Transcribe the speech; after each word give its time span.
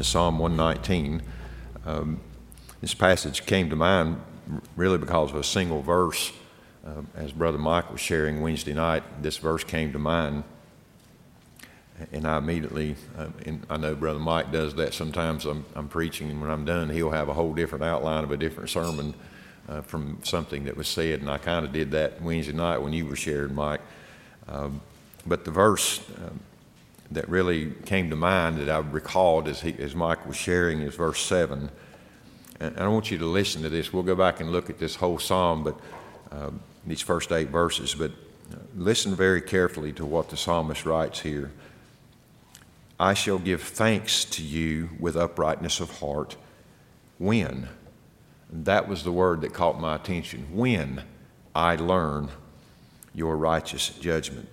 to 0.00 0.04
Psalm 0.04 0.38
119. 0.38 1.20
Um, 1.84 2.20
this 2.80 2.94
passage 2.94 3.44
came 3.44 3.68
to 3.68 3.76
mind 3.76 4.18
really 4.74 4.96
because 4.96 5.28
of 5.28 5.36
a 5.36 5.44
single 5.44 5.82
verse. 5.82 6.32
Uh, 6.86 7.02
as 7.14 7.32
Brother 7.32 7.58
Mike 7.58 7.92
was 7.92 8.00
sharing 8.00 8.40
Wednesday 8.40 8.72
night, 8.72 9.02
this 9.20 9.36
verse 9.36 9.62
came 9.62 9.92
to 9.92 9.98
mind. 9.98 10.44
And 12.12 12.26
I 12.26 12.38
immediately, 12.38 12.96
uh, 13.18 13.26
and 13.44 13.66
I 13.68 13.76
know 13.76 13.94
Brother 13.94 14.18
Mike 14.18 14.50
does 14.50 14.74
that 14.76 14.94
sometimes. 14.94 15.44
I'm, 15.44 15.66
I'm, 15.74 15.86
preaching, 15.88 16.30
and 16.30 16.40
when 16.40 16.50
I'm 16.50 16.64
done, 16.64 16.88
he'll 16.88 17.10
have 17.10 17.28
a 17.28 17.34
whole 17.34 17.52
different 17.52 17.84
outline 17.84 18.24
of 18.24 18.30
a 18.30 18.38
different 18.38 18.70
sermon 18.70 19.12
uh, 19.68 19.82
from 19.82 20.18
something 20.22 20.64
that 20.64 20.78
was 20.78 20.88
said. 20.88 21.20
And 21.20 21.30
I 21.30 21.36
kind 21.36 21.66
of 21.66 21.72
did 21.72 21.90
that 21.90 22.22
Wednesday 22.22 22.54
night 22.54 22.78
when 22.78 22.94
you 22.94 23.04
were 23.04 23.16
sharing, 23.16 23.54
Mike. 23.54 23.82
Um, 24.48 24.80
but 25.26 25.44
the 25.44 25.50
verse 25.50 26.00
um, 26.16 26.40
that 27.10 27.28
really 27.28 27.72
came 27.84 28.10
to 28.10 28.16
mind 28.16 28.58
that 28.58 28.70
I 28.70 28.78
recalled 28.78 29.48
as, 29.48 29.62
he, 29.62 29.74
as 29.78 29.94
Mike 29.94 30.26
was 30.26 30.36
sharing 30.36 30.80
is 30.80 30.94
verse 30.94 31.20
7. 31.20 31.70
And 32.60 32.78
I 32.78 32.88
want 32.88 33.10
you 33.10 33.18
to 33.18 33.26
listen 33.26 33.62
to 33.62 33.68
this. 33.68 33.92
We'll 33.92 34.02
go 34.02 34.14
back 34.14 34.40
and 34.40 34.52
look 34.52 34.70
at 34.70 34.78
this 34.78 34.96
whole 34.96 35.18
psalm, 35.18 35.64
but 35.64 35.80
uh, 36.30 36.50
these 36.86 37.00
first 37.00 37.32
eight 37.32 37.48
verses. 37.48 37.94
But 37.94 38.12
uh, 38.52 38.56
listen 38.76 39.14
very 39.14 39.40
carefully 39.40 39.92
to 39.94 40.04
what 40.04 40.28
the 40.28 40.36
psalmist 40.36 40.86
writes 40.86 41.20
here. 41.20 41.50
I 42.98 43.14
shall 43.14 43.38
give 43.38 43.62
thanks 43.62 44.24
to 44.26 44.42
you 44.42 44.90
with 45.00 45.16
uprightness 45.16 45.80
of 45.80 45.98
heart. 45.98 46.36
When? 47.18 47.68
that 48.52 48.88
was 48.88 49.04
the 49.04 49.12
word 49.12 49.40
that 49.42 49.54
caught 49.54 49.80
my 49.80 49.94
attention. 49.94 50.46
When 50.52 51.02
I 51.54 51.76
learn 51.76 52.28
your 53.14 53.36
righteous 53.36 53.90
judgment. 53.90 54.48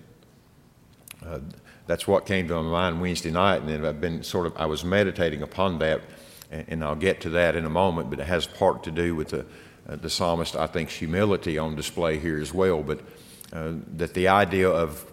Uh, 1.24 1.40
that's 1.88 2.06
what 2.06 2.26
came 2.26 2.46
to 2.46 2.54
my 2.54 2.62
mind 2.62 3.00
Wednesday 3.00 3.30
night, 3.30 3.62
and 3.62 3.68
then 3.68 3.84
I've 3.84 4.00
been 4.00 4.22
sort 4.22 4.46
of 4.46 4.56
I 4.56 4.66
was 4.66 4.84
meditating 4.84 5.42
upon 5.42 5.80
that, 5.80 6.02
and, 6.52 6.64
and 6.68 6.84
I'll 6.84 6.94
get 6.94 7.22
to 7.22 7.30
that 7.30 7.56
in 7.56 7.64
a 7.64 7.70
moment. 7.70 8.10
But 8.10 8.20
it 8.20 8.26
has 8.26 8.46
part 8.46 8.84
to 8.84 8.92
do 8.92 9.16
with 9.16 9.30
the 9.30 9.46
uh, 9.88 9.96
the 9.96 10.10
psalmist, 10.10 10.54
I 10.54 10.66
think, 10.66 10.90
humility 10.90 11.58
on 11.58 11.74
display 11.74 12.18
here 12.18 12.38
as 12.38 12.54
well. 12.54 12.82
But 12.82 13.00
uh, 13.52 13.72
that 13.96 14.14
the 14.14 14.28
idea 14.28 14.68
of 14.68 15.10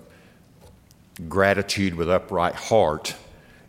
gratitude 1.30 1.96
with 1.96 2.10
upright 2.10 2.56
heart 2.56 3.16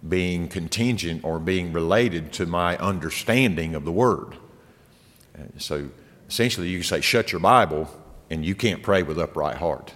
being 0.07 0.49
contingent 0.49 1.25
or 1.25 1.39
being 1.39 1.73
related 1.73 2.33
to 2.33 2.47
my 2.47 2.77
understanding 2.79 3.75
of 3.75 3.85
the 3.85 3.93
word. 3.93 4.37
Uh, 5.39 5.43
so 5.59 5.89
essentially, 6.29 6.69
you 6.69 6.79
can 6.79 6.85
say, 6.85 7.01
shut 7.01 7.33
your 7.33 7.41
Bible, 7.41 7.89
and 8.31 8.45
you 8.45 8.55
can't 8.55 8.83
pray 8.83 9.03
with 9.03 9.19
upright 9.19 9.57
heart. 9.59 9.95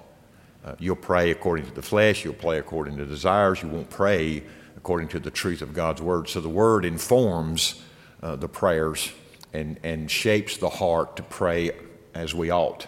Uh, 0.65 0.75
you'll 0.79 0.97
pray 0.97 1.31
according 1.31 1.67
to 1.67 1.73
the 1.73 1.83
flesh, 1.83 2.25
you'll 2.25 2.35
pray 2.35 2.59
according 2.59 2.97
to 2.97 3.07
desires, 3.07 3.63
you 3.63 3.69
won't 3.69 3.89
pray 3.89 4.43
according 4.77 5.09
to 5.09 5.19
the 5.19 5.31
truth 5.31 5.63
of 5.63 5.73
God's 5.73 6.03
word. 6.03 6.29
So 6.29 6.41
the 6.41 6.49
word 6.49 6.85
informs 6.85 7.83
uh, 8.23 8.37
the 8.37 8.49
prayers 8.49 9.11
and, 9.53 9.81
and 9.83 10.11
shapes 10.11 10.59
the 10.59 10.69
heart 10.69 11.17
to 11.17 11.23
pray 11.23 11.73
as 12.15 12.35
we 12.35 12.51
ought. 12.51 12.87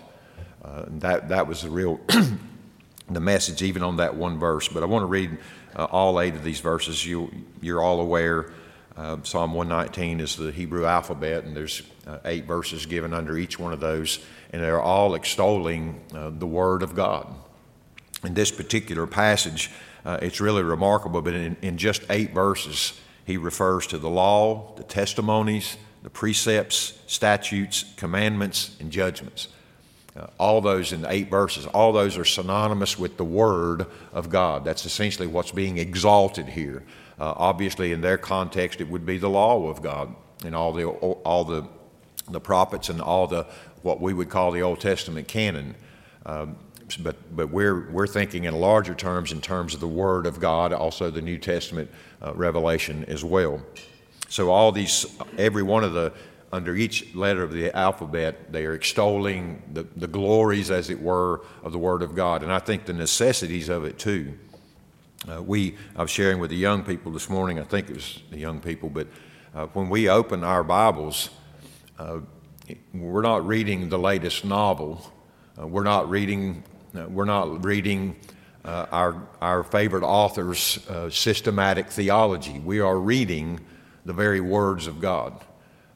Uh, 0.62 0.84
that, 0.88 1.30
that 1.30 1.46
was 1.46 1.62
the 1.62 1.70
real 1.70 2.00
the 3.10 3.20
message, 3.20 3.62
even 3.62 3.82
on 3.82 3.96
that 3.96 4.14
one 4.14 4.38
verse. 4.38 4.68
But 4.68 4.82
I 4.82 4.86
want 4.86 5.02
to 5.02 5.06
read 5.06 5.38
uh, 5.74 5.84
all 5.84 6.20
eight 6.20 6.34
of 6.34 6.44
these 6.44 6.60
verses. 6.60 7.04
You, 7.04 7.30
you're 7.60 7.82
all 7.82 8.00
aware 8.00 8.52
uh, 8.96 9.16
Psalm 9.22 9.54
119 9.54 10.20
is 10.20 10.36
the 10.36 10.52
Hebrew 10.52 10.84
alphabet, 10.84 11.44
and 11.44 11.56
there's 11.56 11.82
uh, 12.06 12.18
eight 12.26 12.44
verses 12.44 12.84
given 12.84 13.14
under 13.14 13.38
each 13.38 13.58
one 13.58 13.72
of 13.72 13.80
those, 13.80 14.18
and 14.52 14.62
they're 14.62 14.82
all 14.82 15.14
extolling 15.14 16.00
uh, 16.14 16.30
the 16.30 16.46
Word 16.46 16.82
of 16.82 16.94
God 16.94 17.34
in 18.24 18.34
this 18.34 18.50
particular 18.50 19.06
passage, 19.06 19.70
uh, 20.04 20.18
it's 20.22 20.40
really 20.40 20.62
remarkable, 20.62 21.22
but 21.22 21.34
in, 21.34 21.56
in 21.62 21.78
just 21.78 22.02
eight 22.10 22.32
verses, 22.32 23.00
he 23.24 23.36
refers 23.36 23.86
to 23.88 23.98
the 23.98 24.10
law, 24.10 24.74
the 24.76 24.82
testimonies, 24.84 25.76
the 26.02 26.10
precepts, 26.10 26.98
statutes, 27.06 27.84
commandments, 27.96 28.76
and 28.80 28.90
judgments. 28.90 29.48
Uh, 30.16 30.26
all 30.38 30.60
those 30.60 30.92
in 30.92 31.06
eight 31.06 31.30
verses, 31.30 31.66
all 31.66 31.92
those 31.92 32.18
are 32.18 32.24
synonymous 32.24 32.98
with 32.98 33.16
the 33.16 33.24
Word 33.24 33.86
of 34.12 34.28
God. 34.28 34.64
That's 34.64 34.84
essentially 34.84 35.26
what's 35.26 35.52
being 35.52 35.78
exalted 35.78 36.46
here. 36.48 36.82
Uh, 37.18 37.32
obviously, 37.36 37.92
in 37.92 38.00
their 38.00 38.18
context, 38.18 38.80
it 38.80 38.88
would 38.88 39.06
be 39.06 39.16
the 39.16 39.30
law 39.30 39.68
of 39.68 39.80
God 39.80 40.14
and 40.44 40.54
all 40.54 40.72
the 40.72 40.86
all 40.86 41.44
the 41.44 41.66
the 42.28 42.40
prophets 42.40 42.88
and 42.88 43.00
all 43.00 43.26
the 43.26 43.46
what 43.82 44.00
we 44.00 44.12
would 44.12 44.28
call 44.28 44.50
the 44.52 44.62
Old 44.62 44.80
Testament 44.80 45.28
canon. 45.28 45.74
Um, 46.26 46.56
but, 46.96 47.34
but 47.34 47.50
we're, 47.50 47.90
we're 47.90 48.06
thinking 48.06 48.44
in 48.44 48.54
larger 48.54 48.94
terms 48.94 49.32
in 49.32 49.40
terms 49.40 49.74
of 49.74 49.80
the 49.80 49.88
Word 49.88 50.26
of 50.26 50.40
God, 50.40 50.72
also 50.72 51.10
the 51.10 51.22
New 51.22 51.38
Testament 51.38 51.90
uh, 52.20 52.34
revelation 52.34 53.04
as 53.06 53.24
well. 53.24 53.62
So, 54.28 54.50
all 54.50 54.72
these, 54.72 55.06
every 55.36 55.62
one 55.62 55.84
of 55.84 55.92
the, 55.92 56.12
under 56.52 56.76
each 56.76 57.14
letter 57.14 57.42
of 57.42 57.52
the 57.52 57.74
alphabet, 57.76 58.52
they 58.52 58.66
are 58.66 58.74
extolling 58.74 59.62
the, 59.72 59.84
the 59.96 60.06
glories, 60.06 60.70
as 60.70 60.90
it 60.90 61.00
were, 61.00 61.42
of 61.62 61.72
the 61.72 61.78
Word 61.78 62.02
of 62.02 62.14
God. 62.14 62.42
And 62.42 62.52
I 62.52 62.58
think 62.58 62.84
the 62.84 62.92
necessities 62.92 63.68
of 63.68 63.84
it 63.84 63.98
too. 63.98 64.38
Uh, 65.30 65.42
we, 65.42 65.76
I 65.94 66.02
was 66.02 66.10
sharing 66.10 66.40
with 66.40 66.50
the 66.50 66.56
young 66.56 66.82
people 66.82 67.12
this 67.12 67.30
morning, 67.30 67.60
I 67.60 67.62
think 67.62 67.88
it 67.88 67.94
was 67.94 68.20
the 68.30 68.38
young 68.38 68.60
people, 68.60 68.88
but 68.88 69.06
uh, 69.54 69.66
when 69.66 69.88
we 69.88 70.08
open 70.08 70.44
our 70.44 70.64
Bibles, 70.64 71.30
uh, 71.98 72.20
we're 72.94 73.22
not 73.22 73.46
reading 73.46 73.88
the 73.88 73.98
latest 73.98 74.44
novel. 74.44 75.12
Uh, 75.60 75.66
we're 75.66 75.82
not 75.82 76.08
reading 76.08 76.64
we're 76.94 77.24
not 77.24 77.64
reading 77.64 78.16
uh, 78.64 78.86
our, 78.92 79.28
our 79.40 79.62
favorite 79.64 80.04
author's 80.04 80.86
uh, 80.88 81.10
systematic 81.10 81.88
theology. 81.88 82.58
We 82.58 82.80
are 82.80 82.98
reading 82.98 83.60
the 84.04 84.12
very 84.12 84.40
words 84.40 84.86
of 84.86 85.00
God. 85.00 85.44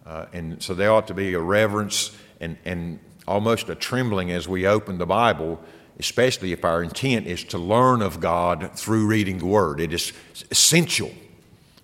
Uh, 0.04 0.26
and 0.32 0.62
so 0.62 0.74
there 0.74 0.92
ought 0.92 1.06
to 1.08 1.14
be 1.14 1.34
a 1.34 1.40
reverence 1.40 2.16
and, 2.40 2.56
and 2.64 2.98
almost 3.26 3.68
a 3.68 3.74
trembling 3.74 4.30
as 4.30 4.48
we 4.48 4.66
open 4.66 4.98
the 4.98 5.06
Bible, 5.06 5.60
especially 5.98 6.52
if 6.52 6.64
our 6.64 6.82
intent 6.82 7.26
is 7.26 7.44
to 7.44 7.58
learn 7.58 8.02
of 8.02 8.20
God 8.20 8.70
through 8.74 9.06
reading 9.06 9.38
the 9.38 9.46
Word. 9.46 9.80
It 9.80 9.92
is 9.92 10.12
essential, 10.50 11.12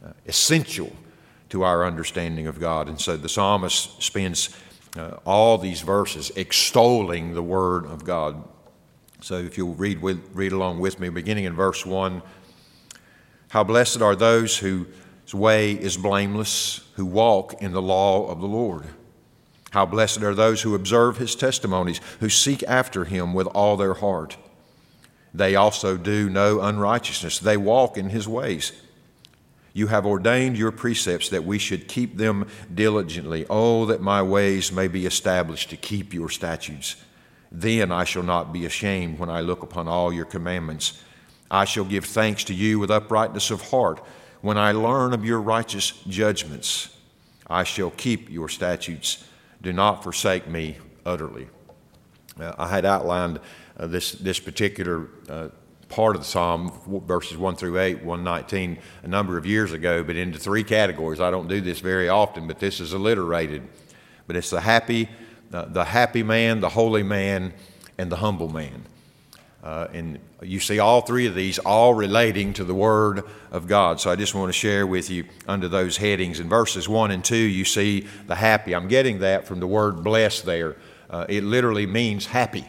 uh, 0.04 0.12
essential 0.26 0.92
to 1.48 1.64
our 1.64 1.84
understanding 1.84 2.46
of 2.46 2.60
God. 2.60 2.88
And 2.88 3.00
so 3.00 3.16
the 3.16 3.28
psalmist 3.28 4.02
spends 4.02 4.56
uh, 4.96 5.16
all 5.24 5.58
these 5.58 5.80
verses 5.80 6.30
extolling 6.36 7.34
the 7.34 7.42
Word 7.42 7.86
of 7.86 8.04
God. 8.04 8.42
So 9.22 9.36
if 9.36 9.56
you'll 9.56 9.74
read, 9.74 10.02
with, 10.02 10.20
read 10.34 10.50
along 10.50 10.80
with 10.80 10.98
me, 10.98 11.08
beginning 11.08 11.44
in 11.44 11.54
verse 11.54 11.86
1 11.86 12.22
How 13.50 13.62
blessed 13.62 14.02
are 14.02 14.16
those 14.16 14.58
whose 14.58 15.32
way 15.32 15.72
is 15.72 15.96
blameless, 15.96 16.80
who 16.96 17.06
walk 17.06 17.62
in 17.62 17.70
the 17.70 17.82
law 17.82 18.28
of 18.28 18.40
the 18.40 18.48
Lord. 18.48 18.84
How 19.70 19.86
blessed 19.86 20.22
are 20.22 20.34
those 20.34 20.62
who 20.62 20.74
observe 20.74 21.18
his 21.18 21.36
testimonies, 21.36 22.00
who 22.18 22.28
seek 22.28 22.64
after 22.64 23.04
him 23.04 23.32
with 23.32 23.46
all 23.46 23.76
their 23.76 23.94
heart. 23.94 24.36
They 25.32 25.54
also 25.54 25.96
do 25.96 26.28
no 26.28 26.60
unrighteousness, 26.60 27.38
they 27.38 27.56
walk 27.56 27.96
in 27.96 28.10
his 28.10 28.26
ways. 28.26 28.72
You 29.72 29.86
have 29.86 30.04
ordained 30.04 30.58
your 30.58 30.72
precepts 30.72 31.30
that 31.30 31.44
we 31.44 31.58
should 31.58 31.88
keep 31.88 32.18
them 32.18 32.46
diligently. 32.74 33.46
Oh, 33.48 33.86
that 33.86 34.02
my 34.02 34.20
ways 34.20 34.70
may 34.70 34.88
be 34.88 35.06
established 35.06 35.70
to 35.70 35.78
keep 35.78 36.12
your 36.12 36.28
statutes. 36.28 36.96
Then 37.54 37.92
I 37.92 38.04
shall 38.04 38.22
not 38.22 38.50
be 38.50 38.64
ashamed 38.64 39.18
when 39.18 39.28
I 39.28 39.42
look 39.42 39.62
upon 39.62 39.86
all 39.86 40.10
your 40.10 40.24
commandments. 40.24 41.02
I 41.50 41.66
shall 41.66 41.84
give 41.84 42.06
thanks 42.06 42.44
to 42.44 42.54
you 42.54 42.78
with 42.78 42.90
uprightness 42.90 43.50
of 43.50 43.60
heart. 43.70 44.02
When 44.40 44.56
I 44.56 44.72
learn 44.72 45.12
of 45.12 45.22
your 45.24 45.40
righteous 45.40 45.90
judgments, 46.08 46.96
I 47.46 47.64
shall 47.64 47.90
keep 47.90 48.30
your 48.30 48.48
statutes. 48.48 49.24
Do 49.60 49.70
not 49.70 50.02
forsake 50.02 50.48
me 50.48 50.78
utterly. 51.04 51.48
Uh, 52.40 52.54
I 52.56 52.68
had 52.68 52.86
outlined 52.86 53.38
uh, 53.76 53.86
this, 53.86 54.12
this 54.12 54.40
particular 54.40 55.08
uh, 55.28 55.48
part 55.90 56.16
of 56.16 56.22
the 56.22 56.26
psalm, 56.26 56.72
verses 57.06 57.36
1 57.36 57.56
through 57.56 57.78
8, 57.78 58.02
119, 58.02 58.78
a 59.02 59.08
number 59.08 59.36
of 59.36 59.44
years 59.44 59.74
ago, 59.74 60.02
but 60.02 60.16
into 60.16 60.38
three 60.38 60.64
categories. 60.64 61.20
I 61.20 61.30
don't 61.30 61.48
do 61.48 61.60
this 61.60 61.80
very 61.80 62.08
often, 62.08 62.46
but 62.46 62.58
this 62.58 62.80
is 62.80 62.94
alliterated. 62.94 63.62
But 64.26 64.36
it's 64.36 64.48
the 64.48 64.62
happy, 64.62 65.10
the, 65.52 65.84
happy 65.84 66.22
man, 66.22 66.60
the 66.60 66.70
holy 66.70 67.02
man, 67.02 67.52
and 67.98 68.10
the 68.10 68.16
humble 68.16 68.48
man. 68.48 68.86
Uh, 69.62 69.86
and 69.92 70.18
you 70.42 70.58
see 70.58 70.80
all 70.80 71.02
three 71.02 71.26
of 71.26 71.36
these 71.36 71.58
all 71.60 71.94
relating 71.94 72.52
to 72.54 72.64
the 72.64 72.74
Word 72.74 73.22
of 73.52 73.68
God. 73.68 74.00
So 74.00 74.10
I 74.10 74.16
just 74.16 74.34
want 74.34 74.48
to 74.48 74.52
share 74.52 74.86
with 74.86 75.08
you 75.08 75.24
under 75.46 75.68
those 75.68 75.98
headings. 75.98 76.40
In 76.40 76.48
verses 76.48 76.88
1 76.88 77.12
and 77.12 77.24
2, 77.24 77.36
you 77.36 77.64
see 77.64 78.08
the 78.26 78.34
happy. 78.34 78.74
I'm 78.74 78.88
getting 78.88 79.20
that 79.20 79.46
from 79.46 79.60
the 79.60 79.66
word 79.68 80.02
blessed 80.02 80.46
there. 80.46 80.76
Uh, 81.08 81.26
it 81.28 81.44
literally 81.44 81.86
means 81.86 82.26
happy. 82.26 82.66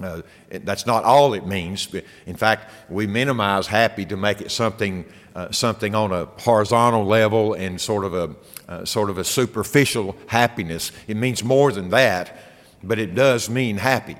Uh, 0.00 0.22
that's 0.50 0.86
not 0.86 1.04
all 1.04 1.34
it 1.34 1.46
means. 1.46 1.94
In 2.26 2.36
fact, 2.36 2.70
we 2.88 3.06
minimize 3.06 3.66
happy 3.66 4.04
to 4.06 4.16
make 4.16 4.40
it 4.40 4.50
something, 4.50 5.04
uh, 5.34 5.50
something 5.50 5.94
on 5.94 6.12
a 6.12 6.26
horizontal 6.40 7.04
level 7.04 7.54
and 7.54 7.80
sort 7.80 8.04
of 8.04 8.14
a 8.14 8.34
uh, 8.68 8.84
sort 8.84 9.10
of 9.10 9.18
a 9.18 9.24
superficial 9.24 10.16
happiness. 10.26 10.90
It 11.06 11.16
means 11.16 11.44
more 11.44 11.70
than 11.70 11.90
that, 11.90 12.36
but 12.82 12.98
it 12.98 13.14
does 13.14 13.50
mean 13.50 13.76
happy. 13.76 14.16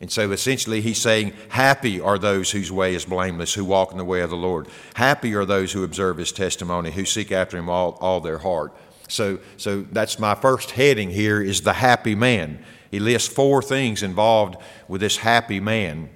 And 0.00 0.10
so 0.10 0.30
essentially, 0.32 0.80
he's 0.80 1.00
saying, 1.00 1.32
Happy 1.48 2.00
are 2.00 2.18
those 2.18 2.50
whose 2.50 2.70
way 2.70 2.94
is 2.94 3.04
blameless, 3.04 3.54
who 3.54 3.64
walk 3.64 3.92
in 3.92 3.98
the 3.98 4.04
way 4.04 4.20
of 4.20 4.30
the 4.30 4.36
Lord. 4.36 4.68
Happy 4.94 5.34
are 5.34 5.44
those 5.44 5.72
who 5.72 5.84
observe 5.84 6.18
his 6.18 6.32
testimony, 6.32 6.90
who 6.90 7.04
seek 7.04 7.32
after 7.32 7.56
him 7.56 7.70
all, 7.70 7.96
all 8.00 8.20
their 8.20 8.38
heart. 8.38 8.74
So, 9.08 9.38
so 9.56 9.82
that's 9.82 10.18
my 10.18 10.34
first 10.34 10.72
heading 10.72 11.10
here 11.10 11.40
is 11.40 11.62
the 11.62 11.72
happy 11.72 12.14
man. 12.14 12.62
He 12.90 13.00
lists 13.00 13.32
four 13.32 13.62
things 13.62 14.02
involved 14.02 14.56
with 14.88 15.00
this 15.00 15.18
happy 15.18 15.60
man. 15.60 16.10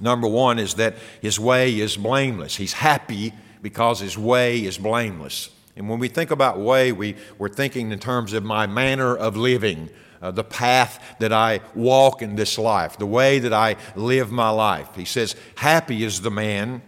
Number 0.00 0.28
one 0.28 0.58
is 0.58 0.74
that 0.74 0.96
his 1.20 1.40
way 1.40 1.78
is 1.78 1.96
blameless. 1.96 2.56
He's 2.56 2.74
happy 2.74 3.32
because 3.62 4.00
his 4.00 4.16
way 4.16 4.64
is 4.64 4.78
blameless. 4.78 5.50
And 5.76 5.88
when 5.88 5.98
we 5.98 6.08
think 6.08 6.30
about 6.30 6.58
way, 6.58 6.92
we, 6.92 7.16
we're 7.38 7.48
thinking 7.48 7.92
in 7.92 7.98
terms 7.98 8.32
of 8.32 8.44
my 8.44 8.66
manner 8.66 9.16
of 9.16 9.36
living, 9.36 9.90
uh, 10.20 10.30
the 10.30 10.44
path 10.44 11.16
that 11.20 11.32
I 11.32 11.60
walk 11.74 12.22
in 12.22 12.36
this 12.36 12.58
life, 12.58 12.98
the 12.98 13.06
way 13.06 13.38
that 13.38 13.52
I 13.52 13.76
live 13.94 14.32
my 14.32 14.50
life. 14.50 14.94
He 14.94 15.04
says, 15.04 15.36
Happy 15.56 16.02
is 16.02 16.20
the 16.20 16.30
man 16.30 16.82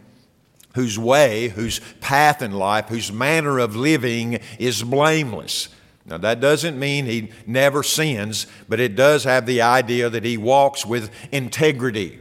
whose 0.75 0.99
way, 0.99 1.49
whose 1.49 1.81
path 2.01 2.43
in 2.43 2.53
life, 2.53 2.89
whose 2.89 3.13
manner 3.13 3.59
of 3.59 3.77
living 3.77 4.41
is 4.59 4.83
blameless. 4.83 5.69
Now, 6.11 6.19
that 6.19 6.41
doesn't 6.41 6.79
mean 6.79 7.07
he 7.07 7.31
never 7.47 7.85
sins, 7.85 8.49
but 8.69 8.81
it 8.81 8.97
does 8.97 9.23
have 9.25 9.47
the 9.47 9.63
idea 9.63 10.11
that 10.11 10.25
he 10.25 10.37
walks 10.37 10.85
with 10.85 11.11
integrity. 11.31 12.19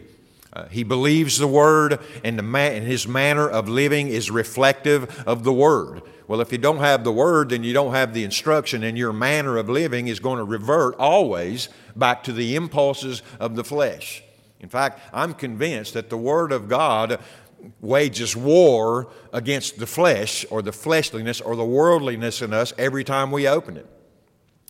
Uh, 0.53 0.67
he 0.67 0.83
believes 0.83 1.39
the 1.39 1.47
Word, 1.47 1.99
and, 2.23 2.37
the 2.37 2.57
and 2.57 2.85
his 2.85 3.07
manner 3.07 3.49
of 3.49 3.67
living 3.67 4.07
is 4.07 4.29
reflective 4.29 5.23
of 5.27 5.43
the 5.43 5.53
Word. 5.53 6.03
Well, 6.27 6.41
if 6.41 6.51
you 6.51 6.59
don't 6.59 6.77
have 6.77 7.03
the 7.03 7.11
Word, 7.11 7.49
then 7.49 7.63
you 7.63 7.73
don't 7.73 7.93
have 7.93 8.13
the 8.13 8.23
instruction, 8.23 8.83
and 8.83 8.95
your 8.95 9.11
manner 9.11 9.57
of 9.57 9.69
living 9.69 10.07
is 10.07 10.19
going 10.19 10.37
to 10.37 10.43
revert 10.43 10.95
always 10.95 11.69
back 11.95 12.23
to 12.25 12.31
the 12.31 12.55
impulses 12.55 13.23
of 13.39 13.55
the 13.55 13.63
flesh. 13.63 14.23
In 14.59 14.69
fact, 14.69 14.99
I'm 15.13 15.33
convinced 15.33 15.93
that 15.93 16.09
the 16.09 16.17
Word 16.17 16.51
of 16.51 16.67
God 16.67 17.19
wages 17.81 18.35
war 18.35 19.09
against 19.33 19.79
the 19.79 19.87
flesh 19.87 20.45
or 20.49 20.61
the 20.61 20.71
fleshliness 20.71 21.41
or 21.41 21.55
the 21.55 21.65
worldliness 21.65 22.41
in 22.41 22.53
us 22.53 22.73
every 22.77 23.03
time 23.03 23.31
we 23.31 23.47
open 23.47 23.77
it. 23.77 23.87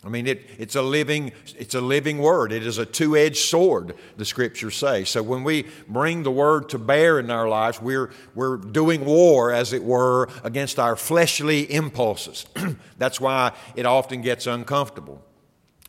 I 0.04 0.08
mean, 0.08 0.28
it, 0.28 0.46
it's, 0.58 0.76
a 0.76 0.82
living, 0.82 1.34
it's 1.58 1.76
a 1.76 1.82
living 1.82 2.20
word. 2.20 2.54
It 2.54 2.66
is 2.66 2.78
a 2.78 2.86
two 2.86 3.18
edged 3.18 3.50
sword, 3.50 3.96
the 4.16 4.24
scriptures 4.24 4.78
say. 4.78 5.04
So 5.04 5.22
when 5.22 5.44
we 5.44 5.66
bring 5.90 6.24
the 6.24 6.32
word 6.32 6.70
to 6.70 6.80
bear 6.80 7.20
in 7.20 7.30
our 7.30 7.50
lives, 7.50 7.82
we're, 7.82 8.12
we're 8.34 8.56
doing 8.56 9.04
war, 9.04 9.52
as 9.52 9.74
it 9.74 9.84
were, 9.84 10.30
against 10.46 10.80
our 10.80 10.96
fleshly 10.96 11.70
impulses. 11.72 12.46
That's 12.98 13.20
why 13.20 13.52
it 13.76 13.86
often 13.86 14.22
gets 14.22 14.48
uncomfortable. 14.48 15.22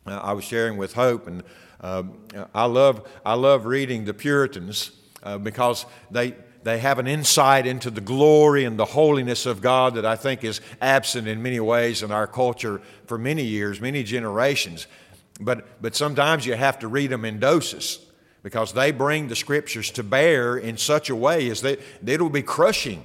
Uh, 0.05 0.17
I 0.17 0.33
was 0.33 0.43
sharing 0.43 0.77
with 0.77 0.93
Hope, 0.93 1.27
and 1.27 1.43
uh, 1.79 2.03
I, 2.53 2.65
love, 2.65 3.07
I 3.25 3.35
love 3.35 3.65
reading 3.65 4.03
the 4.03 4.13
Puritans 4.13 4.91
uh, 5.23 5.37
because 5.37 5.85
they, 6.09 6.35
they 6.63 6.79
have 6.79 6.99
an 6.99 7.07
insight 7.07 7.65
into 7.65 7.89
the 7.89 8.01
glory 8.01 8.65
and 8.65 8.77
the 8.77 8.85
holiness 8.85 9.45
of 9.45 9.61
God 9.61 9.95
that 9.95 10.05
I 10.05 10.15
think 10.15 10.43
is 10.43 10.61
absent 10.79 11.27
in 11.27 11.41
many 11.41 11.59
ways 11.59 12.03
in 12.03 12.11
our 12.11 12.27
culture 12.27 12.81
for 13.05 13.17
many 13.17 13.43
years, 13.43 13.81
many 13.81 14.03
generations. 14.03 14.87
But, 15.39 15.81
but 15.81 15.95
sometimes 15.95 16.45
you 16.45 16.53
have 16.53 16.79
to 16.79 16.87
read 16.87 17.09
them 17.09 17.25
in 17.25 17.39
doses 17.39 17.99
because 18.43 18.73
they 18.73 18.91
bring 18.91 19.27
the 19.27 19.35
scriptures 19.35 19.89
to 19.91 20.03
bear 20.03 20.57
in 20.57 20.77
such 20.77 21.09
a 21.09 21.15
way 21.15 21.49
as 21.49 21.61
that 21.61 21.79
it'll 22.05 22.29
be 22.29 22.43
crushing. 22.43 23.03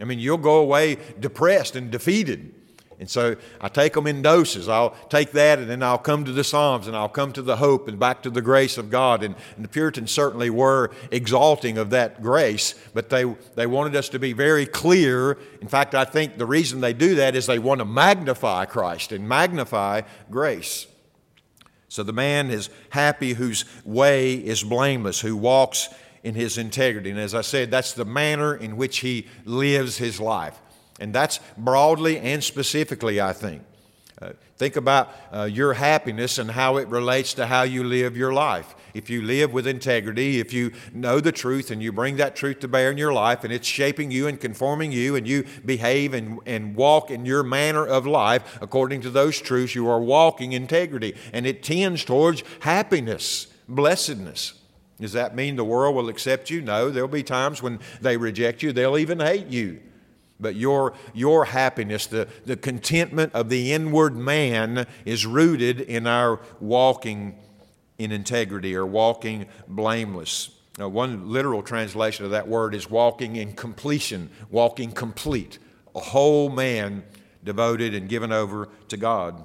I 0.00 0.04
mean, 0.04 0.18
you'll 0.18 0.38
go 0.38 0.56
away 0.56 0.98
depressed 1.20 1.76
and 1.76 1.90
defeated. 1.90 2.54
And 3.00 3.10
so 3.10 3.36
I 3.60 3.68
take 3.68 3.94
them 3.94 4.06
in 4.06 4.22
doses. 4.22 4.68
I'll 4.68 4.90
take 5.08 5.32
that 5.32 5.58
and 5.58 5.68
then 5.68 5.82
I'll 5.82 5.98
come 5.98 6.24
to 6.24 6.32
the 6.32 6.44
Psalms 6.44 6.86
and 6.86 6.96
I'll 6.96 7.08
come 7.08 7.32
to 7.32 7.42
the 7.42 7.56
hope 7.56 7.88
and 7.88 7.98
back 7.98 8.22
to 8.22 8.30
the 8.30 8.40
grace 8.40 8.78
of 8.78 8.88
God. 8.88 9.22
And, 9.22 9.34
and, 9.56 9.64
the 9.64 9.68
Puritans 9.68 10.12
certainly 10.12 10.48
were 10.48 10.90
exalting 11.10 11.76
of 11.76 11.90
that 11.90 12.22
grace, 12.22 12.74
but 12.94 13.10
they, 13.10 13.24
they 13.56 13.66
wanted 13.66 13.96
us 13.96 14.08
to 14.10 14.18
be 14.18 14.32
very 14.32 14.66
clear. 14.66 15.38
In 15.60 15.68
fact, 15.68 15.94
I 15.94 16.04
think 16.04 16.38
the 16.38 16.46
reason 16.46 16.80
they 16.80 16.92
do 16.92 17.16
that 17.16 17.34
is 17.34 17.46
they 17.46 17.58
want 17.58 17.80
to 17.80 17.84
magnify 17.84 18.66
Christ 18.66 19.10
and 19.12 19.28
magnify 19.28 20.02
grace. 20.30 20.86
So 21.88 22.02
the 22.02 22.12
man 22.12 22.50
is 22.50 22.70
happy 22.90 23.34
whose 23.34 23.64
way 23.84 24.34
is 24.34 24.62
blameless, 24.62 25.20
who 25.20 25.36
walks 25.36 25.88
in 26.24 26.34
his 26.34 26.58
integrity. 26.58 27.10
And 27.10 27.20
as 27.20 27.34
I 27.34 27.42
said, 27.42 27.70
that's 27.70 27.92
the 27.92 28.04
manner 28.04 28.56
in 28.56 28.76
which 28.76 28.98
he 28.98 29.26
lives 29.44 29.98
his 29.98 30.20
life. 30.20 30.60
And 31.00 31.14
that's 31.14 31.40
broadly 31.58 32.18
and 32.18 32.42
specifically, 32.42 33.20
I 33.20 33.32
think. 33.32 33.62
Uh, 34.22 34.32
think 34.56 34.76
about 34.76 35.12
uh, 35.32 35.42
your 35.42 35.72
happiness 35.74 36.38
and 36.38 36.52
how 36.52 36.76
it 36.76 36.86
relates 36.86 37.34
to 37.34 37.46
how 37.46 37.62
you 37.62 37.82
live 37.82 38.16
your 38.16 38.32
life. 38.32 38.74
If 38.94 39.10
you 39.10 39.22
live 39.22 39.52
with 39.52 39.66
integrity, 39.66 40.38
if 40.38 40.52
you 40.52 40.70
know 40.92 41.18
the 41.18 41.32
truth 41.32 41.72
and 41.72 41.82
you 41.82 41.90
bring 41.90 42.16
that 42.18 42.36
truth 42.36 42.60
to 42.60 42.68
bear 42.68 42.92
in 42.92 42.96
your 42.96 43.12
life 43.12 43.42
and 43.42 43.52
it's 43.52 43.66
shaping 43.66 44.12
you 44.12 44.28
and 44.28 44.40
conforming 44.40 44.92
you 44.92 45.16
and 45.16 45.26
you 45.26 45.44
behave 45.64 46.14
and, 46.14 46.38
and 46.46 46.76
walk 46.76 47.10
in 47.10 47.26
your 47.26 47.42
manner 47.42 47.84
of 47.84 48.06
life 48.06 48.56
according 48.62 49.00
to 49.00 49.10
those 49.10 49.40
truths, 49.40 49.74
you 49.74 49.88
are 49.88 50.00
walking 50.00 50.52
integrity 50.52 51.16
and 51.32 51.44
it 51.44 51.64
tends 51.64 52.04
towards 52.04 52.44
happiness, 52.60 53.48
blessedness. 53.68 54.54
Does 55.00 55.14
that 55.14 55.34
mean 55.34 55.56
the 55.56 55.64
world 55.64 55.96
will 55.96 56.08
accept 56.08 56.50
you? 56.50 56.62
No, 56.62 56.88
there'll 56.88 57.08
be 57.08 57.24
times 57.24 57.60
when 57.60 57.80
they 58.00 58.16
reject 58.16 58.62
you, 58.62 58.72
they'll 58.72 58.96
even 58.96 59.18
hate 59.18 59.48
you. 59.48 59.80
But 60.40 60.56
your, 60.56 60.94
your 61.14 61.44
happiness, 61.44 62.06
the, 62.06 62.28
the 62.44 62.56
contentment 62.56 63.32
of 63.34 63.48
the 63.48 63.72
inward 63.72 64.16
man, 64.16 64.86
is 65.04 65.24
rooted 65.24 65.80
in 65.80 66.06
our 66.06 66.40
walking 66.60 67.38
in 67.98 68.10
integrity 68.10 68.74
or 68.74 68.84
walking 68.84 69.46
blameless. 69.68 70.50
Now, 70.78 70.88
one 70.88 71.30
literal 71.30 71.62
translation 71.62 72.24
of 72.24 72.32
that 72.32 72.48
word 72.48 72.74
is 72.74 72.90
walking 72.90 73.36
in 73.36 73.52
completion, 73.52 74.30
walking 74.50 74.90
complete, 74.90 75.58
a 75.94 76.00
whole 76.00 76.50
man 76.50 77.04
devoted 77.44 77.94
and 77.94 78.08
given 78.08 78.32
over 78.32 78.68
to 78.88 78.96
God. 78.96 79.44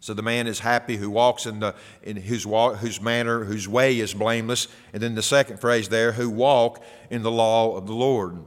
So 0.00 0.14
the 0.14 0.22
man 0.22 0.46
is 0.46 0.60
happy 0.60 0.96
who 0.96 1.10
walks 1.10 1.46
in, 1.46 1.60
the, 1.60 1.74
in 2.02 2.16
whose, 2.16 2.46
walk, 2.46 2.76
whose 2.76 3.00
manner, 3.00 3.44
whose 3.44 3.68
way 3.68 3.98
is 3.98 4.14
blameless. 4.14 4.68
And 4.92 5.02
then 5.02 5.14
the 5.14 5.22
second 5.22 5.60
phrase 5.60 5.88
there, 5.88 6.12
who 6.12 6.30
walk 6.30 6.82
in 7.10 7.22
the 7.22 7.30
law 7.30 7.76
of 7.76 7.86
the 7.86 7.94
Lord. 7.94 8.38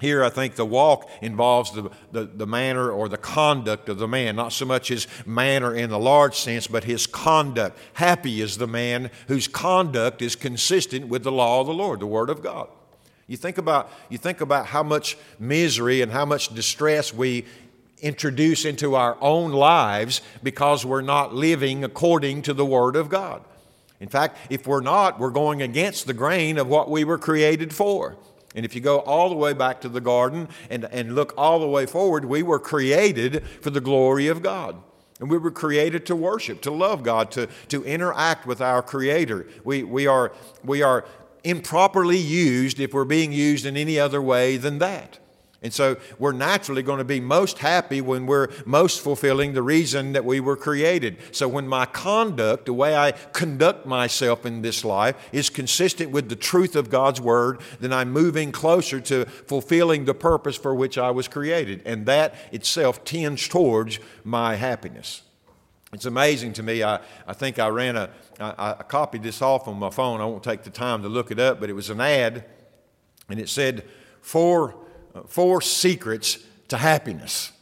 Here, 0.00 0.24
I 0.24 0.30
think 0.30 0.54
the 0.54 0.64
walk 0.64 1.10
involves 1.20 1.72
the, 1.72 1.90
the, 2.10 2.24
the, 2.24 2.46
manner 2.46 2.90
or 2.90 3.08
the 3.08 3.18
conduct 3.18 3.88
of 3.90 3.98
the 3.98 4.08
man, 4.08 4.34
not 4.34 4.52
so 4.52 4.64
much 4.64 4.88
his 4.88 5.06
manner 5.26 5.74
in 5.74 5.90
the 5.90 5.98
large 5.98 6.36
sense, 6.36 6.66
but 6.66 6.84
his 6.84 7.06
conduct. 7.06 7.78
Happy 7.94 8.40
is 8.40 8.56
the 8.56 8.66
man 8.66 9.10
whose 9.28 9.46
conduct 9.46 10.22
is 10.22 10.36
consistent 10.36 11.08
with 11.08 11.22
the 11.22 11.32
law 11.32 11.60
of 11.60 11.66
the 11.66 11.74
Lord, 11.74 12.00
the 12.00 12.06
Word 12.06 12.30
of 12.30 12.42
God. 12.42 12.68
You 13.26 13.36
think 13.36 13.58
about, 13.58 13.90
you 14.08 14.16
think 14.16 14.40
about 14.40 14.66
how 14.66 14.82
much 14.82 15.18
misery 15.38 16.00
and 16.00 16.10
how 16.10 16.24
much 16.24 16.54
distress 16.54 17.12
we 17.12 17.44
introduce 18.00 18.64
into 18.64 18.94
our 18.94 19.18
own 19.20 19.52
lives 19.52 20.22
because 20.42 20.86
we're 20.86 21.02
not 21.02 21.34
living 21.34 21.84
according 21.84 22.42
to 22.42 22.54
the 22.54 22.64
Word 22.64 22.96
of 22.96 23.10
God. 23.10 23.44
In 24.00 24.08
fact, 24.08 24.38
if 24.48 24.66
we're 24.66 24.80
not, 24.80 25.20
we're 25.20 25.30
going 25.30 25.60
against 25.60 26.06
the 26.06 26.14
grain 26.14 26.56
of 26.56 26.66
what 26.66 26.90
we 26.90 27.04
were 27.04 27.18
created 27.18 27.74
for. 27.74 28.16
And 28.54 28.64
if 28.64 28.74
you 28.74 28.80
go 28.80 28.98
all 29.00 29.28
the 29.28 29.36
way 29.36 29.52
back 29.52 29.80
to 29.82 29.88
the 29.88 30.00
garden 30.00 30.48
and, 30.68 30.84
and 30.86 31.14
look 31.14 31.32
all 31.36 31.60
the 31.60 31.68
way 31.68 31.86
forward, 31.86 32.24
we 32.24 32.42
were 32.42 32.58
created 32.58 33.44
for 33.60 33.70
the 33.70 33.80
glory 33.80 34.26
of 34.26 34.42
God. 34.42 34.76
And 35.20 35.30
we 35.30 35.38
were 35.38 35.50
created 35.50 36.06
to 36.06 36.16
worship, 36.16 36.62
to 36.62 36.70
love 36.70 37.02
God, 37.02 37.30
to, 37.32 37.46
to 37.68 37.84
interact 37.84 38.46
with 38.46 38.60
our 38.60 38.82
Creator. 38.82 39.46
We, 39.64 39.82
we, 39.82 40.06
are, 40.06 40.32
we 40.64 40.82
are 40.82 41.04
improperly 41.44 42.16
used 42.16 42.80
if 42.80 42.94
we're 42.94 43.04
being 43.04 43.32
used 43.32 43.66
in 43.66 43.76
any 43.76 43.98
other 43.98 44.22
way 44.22 44.56
than 44.56 44.78
that. 44.78 45.18
And 45.62 45.74
so 45.74 45.98
we're 46.18 46.32
naturally 46.32 46.82
going 46.82 46.98
to 46.98 47.04
be 47.04 47.20
most 47.20 47.58
happy 47.58 48.00
when 48.00 48.24
we're 48.24 48.48
most 48.64 49.02
fulfilling 49.02 49.52
the 49.52 49.62
reason 49.62 50.12
that 50.12 50.24
we 50.24 50.40
were 50.40 50.56
created. 50.56 51.18
So 51.32 51.48
when 51.48 51.68
my 51.68 51.84
conduct, 51.84 52.64
the 52.64 52.72
way 52.72 52.96
I 52.96 53.12
conduct 53.12 53.84
myself 53.84 54.46
in 54.46 54.62
this 54.62 54.86
life, 54.86 55.16
is 55.32 55.50
consistent 55.50 56.12
with 56.12 56.30
the 56.30 56.36
truth 56.36 56.76
of 56.76 56.88
God's 56.88 57.20
Word, 57.20 57.60
then 57.78 57.92
I'm 57.92 58.10
moving 58.10 58.52
closer 58.52 59.00
to 59.00 59.26
fulfilling 59.26 60.06
the 60.06 60.14
purpose 60.14 60.56
for 60.56 60.74
which 60.74 60.96
I 60.96 61.10
was 61.10 61.28
created. 61.28 61.82
And 61.84 62.06
that 62.06 62.34
itself 62.52 63.04
tends 63.04 63.46
towards 63.46 63.98
my 64.24 64.54
happiness. 64.54 65.22
It's 65.92 66.06
amazing 66.06 66.54
to 66.54 66.62
me. 66.62 66.82
I, 66.82 67.00
I 67.26 67.34
think 67.34 67.58
I 67.58 67.68
ran 67.68 67.96
a, 67.96 68.08
I, 68.38 68.76
I 68.78 68.82
copied 68.84 69.22
this 69.22 69.42
off 69.42 69.68
on 69.68 69.78
my 69.78 69.90
phone. 69.90 70.22
I 70.22 70.24
won't 70.24 70.44
take 70.44 70.62
the 70.62 70.70
time 70.70 71.02
to 71.02 71.08
look 71.08 71.30
it 71.30 71.38
up, 71.38 71.60
but 71.60 71.68
it 71.68 71.74
was 71.74 71.90
an 71.90 72.00
ad, 72.00 72.46
and 73.28 73.38
it 73.38 73.50
said, 73.50 73.84
For 74.22 74.74
four 75.26 75.60
secrets 75.60 76.38
to 76.68 76.76
happiness. 76.76 77.52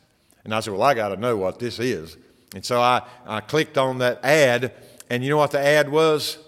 And 0.44 0.54
I 0.54 0.60
said, 0.60 0.72
Well, 0.72 0.82
I 0.82 0.94
got 0.94 1.08
to 1.08 1.16
know 1.16 1.36
what 1.36 1.58
this 1.58 1.78
is. 1.78 2.16
And 2.54 2.64
so 2.64 2.80
I, 2.80 3.02
I 3.26 3.40
clicked 3.40 3.76
on 3.76 3.98
that 3.98 4.24
ad, 4.24 4.72
and 5.10 5.22
you 5.22 5.30
know 5.30 5.36
what 5.36 5.50
the 5.50 5.60
ad 5.60 5.90
was? 5.90 6.38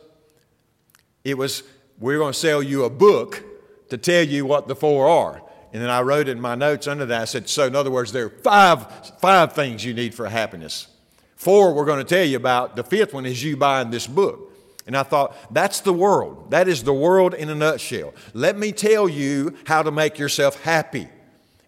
It 1.24 1.36
was, 1.36 1.62
We're 1.98 2.18
going 2.18 2.32
to 2.32 2.38
sell 2.38 2.62
you 2.62 2.84
a 2.84 2.90
book 2.90 3.44
to 3.90 3.98
tell 3.98 4.24
you 4.24 4.46
what 4.46 4.68
the 4.68 4.76
four 4.76 5.08
are. 5.08 5.42
And 5.72 5.80
then 5.80 5.90
I 5.90 6.00
wrote 6.00 6.28
in 6.28 6.40
my 6.40 6.54
notes 6.54 6.86
under 6.88 7.06
that, 7.06 7.22
I 7.22 7.24
said, 7.26 7.48
So, 7.48 7.66
in 7.66 7.76
other 7.76 7.90
words, 7.90 8.12
there 8.12 8.26
are 8.26 8.30
five, 8.30 9.18
five 9.20 9.52
things 9.52 9.84
you 9.84 9.94
need 9.94 10.14
for 10.14 10.28
happiness. 10.28 10.88
Four 11.36 11.72
we're 11.74 11.86
going 11.86 12.04
to 12.04 12.14
tell 12.14 12.24
you 12.24 12.36
about. 12.36 12.76
The 12.76 12.84
fifth 12.84 13.14
one 13.14 13.24
is 13.24 13.42
you 13.42 13.56
buying 13.56 13.90
this 13.90 14.06
book. 14.06 14.49
And 14.90 14.96
I 14.96 15.04
thought, 15.04 15.36
that's 15.54 15.78
the 15.82 15.92
world. 15.92 16.50
That 16.50 16.66
is 16.66 16.82
the 16.82 16.92
world 16.92 17.32
in 17.32 17.48
a 17.48 17.54
nutshell. 17.54 18.12
Let 18.34 18.58
me 18.58 18.72
tell 18.72 19.08
you 19.08 19.54
how 19.66 19.84
to 19.84 19.92
make 19.92 20.18
yourself 20.18 20.60
happy. 20.64 21.06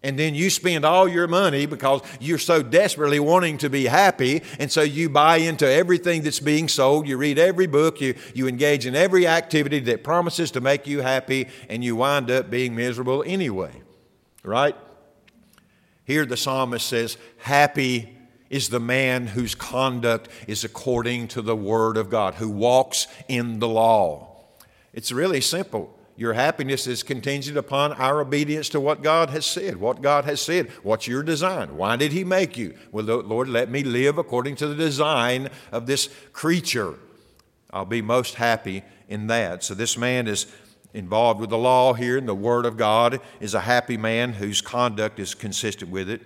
And 0.03 0.19
then 0.19 0.35
you 0.35 0.51
spend 0.51 0.85
all 0.85 1.07
your 1.07 1.29
money 1.29 1.67
because 1.67 2.03
you're 2.19 2.37
so 2.37 2.65
desperately 2.65 3.21
wanting 3.21 3.59
to 3.59 3.71
be 3.71 3.85
happy. 3.85 4.43
And 4.59 4.73
so 4.73 4.83
you 4.83 5.09
buy 5.09 5.37
into 5.37 5.71
everything 5.71 6.23
that's 6.23 6.41
being 6.41 6.67
sold. 6.67 7.07
You 7.07 7.17
read 7.17 7.39
every 7.39 7.69
book. 7.69 8.01
You, 8.01 8.17
you 8.35 8.49
engage 8.49 8.87
in 8.87 8.97
every 8.97 9.29
activity 9.29 9.79
that 9.79 10.03
promises 10.03 10.51
to 10.51 10.61
make 10.61 10.89
you 10.89 11.03
happy. 11.03 11.47
And 11.69 11.85
you 11.85 11.95
wind 11.95 12.29
up 12.29 12.51
being 12.51 12.75
miserable 12.75 13.23
anyway. 13.25 13.83
Right? 14.43 14.75
Here 16.07 16.27
the 16.27 16.37
psalmist 16.37 16.89
says, 16.89 17.17
Happy 17.39 18.19
is 18.53 18.69
the 18.69 18.79
man 18.79 19.29
whose 19.29 19.55
conduct 19.55 20.29
is 20.47 20.63
according 20.63 21.27
to 21.27 21.41
the 21.41 21.57
word 21.57 21.97
of 21.97 22.11
God, 22.11 22.35
who 22.35 22.51
walks 22.51 23.09
in 23.27 23.59
the 23.61 23.67
law. 23.67 24.45
It's 24.93 25.11
really 25.11 25.41
simple. 25.41 25.99
Your 26.19 26.35
happiness 26.35 26.87
is 26.87 27.03
contingent 27.03 27.57
upon 27.57 27.95
our 27.95 28.21
obedience 28.21 28.69
to 28.69 28.79
what 28.79 29.03
God 29.03 29.31
has 29.31 29.47
said. 29.47 29.79
What 29.79 30.03
God 30.03 30.27
has 30.27 30.43
said. 30.43 30.69
What's 30.83 31.09
your 31.09 31.23
design? 31.23 31.79
Why 31.79 31.97
did 31.97 32.13
He 32.13 32.25
make 32.25 32.59
you? 32.59 32.77
Well, 32.93 33.07
Lord, 33.07 33.49
let 33.49 33.71
me 33.71 33.83
live 33.83 34.19
according 34.19 34.57
to 34.57 34.67
the 34.67 34.77
design 34.77 35.49
of 35.73 35.87
this 35.87 36.11
creature. 36.35 36.97
I'll 37.71 37.87
be 37.87 38.03
most 38.03 38.35
happy 38.35 38.83
in 39.09 39.29
that. 39.29 39.65
So, 39.65 39.73
this 39.73 39.97
man 39.97 40.29
is 40.29 40.47
involved 40.93 41.41
with 41.41 41.49
the 41.49 41.57
law 41.57 41.95
here, 41.95 42.19
and 42.19 42.29
the 42.29 42.35
Word 42.35 42.67
of 42.67 42.77
God 42.77 43.19
is 43.41 43.55
a 43.55 43.61
happy 43.61 43.97
man 43.97 44.35
whose 44.35 44.61
conduct 44.61 45.19
is 45.19 45.35
consistent 45.35 45.91
with 45.91 46.11
it. 46.11 46.21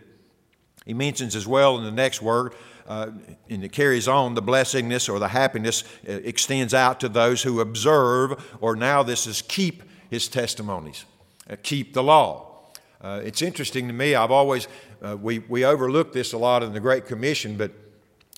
He 0.87 0.95
mentions 0.95 1.37
as 1.37 1.47
well 1.47 1.76
in 1.76 1.85
the 1.85 1.90
next 1.90 2.23
word, 2.23 2.55
uh, 2.88 3.11
and 3.50 3.64
it 3.64 3.73
carries 3.73 4.07
on, 4.07 4.35
the 4.35 4.43
blessingness 4.43 5.12
or 5.12 5.19
the 5.19 5.28
happiness 5.28 5.83
uh, 6.09 6.12
extends 6.12 6.73
out 6.73 7.00
to 7.00 7.09
those 7.09 7.43
who 7.43 7.61
observe, 7.61 8.57
or 8.61 8.76
now 8.76 9.02
this 9.02 9.26
is 9.26 9.43
keep 9.43 9.83
his 10.09 10.28
testimonies, 10.28 11.05
uh, 11.50 11.57
keep 11.62 11.93
the 11.93 12.02
law. 12.02 12.62
Uh, 13.02 13.21
it's 13.25 13.43
interesting 13.43 13.88
to 13.88 13.93
me, 13.93 14.14
I've 14.14 14.31
always, 14.31 14.69
uh, 15.02 15.16
we, 15.16 15.40
we 15.40 15.64
overlook 15.64 16.12
this 16.12 16.33
a 16.33 16.38
lot 16.38 16.62
in 16.62 16.73
the 16.73 16.81
Great 16.81 17.07
Commission, 17.07 17.57
but 17.57 17.73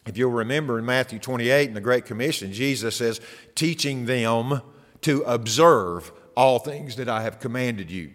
if 0.07 0.17
you'll 0.17 0.33
remember 0.33 0.79
in 0.79 0.87
Matthew 0.87 1.19
28 1.19 1.69
in 1.69 1.75
the 1.75 1.81
Great 1.83 2.07
Commission, 2.07 2.53
Jesus 2.53 2.97
says, 2.97 3.21
teaching 3.55 4.07
them 4.07 4.63
to 5.03 5.23
observe 5.23 6.11
all 6.35 6.59
things 6.59 6.97
that 6.97 7.11
I 7.11 7.23
have 7.23 7.41
commanded 7.41 7.91
you. 7.91 8.13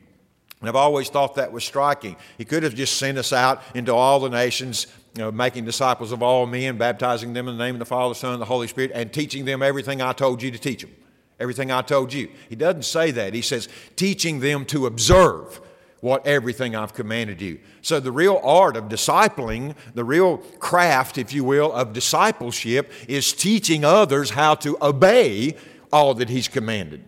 And 0.63 0.70
I've 0.70 0.77
always 0.77 1.10
thought 1.10 1.36
that 1.36 1.51
was 1.51 1.65
striking. 1.65 2.15
He 2.38 2.46
could 2.46 2.63
have 2.63 2.74
just 2.74 2.98
sent 2.98 3.17
us 3.17 3.34
out 3.34 3.62
into 3.75 3.93
all 3.93 4.22
the 4.22 4.29
nations, 4.29 4.88
you 5.13 5.22
know, 5.22 5.29
making 5.29 5.65
disciples 5.65 6.13
of 6.13 6.24
all 6.24 6.46
men, 6.46 6.77
baptizing 6.77 7.34
them 7.34 7.50
in 7.50 7.58
the 7.58 7.63
name 7.65 7.75
of 7.75 7.79
the 7.79 7.86
Father, 7.86 8.13
the 8.13 8.15
Son, 8.20 8.32
and 8.32 8.41
the 8.41 8.46
Holy 8.46 8.67
Spirit, 8.67 8.91
and 8.93 9.12
teaching 9.12 9.43
them 9.43 9.62
everything 9.62 10.01
I 10.01 10.13
told 10.13 10.41
you 10.41 10.51
to 10.51 10.58
teach 10.58 10.82
them. 10.82 10.96
Everything 11.38 11.70
I 11.70 11.82
told 11.82 12.13
you. 12.13 12.29
He 12.48 12.55
doesn't 12.55 12.86
say 12.86 13.12
that. 13.12 13.34
He 13.34 13.41
says, 13.41 13.67
teaching 13.98 14.39
them 14.39 14.63
to 14.67 14.86
observe 14.86 15.60
what 16.00 16.25
everything 16.25 16.77
I've 16.77 16.93
commanded 16.93 17.41
you. 17.41 17.60
So, 17.82 18.00
the 18.00 18.13
real 18.13 18.39
art 18.41 18.77
of 18.77 18.86
discipling, 18.86 19.75
the 19.96 20.05
real 20.05 20.38
craft, 20.60 21.17
if 21.17 21.34
you 21.34 21.43
will, 21.43 21.74
of 21.74 21.91
discipleship 21.91 22.89
is 23.10 23.34
teaching 23.34 23.84
others 23.84 24.29
how 24.29 24.55
to 24.55 24.77
obey 24.82 25.58
all 25.91 26.13
that 26.13 26.29
He's 26.29 26.48
commanded. 26.48 27.03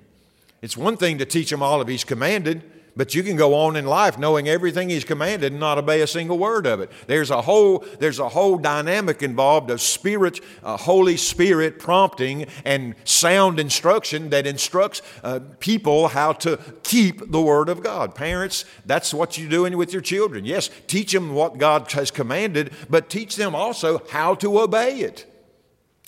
It's 0.62 0.76
one 0.76 0.98
thing 0.98 1.20
to 1.20 1.26
teach 1.26 1.52
them 1.52 1.64
all 1.64 1.80
of 1.80 1.88
He's 1.88 2.04
commanded, 2.04 2.64
but 2.96 3.14
you 3.14 3.24
can 3.24 3.36
go 3.36 3.54
on 3.54 3.76
in 3.76 3.86
life 3.86 4.18
knowing 4.18 4.48
everything 4.48 4.90
He's 4.90 5.04
commanded 5.04 5.52
and 5.52 5.60
not 5.60 5.78
obey 5.78 6.02
a 6.02 6.08
single 6.08 6.38
word 6.38 6.66
of 6.66 6.80
it. 6.80 6.92
There's 7.08 7.30
a 7.30 7.42
whole, 7.42 7.86
there's 8.00 8.20
a 8.20 8.30
whole 8.30 8.58
dynamic 8.58 9.22
involved 9.22 9.70
of 9.70 9.82
spirit, 9.82 10.40
uh, 10.64 10.78
Holy 10.78 11.18
Spirit 11.18 11.80
prompting 11.80 12.46
and 12.64 12.96
sound 13.04 13.60
instruction 13.60 14.30
that 14.30 14.48
instructs 14.48 15.02
uh, 15.24 15.42
people 15.60 16.08
how 16.10 16.34
to 16.34 16.58
keep 16.84 17.32
the 17.32 17.42
Word 17.42 17.68
of 17.68 17.84
God. 17.84 18.16
Parents, 18.16 18.64
that's 18.86 19.14
what 19.14 19.38
you're 19.38 19.50
doing 19.50 19.78
with 19.78 19.92
your 19.92 20.02
children. 20.02 20.46
Yes, 20.46 20.70
teach 20.88 21.12
them 21.12 21.34
what 21.34 21.58
God 21.58 21.92
has 21.92 22.12
commanded, 22.12 22.72
but 22.90 23.10
teach 23.10 23.36
them 23.36 23.54
also 23.56 24.02
how 24.10 24.36
to 24.36 24.60
obey 24.60 25.00
it. 25.00 25.26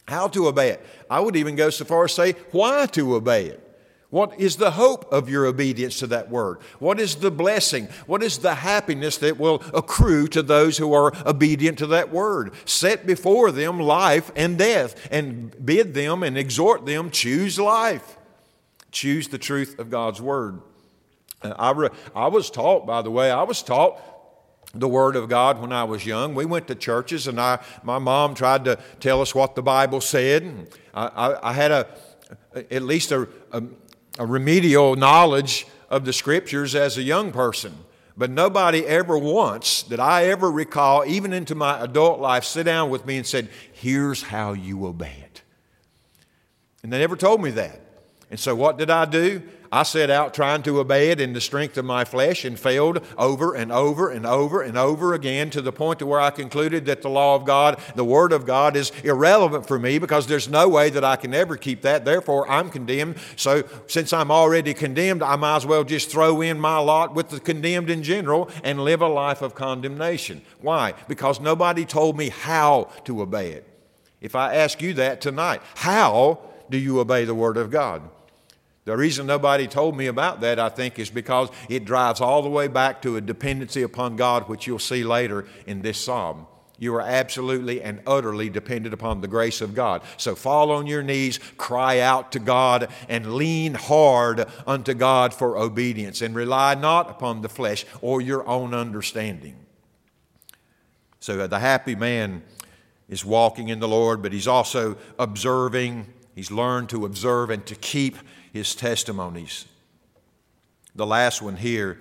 How 0.07 0.29
to 0.29 0.47
obey 0.47 0.69
it. 0.69 0.85
I 1.09 1.19
would 1.19 1.35
even 1.35 1.57
go 1.57 1.69
so 1.69 1.83
far 1.83 2.05
as 2.05 2.13
say 2.13 2.33
why 2.51 2.85
to 2.87 3.15
obey 3.15 3.47
it. 3.47 3.66
What 4.09 4.39
is 4.39 4.55
the 4.55 4.71
hope 4.71 5.11
of 5.11 5.29
your 5.29 5.45
obedience 5.45 5.99
to 5.99 6.07
that 6.07 6.29
word? 6.29 6.59
What 6.79 6.97
is 6.99 7.15
the 7.15 7.31
blessing? 7.31 7.89
What 8.05 8.23
is 8.23 8.37
the 8.37 8.55
happiness 8.55 9.17
that 9.17 9.37
will 9.37 9.61
accrue 9.73 10.29
to 10.29 10.41
those 10.41 10.77
who 10.77 10.93
are 10.93 11.11
obedient 11.27 11.77
to 11.79 11.87
that 11.87 12.11
word? 12.11 12.53
Set 12.63 13.05
before 13.05 13.51
them 13.51 13.79
life 13.81 14.31
and 14.35 14.57
death, 14.57 15.09
and 15.11 15.53
bid 15.65 15.93
them 15.93 16.23
and 16.23 16.37
exhort 16.37 16.85
them 16.85 17.11
choose 17.11 17.59
life. 17.59 18.17
Choose 18.91 19.27
the 19.27 19.37
truth 19.37 19.77
of 19.77 19.89
God's 19.89 20.21
word. 20.21 20.61
Uh, 21.41 21.53
I, 21.59 21.71
re- 21.71 21.89
I 22.15 22.27
was 22.27 22.49
taught, 22.49 22.85
by 22.85 23.01
the 23.01 23.11
way, 23.11 23.29
I 23.29 23.43
was 23.43 23.61
taught 23.61 24.01
the 24.73 24.87
Word 24.87 25.15
of 25.15 25.29
God 25.29 25.59
when 25.59 25.71
I 25.71 25.83
was 25.83 26.05
young. 26.05 26.33
We 26.33 26.45
went 26.45 26.67
to 26.67 26.75
churches, 26.75 27.27
and 27.27 27.39
I, 27.39 27.59
my 27.83 27.99
mom 27.99 28.35
tried 28.35 28.65
to 28.65 28.79
tell 28.99 29.21
us 29.21 29.35
what 29.35 29.55
the 29.55 29.61
Bible 29.61 30.01
said. 30.01 30.69
I, 30.93 31.07
I, 31.07 31.49
I 31.49 31.53
had 31.53 31.71
a, 31.71 31.87
at 32.71 32.83
least 32.83 33.11
a, 33.11 33.27
a 33.51 33.63
a 34.17 34.25
remedial 34.25 34.95
knowledge 34.95 35.67
of 35.89 36.05
the 36.05 36.13
scriptures 36.13 36.75
as 36.75 36.97
a 36.97 37.03
young 37.03 37.31
person. 37.31 37.75
But 38.17 38.31
nobody 38.31 38.85
ever 38.85 39.17
once 39.17 39.83
that 39.83 39.99
I 39.99 40.25
ever 40.25 40.49
recall, 40.49 41.05
even 41.05 41.33
into 41.33 41.53
my 41.53 41.79
adult 41.79 42.19
life, 42.19 42.43
sit 42.43 42.63
down 42.63 42.89
with 42.89 43.05
me 43.05 43.17
and 43.17 43.25
said, 43.25 43.49
Here's 43.71 44.23
how 44.23 44.53
you 44.53 44.87
obey 44.87 45.23
it. 45.23 45.43
And 46.81 46.91
they 46.91 46.97
never 46.97 47.15
told 47.15 47.41
me 47.41 47.51
that. 47.51 47.79
And 48.31 48.39
so 48.39 48.55
what 48.55 48.77
did 48.77 48.89
I 48.89 49.05
do? 49.05 49.43
I 49.71 49.83
set 49.83 50.09
out 50.09 50.33
trying 50.33 50.63
to 50.63 50.79
obey 50.79 51.09
it 51.11 51.19
in 51.19 51.33
the 51.33 51.41
strength 51.41 51.77
of 51.77 51.85
my 51.85 52.05
flesh 52.05 52.45
and 52.45 52.59
failed 52.59 53.05
over 53.17 53.53
and 53.53 53.71
over 53.71 54.09
and 54.09 54.25
over 54.25 54.61
and 54.61 54.77
over 54.77 55.13
again 55.13 55.49
to 55.51 55.61
the 55.61 55.71
point 55.71 55.99
to 55.99 56.05
where 56.05 56.19
I 56.19 56.29
concluded 56.29 56.85
that 56.85 57.01
the 57.01 57.09
law 57.09 57.35
of 57.35 57.45
God, 57.45 57.79
the 57.95 58.05
Word 58.05 58.31
of 58.31 58.45
God, 58.45 58.75
is 58.75 58.91
irrelevant 59.03 59.67
for 59.67 59.77
me 59.79 59.99
because 59.99 60.27
there's 60.27 60.49
no 60.49 60.69
way 60.69 60.89
that 60.89 61.03
I 61.03 61.15
can 61.15 61.33
ever 61.33 61.57
keep 61.57 61.81
that. 61.81 62.05
Therefore, 62.05 62.49
I'm 62.49 62.69
condemned. 62.69 63.17
So, 63.35 63.63
since 63.87 64.13
I'm 64.13 64.31
already 64.31 64.73
condemned, 64.73 65.23
I 65.23 65.35
might 65.35 65.57
as 65.57 65.65
well 65.65 65.83
just 65.83 66.09
throw 66.09 66.41
in 66.41 66.59
my 66.59 66.77
lot 66.77 67.13
with 67.13 67.29
the 67.29 67.39
condemned 67.39 67.89
in 67.89 68.03
general 68.03 68.49
and 68.63 68.83
live 68.83 69.01
a 69.01 69.07
life 69.07 69.41
of 69.41 69.55
condemnation. 69.55 70.41
Why? 70.61 70.93
Because 71.07 71.39
nobody 71.39 71.85
told 71.85 72.17
me 72.17 72.29
how 72.29 72.89
to 73.05 73.21
obey 73.21 73.51
it. 73.51 73.67
If 74.21 74.35
I 74.35 74.55
ask 74.55 74.81
you 74.81 74.93
that 74.95 75.21
tonight, 75.21 75.61
how 75.75 76.39
do 76.69 76.77
you 76.77 76.99
obey 76.99 77.25
the 77.25 77.35
Word 77.35 77.57
of 77.57 77.69
God? 77.69 78.01
The 78.87 78.95
reason 78.95 79.27
nobody 79.27 79.67
told 79.67 79.97
me 79.97 80.07
about 80.07 80.39
that, 80.39 80.61
I 80.61 80.69
think, 80.69 80.97
is 80.97 81.09
because 81.09 81.49
it 81.67 81.83
drives 81.83 82.21
all 82.21 82.41
the 82.41 82.47
way 82.47 82.69
back 82.69 83.01
to 83.01 83.17
a 83.17 83.21
dependency 83.21 83.81
upon 83.81 84.15
God, 84.15 84.47
which 84.47 84.65
you'll 84.65 84.79
see 84.79 85.03
later 85.03 85.45
in 85.65 85.81
this 85.81 85.99
psalm. 85.99 86.47
You 86.79 86.95
are 86.95 87.01
absolutely 87.01 87.81
and 87.81 87.99
utterly 88.07 88.49
dependent 88.49 88.93
upon 88.93 89.19
the 89.19 89.27
grace 89.27 89.59
of 89.59 89.75
God. 89.75 90.03
So 90.15 90.35
fall 90.35 90.71
on 90.71 90.87
your 90.87 91.03
knees, 91.03 91.37
cry 91.57 91.99
out 91.99 92.31
to 92.31 92.39
God, 92.39 92.87
and 93.09 93.33
lean 93.33 93.73
hard 93.73 94.45
unto 94.65 94.93
God 94.93 95.33
for 95.33 95.57
obedience, 95.57 96.21
and 96.21 96.33
rely 96.33 96.73
not 96.73 97.09
upon 97.09 97.41
the 97.41 97.49
flesh 97.49 97.85
or 98.01 98.21
your 98.21 98.47
own 98.47 98.73
understanding. 98.73 99.57
So 101.19 101.45
the 101.45 101.59
happy 101.59 101.95
man 101.95 102.41
is 103.09 103.25
walking 103.25 103.67
in 103.67 103.81
the 103.81 103.87
Lord, 103.89 104.21
but 104.21 104.31
he's 104.31 104.47
also 104.47 104.95
observing. 105.19 106.05
He's 106.35 106.51
learned 106.51 106.87
to 106.91 107.05
observe 107.05 107.49
and 107.49 107.65
to 107.65 107.75
keep 107.75 108.15
his 108.53 108.75
testimonies. 108.75 109.65
The 110.95 111.05
last 111.05 111.41
one 111.41 111.55
here, 111.55 111.99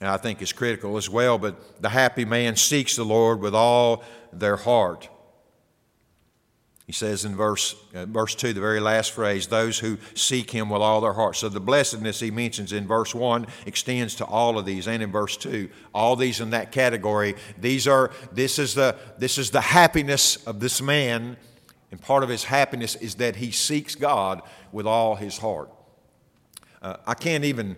I 0.00 0.16
think, 0.16 0.42
is 0.42 0.52
critical 0.52 0.96
as 0.96 1.08
well, 1.08 1.38
but 1.38 1.80
the 1.82 1.88
happy 1.88 2.24
man 2.24 2.56
seeks 2.56 2.96
the 2.96 3.04
Lord 3.04 3.40
with 3.40 3.54
all 3.54 4.04
their 4.32 4.56
heart. 4.56 5.08
He 6.86 6.92
says 6.92 7.24
in 7.24 7.34
verse, 7.34 7.74
uh, 7.94 8.04
verse 8.04 8.34
2, 8.34 8.52
the 8.52 8.60
very 8.60 8.80
last 8.80 9.12
phrase, 9.12 9.46
those 9.46 9.78
who 9.78 9.96
seek 10.14 10.50
him 10.50 10.68
with 10.68 10.82
all 10.82 11.00
their 11.00 11.14
heart. 11.14 11.36
So 11.36 11.48
the 11.48 11.60
blessedness 11.60 12.20
he 12.20 12.30
mentions 12.30 12.74
in 12.74 12.86
verse 12.86 13.14
1 13.14 13.46
extends 13.64 14.14
to 14.16 14.26
all 14.26 14.58
of 14.58 14.66
these, 14.66 14.86
and 14.86 15.02
in 15.02 15.10
verse 15.10 15.38
2, 15.38 15.70
all 15.94 16.14
these 16.14 16.40
in 16.40 16.50
that 16.50 16.72
category. 16.72 17.36
These 17.58 17.88
are, 17.88 18.10
this 18.32 18.58
is 18.58 18.74
the, 18.74 18.96
this 19.16 19.38
is 19.38 19.50
the 19.50 19.62
happiness 19.62 20.36
of 20.44 20.60
this 20.60 20.82
man, 20.82 21.38
and 21.90 22.00
part 22.02 22.22
of 22.22 22.28
his 22.28 22.44
happiness 22.44 22.96
is 22.96 23.14
that 23.14 23.36
he 23.36 23.50
seeks 23.50 23.94
God 23.94 24.42
with 24.70 24.86
all 24.86 25.14
his 25.14 25.38
heart. 25.38 25.70
Uh, 26.84 26.98
I 27.06 27.14
can't 27.14 27.44
even 27.44 27.76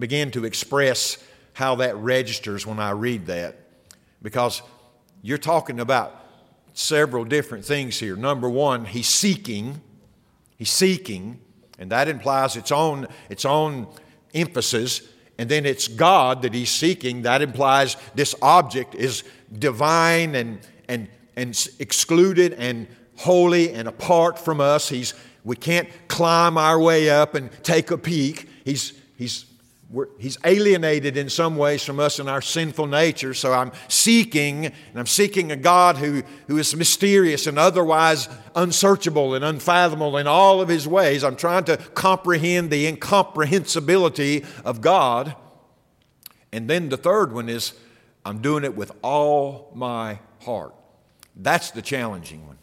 begin 0.00 0.32
to 0.32 0.44
express 0.44 1.18
how 1.52 1.76
that 1.76 1.96
registers 1.96 2.66
when 2.66 2.80
I 2.80 2.90
read 2.90 3.26
that 3.26 3.56
because 4.20 4.62
you're 5.22 5.38
talking 5.38 5.78
about 5.78 6.24
several 6.74 7.24
different 7.24 7.64
things 7.64 8.00
here. 8.00 8.16
Number 8.16 8.50
one, 8.50 8.84
he's 8.84 9.08
seeking, 9.08 9.80
he's 10.56 10.72
seeking, 10.72 11.38
and 11.78 11.92
that 11.92 12.08
implies 12.08 12.56
its 12.56 12.72
own, 12.72 13.06
its 13.30 13.44
own 13.44 13.86
emphasis. 14.34 15.02
And 15.38 15.48
then 15.48 15.64
it's 15.64 15.86
God 15.86 16.42
that 16.42 16.52
he's 16.52 16.70
seeking. 16.70 17.22
That 17.22 17.42
implies 17.42 17.96
this 18.16 18.34
object 18.42 18.96
is 18.96 19.22
divine 19.56 20.34
and, 20.34 20.58
and, 20.88 21.06
and 21.36 21.68
excluded 21.78 22.54
and 22.54 22.88
holy 23.18 23.72
and 23.72 23.86
apart 23.86 24.36
from 24.36 24.60
us. 24.60 24.88
He's 24.88 25.14
We 25.44 25.54
can't 25.54 25.88
climb 26.08 26.58
our 26.58 26.80
way 26.80 27.08
up 27.08 27.36
and 27.36 27.50
take 27.62 27.92
a 27.92 27.98
peek. 27.98 28.47
He's, 28.68 28.92
he's, 29.16 29.46
he's 30.18 30.36
alienated 30.44 31.16
in 31.16 31.30
some 31.30 31.56
ways 31.56 31.82
from 31.82 31.98
us 31.98 32.18
and 32.18 32.28
our 32.28 32.42
sinful 32.42 32.86
nature. 32.86 33.32
So 33.32 33.54
I'm 33.54 33.72
seeking, 33.88 34.66
and 34.66 34.74
I'm 34.94 35.06
seeking 35.06 35.50
a 35.50 35.56
God 35.56 35.96
who, 35.96 36.22
who 36.48 36.58
is 36.58 36.76
mysterious 36.76 37.46
and 37.46 37.58
otherwise 37.58 38.28
unsearchable 38.54 39.34
and 39.34 39.42
unfathomable 39.42 40.18
in 40.18 40.26
all 40.26 40.60
of 40.60 40.68
his 40.68 40.86
ways. 40.86 41.24
I'm 41.24 41.36
trying 41.36 41.64
to 41.64 41.78
comprehend 41.78 42.70
the 42.70 42.86
incomprehensibility 42.86 44.44
of 44.66 44.82
God. 44.82 45.34
And 46.52 46.68
then 46.68 46.90
the 46.90 46.98
third 46.98 47.32
one 47.32 47.48
is 47.48 47.72
I'm 48.22 48.42
doing 48.42 48.64
it 48.64 48.76
with 48.76 48.92
all 49.00 49.72
my 49.74 50.18
heart. 50.42 50.74
That's 51.36 51.70
the 51.70 51.80
challenging 51.80 52.46
one. 52.46 52.58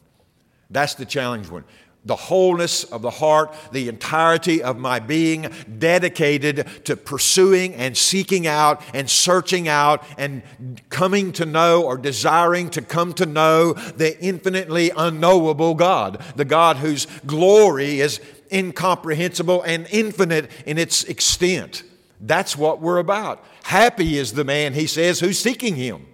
That's 0.70 0.94
the 0.94 1.06
challenging 1.06 1.52
one 1.52 1.64
the 2.06 2.16
wholeness 2.16 2.84
of 2.86 3.02
the 3.02 3.10
heart, 3.10 3.54
the 3.72 3.90
entirety 3.90 4.62
of 4.62 4.78
my 4.78 5.00
being 5.00 5.52
dedicated 5.78 6.68
to 6.86 6.96
pursuing 6.96 7.74
and 7.76 7.98
seeking 7.98 8.48
out 8.48 8.82
and 8.94 9.10
searching 9.10 9.68
out 9.68 10.04
and 10.18 10.44
coming 10.90 11.32
to 11.34 11.46
know 11.46 11.84
or 11.84 11.98
desiring 11.98 12.70
to 12.70 12.82
come 12.82 13.12
to 13.14 13.26
know 13.26 13.74
the 13.74 14.18
infinitely 14.24 14.92
unknowable 14.96 15.74
God, 15.74 16.24
the 16.36 16.46
God 16.46 16.78
whose 16.78 17.08
glory 17.26 18.00
is 18.00 18.22
incomprehensible 18.52 19.64
and 19.64 19.88
infinite 19.92 20.52
in 20.66 20.78
its 20.78 21.04
extent. 21.06 21.84
That's 22.22 22.56
what 22.56 22.82
we're 22.82 23.00
about. 23.00 23.44
Happy 23.64 24.18
is 24.18 24.34
the 24.34 24.44
man, 24.44 24.74
he 24.74 24.88
says, 24.88 25.20
who's 25.20 25.40
seeking 25.40 25.76
him. 25.76 26.06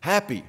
Happy. 0.00 0.44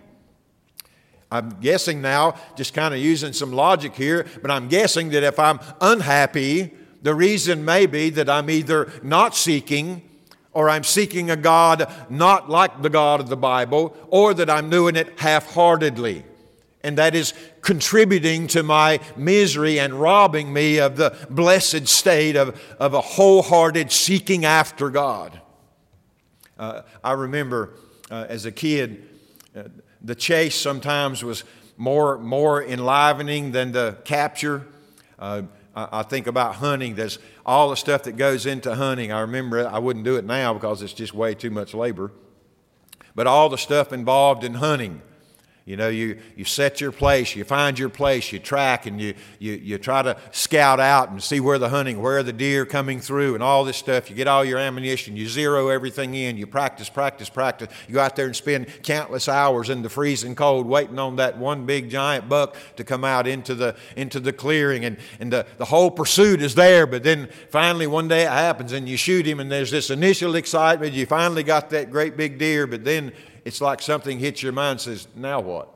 I'm 1.32 1.50
guessing 1.62 2.02
now, 2.02 2.36
just 2.56 2.74
kind 2.74 2.94
of 2.94 3.00
using 3.00 3.34
some 3.34 3.52
logic 3.52 3.96
here, 3.96 4.26
but 4.42 4.50
I'm 4.50 4.68
guessing 4.68 5.10
that 5.10 5.24
if 5.24 5.38
I'm 5.38 5.60
unhappy, 5.80 6.74
the 7.02 7.14
reason 7.14 7.64
may 7.64 7.86
be 7.86 8.10
that 8.12 8.30
I'm 8.30 8.50
either 8.50 8.92
not 9.04 9.36
seeking 9.36 10.02
or 10.52 10.70
I'm 10.70 10.84
seeking 10.84 11.30
a 11.30 11.36
God 11.36 11.92
not 12.10 12.50
like 12.50 12.82
the 12.82 12.90
God 12.90 13.20
of 13.20 13.30
the 13.30 13.38
Bible, 13.38 13.96
or 14.08 14.34
that 14.34 14.50
I'm 14.50 14.70
doing 14.70 14.96
it 14.96 15.20
half 15.20 15.54
heartedly. 15.54 16.26
And 16.84 16.98
that 16.98 17.14
is 17.14 17.34
contributing 17.62 18.48
to 18.48 18.64
my 18.64 19.00
misery 19.16 19.80
and 19.80 19.94
robbing 19.94 20.52
me 20.52 20.80
of 20.80 20.96
the 20.96 21.16
blessed 21.30 21.88
state 21.88 22.36
of, 22.36 22.60
of 22.80 22.94
a 22.94 23.02
wholehearted 23.02 23.92
seeking 23.92 24.46
after 24.46 24.90
God. 24.90 25.40
Uh, 26.58 26.82
I 27.04 27.12
remember 27.14 27.76
uh, 28.10 28.26
as 28.28 28.46
a 28.46 28.52
kid, 28.52 29.08
uh, 29.56 29.64
the 30.02 30.16
chase 30.16 30.56
sometimes 30.56 31.24
was 31.24 31.44
more, 31.78 32.18
more 32.18 32.64
enlivening 32.64 33.52
than 33.52 33.72
the 33.72 33.98
capture. 34.04 34.68
Uh, 35.18 35.44
I, 35.76 36.04
think 36.04 36.28
about 36.28 36.56
hunting. 36.56 36.96
There's 36.96 37.20
all 37.46 37.70
the 37.70 37.76
stuff 37.76 38.04
that 38.04 38.14
goes 38.14 38.46
into 38.46 38.76
hunting. 38.76 39.12
I 39.12 39.22
remember 39.22 39.68
I 39.68 39.80
wouldn't 39.80 40.06
do 40.06 40.18
it 40.18 40.26
now 40.26 40.54
because 40.54 40.82
it's 40.82 40.94
just 40.94 41.14
way 41.14 41.34
too 41.36 41.52
much 41.52 41.74
labor. 41.74 42.12
But 43.16 43.28
all 43.28 43.50
the 43.50 43.58
stuff 43.58 43.94
involved 43.94 44.44
in 44.44 44.56
hunting 44.56 45.02
you 45.70 45.78
know, 45.78 45.90
you, 45.90 46.18
you 46.36 46.46
set 46.46 46.82
your 46.82 46.92
place, 46.92 47.36
you 47.36 47.44
find 47.44 47.78
your 47.78 47.90
place, 47.90 48.32
you 48.32 48.40
track, 48.40 48.88
and 48.88 49.00
you, 49.00 49.14
you, 49.38 49.52
you 49.52 49.78
try 49.78 50.02
to 50.02 50.18
scout 50.32 50.80
out 50.80 51.12
and 51.12 51.22
see 51.22 51.40
where 51.40 51.60
the 51.60 51.70
hunting, 51.70 52.02
where 52.02 52.24
the 52.24 52.34
deer 52.34 52.66
coming 52.66 53.00
through, 53.00 53.36
and 53.36 53.44
all 53.44 53.64
this 53.64 53.78
stuff. 53.78 54.10
You 54.10 54.16
get 54.16 54.28
all 54.28 54.44
your 54.44 54.58
ammunition, 54.58 55.16
you 55.16 55.30
zero 55.30 55.68
everything 55.68 56.16
in, 56.16 56.38
you 56.38 56.48
practice, 56.48 56.90
practice, 56.90 57.30
practice. 57.30 57.70
You 57.88 57.94
go 57.94 58.00
out 58.00 58.16
there 58.16 58.26
and 58.26 58.36
spend 58.36 58.82
countless 58.82 59.30
hours 59.30 59.70
in 59.70 59.84
the 59.84 59.90
freezing 59.90 60.34
cold 60.34 60.66
waiting 60.66 60.98
on 60.98 61.18
that 61.18 61.38
one 61.38 61.68
big 61.68 61.92
giant 61.92 62.28
buck 62.28 62.58
to 62.78 62.84
come 62.84 63.06
out 63.06 63.28
into 63.28 63.54
the, 63.54 63.76
into 63.96 64.20
the 64.20 64.34
clearing. 64.34 64.86
And, 64.86 64.98
and 65.20 65.32
the, 65.32 65.46
the 65.60 65.66
whole 65.66 65.92
pursuit 65.92 66.42
is 66.42 66.56
there, 66.56 66.88
but 66.88 67.04
then 67.04 67.30
finally 67.52 67.86
one 67.86 68.08
day 68.08 68.24
it 68.24 68.32
happens 68.32 68.72
and 68.72 68.90
you 68.90 68.98
shoot 68.98 69.28
him, 69.28 69.40
and 69.40 69.52
there's 69.52 69.70
this 69.70 69.92
initial 69.92 70.34
excitement. 70.34 70.94
You 70.94 71.06
finally 71.06 71.44
got 71.44 71.70
that 71.70 71.92
great 71.92 72.18
big 72.18 72.40
deer, 72.40 72.66
but 72.66 72.84
then 72.84 73.12
it's 73.46 73.62
like 73.62 73.82
something 73.82 74.20
hits 74.20 74.44
your 74.44 74.52
mind 74.52 74.72
and 74.72 74.82
says, 74.82 75.08
now 75.16 75.40
what? 75.40 75.70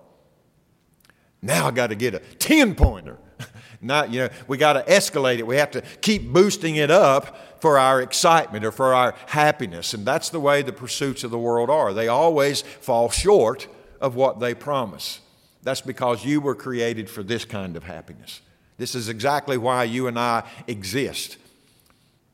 Now 1.41 1.67
I 1.67 1.71
got 1.71 1.87
to 1.87 1.95
get 1.95 2.13
a 2.13 2.19
10 2.19 2.75
pointer. 2.75 3.17
Not, 3.81 4.11
you 4.11 4.21
know, 4.21 4.29
we 4.47 4.57
got 4.57 4.73
to 4.73 4.83
escalate 4.83 5.39
it. 5.39 5.47
We 5.47 5.57
have 5.57 5.71
to 5.71 5.81
keep 6.01 6.31
boosting 6.31 6.77
it 6.77 6.89
up 6.89 7.61
for 7.61 7.77
our 7.77 8.01
excitement 8.01 8.63
or 8.63 8.71
for 8.71 8.93
our 8.93 9.13
happiness. 9.27 9.93
And 9.93 10.05
that's 10.05 10.29
the 10.29 10.39
way 10.39 10.61
the 10.61 10.71
pursuits 10.71 11.23
of 11.23 11.31
the 11.31 11.37
world 11.37 11.69
are. 11.69 11.93
They 11.93 12.07
always 12.07 12.61
fall 12.61 13.09
short 13.09 13.67
of 13.99 14.15
what 14.15 14.39
they 14.39 14.53
promise. 14.53 15.19
That's 15.63 15.81
because 15.81 16.25
you 16.25 16.41
were 16.41 16.55
created 16.55 17.09
for 17.09 17.23
this 17.23 17.45
kind 17.45 17.75
of 17.75 17.83
happiness. 17.83 18.41
This 18.77 18.95
is 18.95 19.09
exactly 19.09 19.57
why 19.57 19.85
you 19.85 20.07
and 20.07 20.17
I 20.17 20.43
exist. 20.67 21.37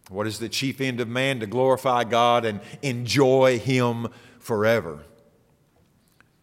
What 0.10 0.26
is 0.26 0.40
the 0.40 0.50
chief 0.50 0.82
end 0.82 1.00
of 1.00 1.08
man? 1.08 1.40
To 1.40 1.48
glorify 1.48 2.04
God 2.04 2.46
and 2.46 2.60
enjoy 2.82 3.60
Him 3.60 4.08
forever. 4.40 5.00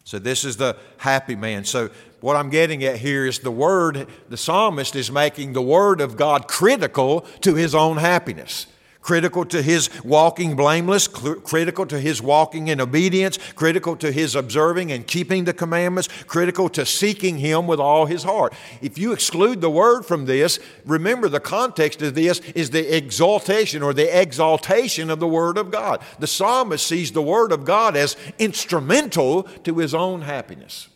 So, 0.06 0.20
this 0.20 0.44
is 0.44 0.56
the 0.56 0.76
happy 0.98 1.34
man. 1.34 1.64
So, 1.64 1.90
what 2.20 2.36
I'm 2.36 2.48
getting 2.48 2.84
at 2.84 2.98
here 2.98 3.26
is 3.26 3.40
the 3.40 3.50
word, 3.50 4.06
the 4.28 4.36
psalmist 4.36 4.94
is 4.94 5.10
making 5.10 5.52
the 5.52 5.60
word 5.60 6.00
of 6.00 6.16
God 6.16 6.46
critical 6.46 7.22
to 7.40 7.56
his 7.56 7.74
own 7.74 7.96
happiness 7.96 8.66
critical 9.06 9.44
to 9.44 9.62
his 9.62 9.88
walking 10.02 10.56
blameless, 10.56 11.06
critical 11.06 11.86
to 11.86 12.00
his 12.00 12.20
walking 12.20 12.66
in 12.66 12.80
obedience, 12.80 13.38
critical 13.54 13.94
to 13.94 14.10
his 14.10 14.34
observing 14.34 14.90
and 14.90 15.06
keeping 15.06 15.44
the 15.44 15.52
commandments, 15.52 16.08
critical 16.26 16.68
to 16.68 16.84
seeking 16.84 17.38
him 17.38 17.68
with 17.68 17.78
all 17.78 18.06
his 18.06 18.24
heart. 18.24 18.52
If 18.82 18.98
you 18.98 19.12
exclude 19.12 19.60
the 19.60 19.70
word 19.70 20.02
from 20.02 20.26
this, 20.26 20.58
remember 20.84 21.28
the 21.28 21.38
context 21.38 22.02
of 22.02 22.16
this 22.16 22.40
is 22.56 22.70
the 22.70 22.96
exaltation 22.96 23.80
or 23.80 23.94
the 23.94 24.20
exaltation 24.20 25.08
of 25.08 25.20
the 25.20 25.28
word 25.28 25.56
of 25.56 25.70
God. 25.70 26.00
The 26.18 26.26
psalmist 26.26 26.84
sees 26.84 27.12
the 27.12 27.22
word 27.22 27.52
of 27.52 27.64
God 27.64 27.96
as 27.96 28.16
instrumental 28.40 29.44
to 29.62 29.78
his 29.78 29.94
own 29.94 30.22
happiness. 30.22 30.88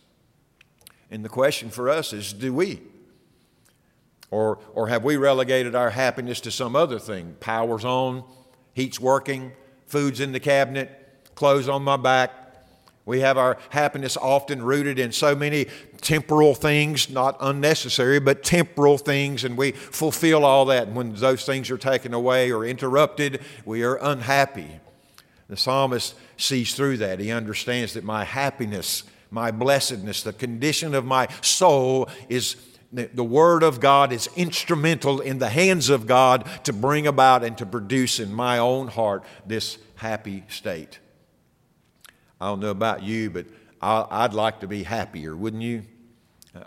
And 1.09 1.23
the 1.23 1.29
question 1.29 1.69
for 1.69 1.87
us 1.87 2.11
is 2.11 2.33
do 2.33 2.53
we? 2.53 2.81
Or, 4.31 4.59
or 4.73 4.87
have 4.87 5.03
we 5.03 5.17
relegated 5.17 5.75
our 5.75 5.89
happiness 5.89 6.39
to 6.41 6.51
some 6.51 6.75
other 6.75 6.97
thing? 6.97 7.35
Power's 7.41 7.83
on, 7.83 8.23
heat's 8.73 8.99
working, 8.99 9.51
food's 9.87 10.21
in 10.21 10.31
the 10.31 10.39
cabinet, 10.39 10.89
clothes 11.35 11.67
on 11.67 11.83
my 11.83 11.97
back. 11.97 12.31
We 13.05 13.19
have 13.21 13.37
our 13.37 13.57
happiness 13.71 14.15
often 14.15 14.63
rooted 14.63 14.99
in 14.99 15.11
so 15.11 15.35
many 15.35 15.65
temporal 15.99 16.55
things, 16.55 17.09
not 17.09 17.35
unnecessary, 17.41 18.19
but 18.19 18.43
temporal 18.43 18.97
things, 18.97 19.43
and 19.43 19.57
we 19.57 19.71
fulfill 19.71 20.45
all 20.45 20.65
that. 20.65 20.87
And 20.87 20.95
when 20.95 21.13
those 21.15 21.45
things 21.45 21.69
are 21.69 21.77
taken 21.77 22.13
away 22.13 22.51
or 22.51 22.63
interrupted, 22.63 23.41
we 23.65 23.83
are 23.83 23.97
unhappy. 23.97 24.79
The 25.49 25.57
psalmist 25.57 26.15
sees 26.37 26.73
through 26.73 26.97
that. 26.97 27.19
He 27.19 27.31
understands 27.31 27.95
that 27.95 28.05
my 28.05 28.23
happiness, 28.23 29.03
my 29.29 29.51
blessedness, 29.51 30.23
the 30.23 30.31
condition 30.31 30.95
of 30.95 31.03
my 31.03 31.27
soul 31.41 32.07
is 32.29 32.55
the 32.91 33.23
Word 33.23 33.63
of 33.63 33.79
God 33.79 34.11
is 34.11 34.29
instrumental 34.35 35.21
in 35.21 35.39
the 35.39 35.49
hands 35.49 35.89
of 35.89 36.07
God 36.07 36.47
to 36.65 36.73
bring 36.73 37.07
about 37.07 37.43
and 37.43 37.57
to 37.57 37.65
produce 37.65 38.19
in 38.19 38.33
my 38.33 38.57
own 38.57 38.87
heart 38.89 39.23
this 39.45 39.77
happy 39.95 40.43
state. 40.49 40.99
I 42.39 42.47
don't 42.47 42.59
know 42.59 42.71
about 42.71 43.03
you, 43.03 43.29
but 43.29 43.45
I'd 43.81 44.33
like 44.33 44.59
to 44.59 44.67
be 44.67 44.83
happier, 44.83 45.35
wouldn't 45.35 45.63
you? 45.63 45.83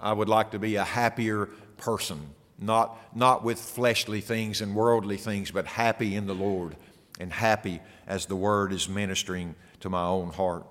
I 0.00 0.12
would 0.12 0.28
like 0.28 0.52
to 0.52 0.58
be 0.58 0.76
a 0.76 0.84
happier 0.84 1.46
person, 1.76 2.20
not, 2.58 2.96
not 3.14 3.44
with 3.44 3.58
fleshly 3.60 4.20
things 4.20 4.60
and 4.60 4.74
worldly 4.74 5.18
things, 5.18 5.50
but 5.50 5.66
happy 5.66 6.16
in 6.16 6.26
the 6.26 6.34
Lord 6.34 6.76
and 7.20 7.32
happy 7.32 7.80
as 8.06 8.26
the 8.26 8.36
Word 8.36 8.72
is 8.72 8.88
ministering 8.88 9.54
to 9.80 9.90
my 9.90 10.04
own 10.04 10.30
heart. 10.30 10.64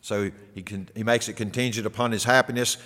So 0.00 0.30
he, 0.54 0.62
can, 0.62 0.88
he 0.96 1.04
makes 1.04 1.28
it 1.28 1.34
contingent 1.34 1.86
upon 1.86 2.12
his 2.12 2.24
happiness 2.24 2.78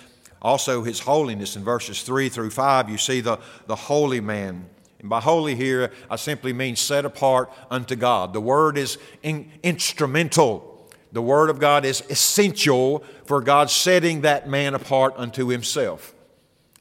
also, 0.43 0.83
his 0.83 0.99
holiness 0.99 1.55
in 1.55 1.63
verses 1.63 2.01
3 2.03 2.27
through 2.27 2.49
5, 2.49 2.89
you 2.89 2.97
see 2.97 3.21
the, 3.21 3.39
the 3.67 3.75
holy 3.75 4.19
man. 4.19 4.65
And 4.99 5.09
by 5.09 5.21
holy 5.21 5.55
here, 5.55 5.91
I 6.09 6.17
simply 6.17 6.51
mean 6.51 6.75
set 6.75 7.05
apart 7.05 7.49
unto 7.71 7.95
God. 7.95 8.33
The 8.33 8.41
word 8.41 8.77
is 8.77 8.97
in, 9.21 9.49
instrumental. 9.63 10.89
The 11.13 11.21
word 11.21 11.49
of 11.49 11.59
God 11.59 11.85
is 11.85 12.03
essential 12.09 13.05
for 13.25 13.39
God 13.41 13.69
setting 13.69 14.21
that 14.21 14.49
man 14.49 14.73
apart 14.73 15.13
unto 15.15 15.47
himself. 15.47 16.13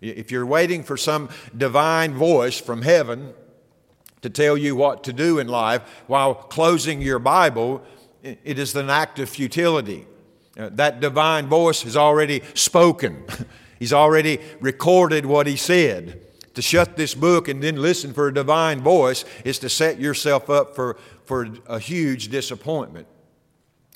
If 0.01 0.33
you're 0.33 0.47
waiting 0.47 0.83
for 0.83 0.97
some 0.97 1.29
divine 1.57 2.15
voice 2.15 2.61
from 2.61 2.83
heaven 2.83 3.33
to 4.23 4.31
tell 4.31 4.57
you 4.57 4.75
what 4.75 5.05
to 5.05 5.13
do 5.13 5.39
in 5.39 5.47
life 5.47 5.83
while 6.09 6.35
closing 6.35 7.01
your 7.01 7.21
Bible, 7.21 7.85
it 8.23 8.59
is 8.59 8.75
an 8.75 8.91
act 8.91 9.21
of 9.21 9.29
futility. 9.29 10.07
Uh, 10.59 10.69
that 10.73 11.01
divine 11.01 11.47
voice 11.47 11.83
has 11.83 11.97
already 11.97 12.43
spoken. 12.55 13.25
He's 13.79 13.93
already 13.93 14.39
recorded 14.61 15.27
what 15.27 15.47
he 15.47 15.57
said. 15.57 16.21
To 16.55 16.63
shut 16.63 16.97
this 16.97 17.15
book 17.15 17.49
and 17.49 17.63
then 17.63 17.77
listen 17.77 18.13
for 18.13 18.29
a 18.29 18.35
divine 18.35 18.81
voice 18.81 19.25
is 19.45 19.59
to 19.61 19.69
set 19.69 19.99
yourself 19.99 20.51
up 20.51 20.77
for, 20.77 20.99
for 21.25 21.49
a 21.67 21.79
huge 21.79 22.29
disappointment. 22.29 23.07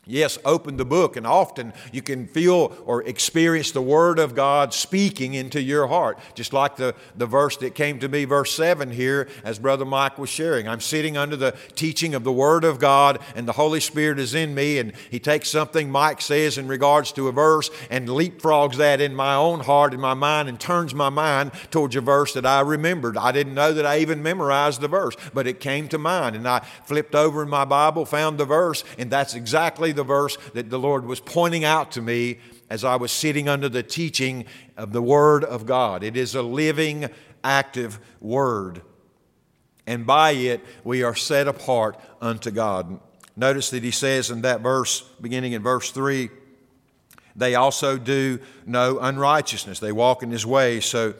Yes, 0.08 0.38
open 0.44 0.76
the 0.76 0.84
book, 0.84 1.16
and 1.16 1.26
often 1.26 1.72
you 1.90 2.00
can 2.00 2.28
feel 2.28 2.76
or 2.86 3.02
experience 3.02 3.72
the 3.72 3.82
Word 3.82 4.20
of 4.20 4.36
God 4.36 4.72
speaking 4.72 5.34
into 5.34 5.60
your 5.60 5.88
heart. 5.88 6.16
Just 6.36 6.52
like 6.52 6.76
the, 6.76 6.94
the 7.16 7.26
verse 7.26 7.56
that 7.56 7.74
came 7.74 7.98
to 7.98 8.08
me, 8.08 8.24
verse 8.24 8.54
7 8.54 8.92
here, 8.92 9.26
as 9.42 9.58
Brother 9.58 9.84
Mike 9.84 10.16
was 10.16 10.30
sharing. 10.30 10.68
I'm 10.68 10.78
sitting 10.78 11.16
under 11.16 11.34
the 11.34 11.56
teaching 11.74 12.14
of 12.14 12.22
the 12.22 12.30
Word 12.30 12.62
of 12.62 12.78
God, 12.78 13.18
and 13.34 13.48
the 13.48 13.52
Holy 13.54 13.80
Spirit 13.80 14.20
is 14.20 14.32
in 14.32 14.54
me, 14.54 14.78
and 14.78 14.92
He 15.10 15.18
takes 15.18 15.50
something 15.50 15.90
Mike 15.90 16.20
says 16.20 16.56
in 16.56 16.68
regards 16.68 17.10
to 17.12 17.26
a 17.26 17.32
verse 17.32 17.68
and 17.90 18.06
leapfrogs 18.06 18.76
that 18.76 19.00
in 19.00 19.12
my 19.12 19.34
own 19.34 19.58
heart, 19.58 19.92
in 19.92 20.00
my 20.00 20.14
mind, 20.14 20.48
and 20.48 20.60
turns 20.60 20.94
my 20.94 21.08
mind 21.08 21.50
towards 21.72 21.96
a 21.96 22.00
verse 22.00 22.32
that 22.34 22.46
I 22.46 22.60
remembered. 22.60 23.16
I 23.16 23.32
didn't 23.32 23.54
know 23.54 23.72
that 23.72 23.84
I 23.84 23.98
even 23.98 24.22
memorized 24.22 24.80
the 24.80 24.86
verse, 24.86 25.16
but 25.34 25.48
it 25.48 25.58
came 25.58 25.88
to 25.88 25.98
mind, 25.98 26.36
and 26.36 26.46
I 26.46 26.60
flipped 26.84 27.16
over 27.16 27.42
in 27.42 27.48
my 27.48 27.64
Bible, 27.64 28.04
found 28.04 28.38
the 28.38 28.44
verse, 28.44 28.84
and 28.98 29.10
that's 29.10 29.34
exactly 29.34 29.95
the 29.96 30.04
verse 30.04 30.38
that 30.54 30.70
the 30.70 30.78
Lord 30.78 31.04
was 31.04 31.20
pointing 31.20 31.64
out 31.64 31.92
to 31.92 32.02
me 32.02 32.38
as 32.70 32.84
I 32.84 32.96
was 32.96 33.10
sitting 33.10 33.48
under 33.48 33.68
the 33.68 33.82
teaching 33.82 34.44
of 34.76 34.92
the 34.92 35.02
Word 35.02 35.44
of 35.44 35.66
God. 35.66 36.02
It 36.02 36.16
is 36.16 36.34
a 36.34 36.42
living, 36.42 37.08
active 37.42 37.98
Word. 38.20 38.82
And 39.86 40.06
by 40.06 40.32
it, 40.32 40.60
we 40.84 41.02
are 41.02 41.14
set 41.14 41.48
apart 41.48 41.98
unto 42.20 42.50
God. 42.50 43.00
Notice 43.36 43.70
that 43.70 43.84
he 43.84 43.90
says 43.90 44.30
in 44.30 44.42
that 44.42 44.60
verse, 44.60 45.02
beginning 45.20 45.52
in 45.52 45.62
verse 45.62 45.90
3, 45.90 46.30
they 47.36 47.54
also 47.54 47.98
do 47.98 48.40
no 48.64 48.98
unrighteousness. 48.98 49.78
They 49.78 49.92
walk 49.92 50.22
in 50.22 50.30
his 50.30 50.46
ways. 50.46 50.86
So 50.86 51.14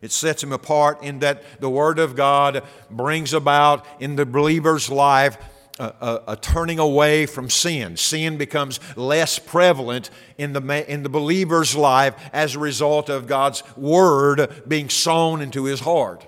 it 0.00 0.12
sets 0.12 0.42
him 0.42 0.52
apart 0.52 1.02
in 1.02 1.18
that 1.20 1.42
the 1.60 1.68
Word 1.68 1.98
of 1.98 2.16
God 2.16 2.64
brings 2.90 3.34
about 3.34 3.84
in 4.00 4.16
the 4.16 4.24
believer's 4.24 4.90
life 4.90 5.36
a, 5.78 6.22
a, 6.28 6.36
turning 6.36 6.78
away 6.78 7.26
from 7.26 7.48
sin. 7.50 7.96
Sin 7.96 8.36
becomes 8.36 8.80
less 8.96 9.38
prevalent 9.38 10.10
in 10.36 10.52
the, 10.52 10.92
in 10.92 11.02
the 11.02 11.08
believer's 11.08 11.76
life 11.76 12.14
as 12.32 12.54
a 12.54 12.58
result 12.58 13.08
of 13.08 13.26
God's 13.26 13.62
word 13.76 14.64
being 14.66 14.88
sown 14.88 15.40
into 15.40 15.64
his 15.64 15.80
heart. 15.80 16.26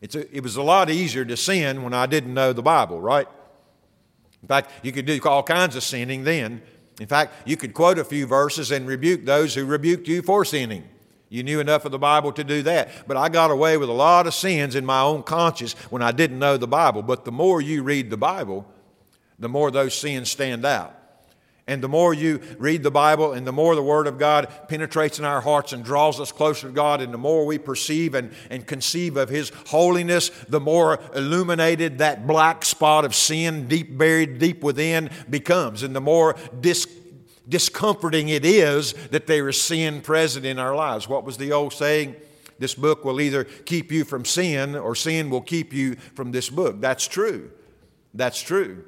It's 0.00 0.14
a, 0.14 0.36
it 0.36 0.42
was 0.42 0.56
a 0.56 0.62
lot 0.62 0.90
easier 0.90 1.24
to 1.24 1.36
sin 1.36 1.82
when 1.82 1.94
I 1.94 2.06
didn't 2.06 2.34
know 2.34 2.52
the 2.52 2.62
Bible, 2.62 3.00
right? 3.00 3.28
In 4.42 4.48
fact, 4.48 4.70
you 4.82 4.92
could 4.92 5.06
do 5.06 5.20
all 5.24 5.42
kinds 5.42 5.76
of 5.76 5.82
sinning 5.82 6.24
then. 6.24 6.62
In 7.00 7.06
fact, 7.06 7.48
you 7.48 7.56
could 7.56 7.72
quote 7.72 7.98
a 7.98 8.04
few 8.04 8.26
verses 8.26 8.70
and 8.70 8.86
rebuke 8.86 9.24
those 9.24 9.54
who 9.54 9.64
rebuked 9.64 10.08
you 10.08 10.20
for 10.20 10.44
sinning. 10.44 10.84
You 11.32 11.42
knew 11.42 11.60
enough 11.60 11.86
of 11.86 11.92
the 11.92 11.98
Bible 11.98 12.30
to 12.32 12.44
do 12.44 12.62
that. 12.64 13.08
But 13.08 13.16
I 13.16 13.30
got 13.30 13.50
away 13.50 13.78
with 13.78 13.88
a 13.88 13.92
lot 13.92 14.26
of 14.26 14.34
sins 14.34 14.74
in 14.74 14.84
my 14.84 15.00
own 15.00 15.22
conscience 15.22 15.72
when 15.88 16.02
I 16.02 16.12
didn't 16.12 16.38
know 16.38 16.58
the 16.58 16.68
Bible. 16.68 17.02
But 17.02 17.24
the 17.24 17.32
more 17.32 17.62
you 17.62 17.82
read 17.82 18.10
the 18.10 18.18
Bible, 18.18 18.66
the 19.38 19.48
more 19.48 19.70
those 19.70 19.94
sins 19.94 20.30
stand 20.30 20.66
out. 20.66 20.94
And 21.66 21.82
the 21.82 21.88
more 21.88 22.12
you 22.12 22.42
read 22.58 22.82
the 22.82 22.90
Bible 22.90 23.32
and 23.32 23.46
the 23.46 23.52
more 23.52 23.74
the 23.74 23.82
Word 23.82 24.06
of 24.06 24.18
God 24.18 24.46
penetrates 24.68 25.18
in 25.18 25.24
our 25.24 25.40
hearts 25.40 25.72
and 25.72 25.82
draws 25.82 26.20
us 26.20 26.32
closer 26.32 26.66
to 26.66 26.72
God, 26.74 27.00
and 27.00 27.14
the 27.14 27.18
more 27.18 27.46
we 27.46 27.56
perceive 27.56 28.14
and, 28.14 28.30
and 28.50 28.66
conceive 28.66 29.16
of 29.16 29.30
His 29.30 29.52
holiness, 29.68 30.28
the 30.50 30.60
more 30.60 31.00
illuminated 31.14 31.98
that 31.98 32.26
black 32.26 32.62
spot 32.66 33.06
of 33.06 33.14
sin 33.14 33.68
deep 33.68 33.96
buried 33.96 34.38
deep 34.38 34.62
within 34.62 35.08
becomes, 35.30 35.82
and 35.82 35.96
the 35.96 36.00
more 36.00 36.36
dis- 36.60 36.86
discomforting 37.52 38.28
it 38.30 38.44
is 38.44 38.94
that 39.10 39.28
there 39.28 39.48
is 39.48 39.60
sin 39.60 40.00
present 40.00 40.44
in 40.44 40.58
our 40.58 40.74
lives. 40.74 41.08
What 41.08 41.24
was 41.24 41.36
the 41.36 41.52
old 41.52 41.72
saying? 41.72 42.16
This 42.58 42.74
book 42.74 43.04
will 43.04 43.20
either 43.20 43.44
keep 43.44 43.92
you 43.92 44.04
from 44.04 44.24
sin 44.24 44.74
or 44.74 44.96
sin 44.96 45.30
will 45.30 45.40
keep 45.40 45.72
you 45.72 45.94
from 46.14 46.32
this 46.32 46.50
book. 46.50 46.80
That's 46.80 47.06
true. 47.06 47.50
That's 48.14 48.42
true. 48.42 48.84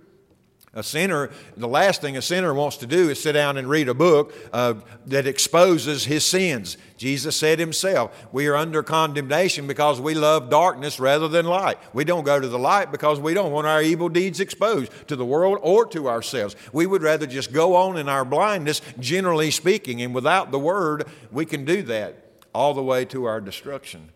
A 0.76 0.82
sinner, 0.82 1.30
the 1.56 1.68
last 1.68 2.00
thing 2.00 2.16
a 2.16 2.22
sinner 2.22 2.52
wants 2.52 2.78
to 2.78 2.87
do 2.87 3.08
is 3.08 3.22
sit 3.22 3.32
down 3.32 3.56
and 3.56 3.68
read 3.68 3.88
a 3.88 3.94
book 3.94 4.34
uh, 4.52 4.74
that 5.06 5.24
exposes 5.24 6.04
his 6.04 6.26
sins. 6.26 6.76
Jesus 6.96 7.37
said 7.37 7.60
himself, 7.60 8.26
We 8.32 8.48
are 8.48 8.56
under 8.56 8.82
condemnation 8.82 9.68
because 9.68 10.00
we 10.00 10.14
love 10.14 10.50
darkness 10.50 10.98
rather 10.98 11.28
than 11.28 11.46
light. 11.46 11.78
We 11.92 12.04
don't 12.04 12.24
go 12.24 12.40
to 12.40 12.48
the 12.48 12.58
light 12.58 12.90
because 12.90 13.20
we 13.20 13.34
don't 13.34 13.52
want 13.52 13.68
our 13.68 13.82
evil 13.82 14.08
deeds 14.08 14.40
exposed 14.40 14.90
to 15.06 15.14
the 15.14 15.24
world 15.24 15.58
or 15.62 15.87
to 15.87 16.08
ourselves. 16.08 16.56
We 16.72 16.87
would 16.87 17.02
rather 17.02 17.26
just 17.26 17.52
go 17.52 17.76
on 17.76 17.96
in 17.96 18.08
our 18.08 18.24
blindness, 18.24 18.82
generally 18.98 19.52
speaking, 19.52 20.02
and 20.02 20.12
without 20.12 20.50
the 20.50 20.58
word, 20.58 21.04
we 21.30 21.46
can 21.46 21.64
do 21.64 21.82
that 21.84 22.16
all 22.52 22.74
the 22.74 22.82
way 22.82 23.04
to 23.06 23.26
our 23.26 23.40
destruction. 23.40 24.10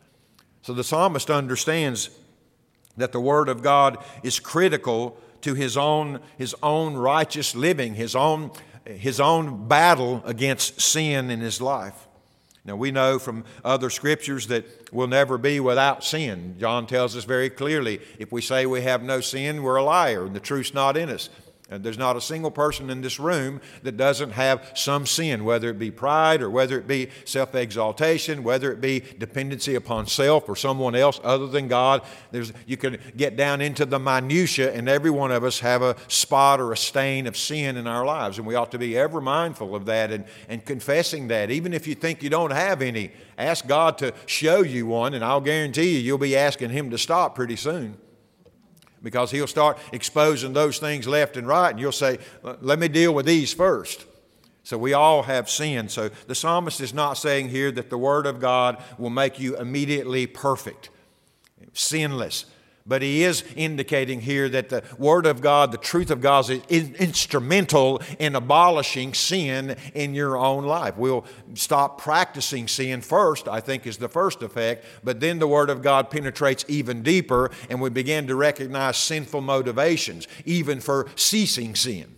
So 0.62 0.72
the 0.72 0.84
psalmist 0.84 1.30
understands 1.30 2.10
that 2.96 3.12
the 3.12 3.20
word 3.20 3.48
of 3.48 3.62
God 3.62 3.98
is 4.24 4.40
critical 4.40 5.18
to 5.42 5.54
his 5.54 5.76
own, 5.76 6.20
his 6.36 6.54
own 6.62 6.94
righteous 6.94 7.54
living, 7.54 7.94
his 7.94 8.14
own, 8.14 8.50
his 8.84 9.20
own 9.20 9.68
battle 9.68 10.22
against 10.24 10.80
sin 10.80 11.30
in 11.30 11.40
his 11.40 11.60
life. 11.60 12.06
Now, 12.64 12.76
we 12.76 12.90
know 12.90 13.18
from 13.18 13.44
other 13.64 13.88
scriptures 13.88 14.48
that 14.48 14.92
we'll 14.92 15.06
never 15.06 15.38
be 15.38 15.58
without 15.58 16.04
sin. 16.04 16.56
John 16.58 16.86
tells 16.86 17.16
us 17.16 17.24
very 17.24 17.48
clearly 17.48 18.00
if 18.18 18.30
we 18.30 18.42
say 18.42 18.66
we 18.66 18.82
have 18.82 19.02
no 19.02 19.20
sin, 19.20 19.62
we're 19.62 19.76
a 19.76 19.82
liar 19.82 20.26
and 20.26 20.36
the 20.36 20.40
truth's 20.40 20.74
not 20.74 20.96
in 20.96 21.08
us. 21.08 21.30
And 21.70 21.84
there's 21.84 21.98
not 21.98 22.16
a 22.16 22.20
single 22.22 22.50
person 22.50 22.88
in 22.88 23.02
this 23.02 23.20
room 23.20 23.60
that 23.82 23.98
doesn't 23.98 24.30
have 24.30 24.72
some 24.74 25.04
sin, 25.04 25.44
whether 25.44 25.68
it 25.68 25.78
be 25.78 25.90
pride 25.90 26.40
or 26.40 26.48
whether 26.48 26.78
it 26.78 26.86
be 26.86 27.10
self 27.26 27.54
exaltation, 27.54 28.42
whether 28.42 28.72
it 28.72 28.80
be 28.80 29.00
dependency 29.00 29.74
upon 29.74 30.06
self 30.06 30.48
or 30.48 30.56
someone 30.56 30.94
else 30.94 31.20
other 31.22 31.46
than 31.46 31.68
God. 31.68 32.00
There's, 32.30 32.54
you 32.64 32.78
can 32.78 32.96
get 33.18 33.36
down 33.36 33.60
into 33.60 33.84
the 33.84 33.98
minutiae, 33.98 34.72
and 34.72 34.88
every 34.88 35.10
one 35.10 35.30
of 35.30 35.44
us 35.44 35.60
have 35.60 35.82
a 35.82 35.96
spot 36.08 36.58
or 36.58 36.72
a 36.72 36.76
stain 36.76 37.26
of 37.26 37.36
sin 37.36 37.76
in 37.76 37.86
our 37.86 38.06
lives. 38.06 38.38
And 38.38 38.46
we 38.46 38.54
ought 38.54 38.72
to 38.72 38.78
be 38.78 38.96
ever 38.96 39.20
mindful 39.20 39.74
of 39.74 39.84
that 39.86 40.10
and, 40.10 40.24
and 40.48 40.64
confessing 40.64 41.28
that. 41.28 41.50
Even 41.50 41.74
if 41.74 41.86
you 41.86 41.94
think 41.94 42.22
you 42.22 42.30
don't 42.30 42.52
have 42.52 42.80
any, 42.80 43.12
ask 43.36 43.66
God 43.66 43.98
to 43.98 44.14
show 44.24 44.62
you 44.62 44.86
one, 44.86 45.12
and 45.12 45.22
I'll 45.22 45.42
guarantee 45.42 45.96
you, 45.96 45.98
you'll 45.98 46.16
be 46.16 46.34
asking 46.34 46.70
Him 46.70 46.88
to 46.92 46.96
stop 46.96 47.34
pretty 47.34 47.56
soon 47.56 47.98
because 49.02 49.30
he'll 49.30 49.46
start 49.46 49.78
exposing 49.92 50.52
those 50.52 50.78
things 50.78 51.06
left 51.06 51.36
and 51.36 51.46
right, 51.46 51.70
and 51.70 51.80
you'll 51.80 51.92
say, 51.92 52.18
Let 52.60 52.78
me 52.78 52.88
deal 52.88 53.14
with 53.14 53.26
these 53.26 53.52
first. 53.52 54.06
So 54.68 54.76
we 54.76 54.92
all 54.92 55.22
have 55.22 55.48
sin. 55.48 55.88
So 55.88 56.10
the 56.26 56.34
psalmist 56.34 56.82
is 56.82 56.92
not 56.92 57.14
saying 57.14 57.48
here 57.48 57.72
that 57.72 57.88
the 57.88 57.96
Word 57.96 58.26
of 58.26 58.38
God 58.38 58.82
will 58.98 59.08
make 59.08 59.40
you 59.40 59.56
immediately 59.56 60.26
perfect, 60.26 60.90
sinless. 61.72 62.44
But 62.88 63.02
he 63.02 63.22
is 63.22 63.44
indicating 63.54 64.22
here 64.22 64.48
that 64.48 64.70
the 64.70 64.82
Word 64.96 65.26
of 65.26 65.42
God, 65.42 65.72
the 65.72 65.78
truth 65.78 66.10
of 66.10 66.22
God, 66.22 66.48
is 66.68 66.90
instrumental 66.92 68.00
in 68.18 68.34
abolishing 68.34 69.12
sin 69.12 69.76
in 69.94 70.14
your 70.14 70.38
own 70.38 70.64
life. 70.64 70.96
We'll 70.96 71.26
stop 71.52 72.00
practicing 72.00 72.66
sin 72.66 73.02
first, 73.02 73.46
I 73.46 73.60
think, 73.60 73.86
is 73.86 73.98
the 73.98 74.08
first 74.08 74.42
effect, 74.42 74.86
but 75.04 75.20
then 75.20 75.38
the 75.38 75.46
Word 75.46 75.68
of 75.68 75.82
God 75.82 76.10
penetrates 76.10 76.64
even 76.66 77.02
deeper, 77.02 77.50
and 77.68 77.80
we 77.80 77.90
begin 77.90 78.26
to 78.28 78.34
recognize 78.34 78.96
sinful 78.96 79.42
motivations, 79.42 80.26
even 80.46 80.80
for 80.80 81.08
ceasing 81.14 81.74
sin. 81.74 82.17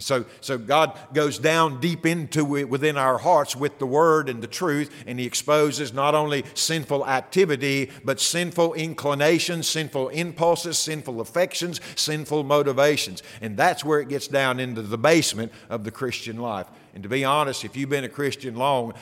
So, 0.00 0.24
so 0.40 0.58
God 0.58 0.98
goes 1.12 1.38
down 1.38 1.78
deep 1.78 2.04
into 2.04 2.56
it 2.56 2.68
within 2.68 2.96
our 2.96 3.16
hearts 3.18 3.54
with 3.54 3.78
the 3.78 3.86
Word 3.86 4.28
and 4.28 4.42
the 4.42 4.48
truth, 4.48 4.90
and 5.06 5.20
He 5.20 5.26
exposes 5.26 5.92
not 5.92 6.16
only 6.16 6.44
sinful 6.54 7.06
activity, 7.06 7.92
but 8.04 8.18
sinful 8.18 8.74
inclinations, 8.74 9.68
sinful 9.68 10.08
impulses, 10.08 10.78
sinful 10.78 11.20
affections, 11.20 11.80
sinful 11.94 12.42
motivations. 12.42 13.22
And 13.40 13.56
that's 13.56 13.84
where 13.84 14.00
it 14.00 14.08
gets 14.08 14.26
down 14.26 14.58
into 14.58 14.82
the 14.82 14.98
basement 14.98 15.52
of 15.68 15.84
the 15.84 15.92
Christian 15.92 16.38
life. 16.38 16.66
And 16.92 17.04
to 17.04 17.08
be 17.08 17.24
honest, 17.24 17.64
if 17.64 17.76
you've 17.76 17.90
been 17.90 18.04
a 18.04 18.08
Christian 18.08 18.56
long, 18.56 18.94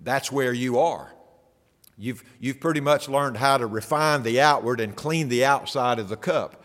that's 0.00 0.30
where 0.30 0.52
you 0.52 0.78
are. 0.78 1.12
You've, 1.98 2.22
you've 2.38 2.60
pretty 2.60 2.80
much 2.80 3.08
learned 3.08 3.38
how 3.38 3.58
to 3.58 3.66
refine 3.66 4.22
the 4.22 4.40
outward 4.40 4.80
and 4.80 4.94
clean 4.94 5.28
the 5.28 5.44
outside 5.44 5.98
of 5.98 6.08
the 6.08 6.16
cup. 6.16 6.61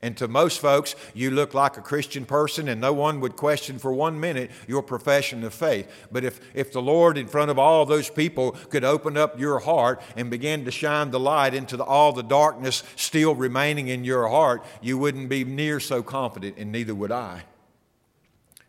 And 0.00 0.16
to 0.18 0.28
most 0.28 0.60
folks, 0.60 0.94
you 1.12 1.32
look 1.32 1.54
like 1.54 1.76
a 1.76 1.80
Christian 1.80 2.24
person, 2.24 2.68
and 2.68 2.80
no 2.80 2.92
one 2.92 3.18
would 3.20 3.34
question 3.34 3.80
for 3.80 3.92
one 3.92 4.20
minute 4.20 4.52
your 4.68 4.82
profession 4.82 5.42
of 5.42 5.52
faith. 5.52 5.90
But 6.12 6.24
if, 6.24 6.40
if 6.54 6.70
the 6.70 6.80
Lord, 6.80 7.18
in 7.18 7.26
front 7.26 7.50
of 7.50 7.58
all 7.58 7.84
those 7.84 8.08
people, 8.08 8.52
could 8.70 8.84
open 8.84 9.16
up 9.16 9.40
your 9.40 9.58
heart 9.58 10.00
and 10.14 10.30
begin 10.30 10.64
to 10.66 10.70
shine 10.70 11.10
the 11.10 11.18
light 11.18 11.52
into 11.52 11.76
the, 11.76 11.82
all 11.82 12.12
the 12.12 12.22
darkness 12.22 12.84
still 12.94 13.34
remaining 13.34 13.88
in 13.88 14.04
your 14.04 14.28
heart, 14.28 14.64
you 14.80 14.96
wouldn't 14.96 15.28
be 15.28 15.42
near 15.42 15.80
so 15.80 16.00
confident, 16.00 16.58
and 16.58 16.70
neither 16.70 16.94
would 16.94 17.10
I. 17.10 17.42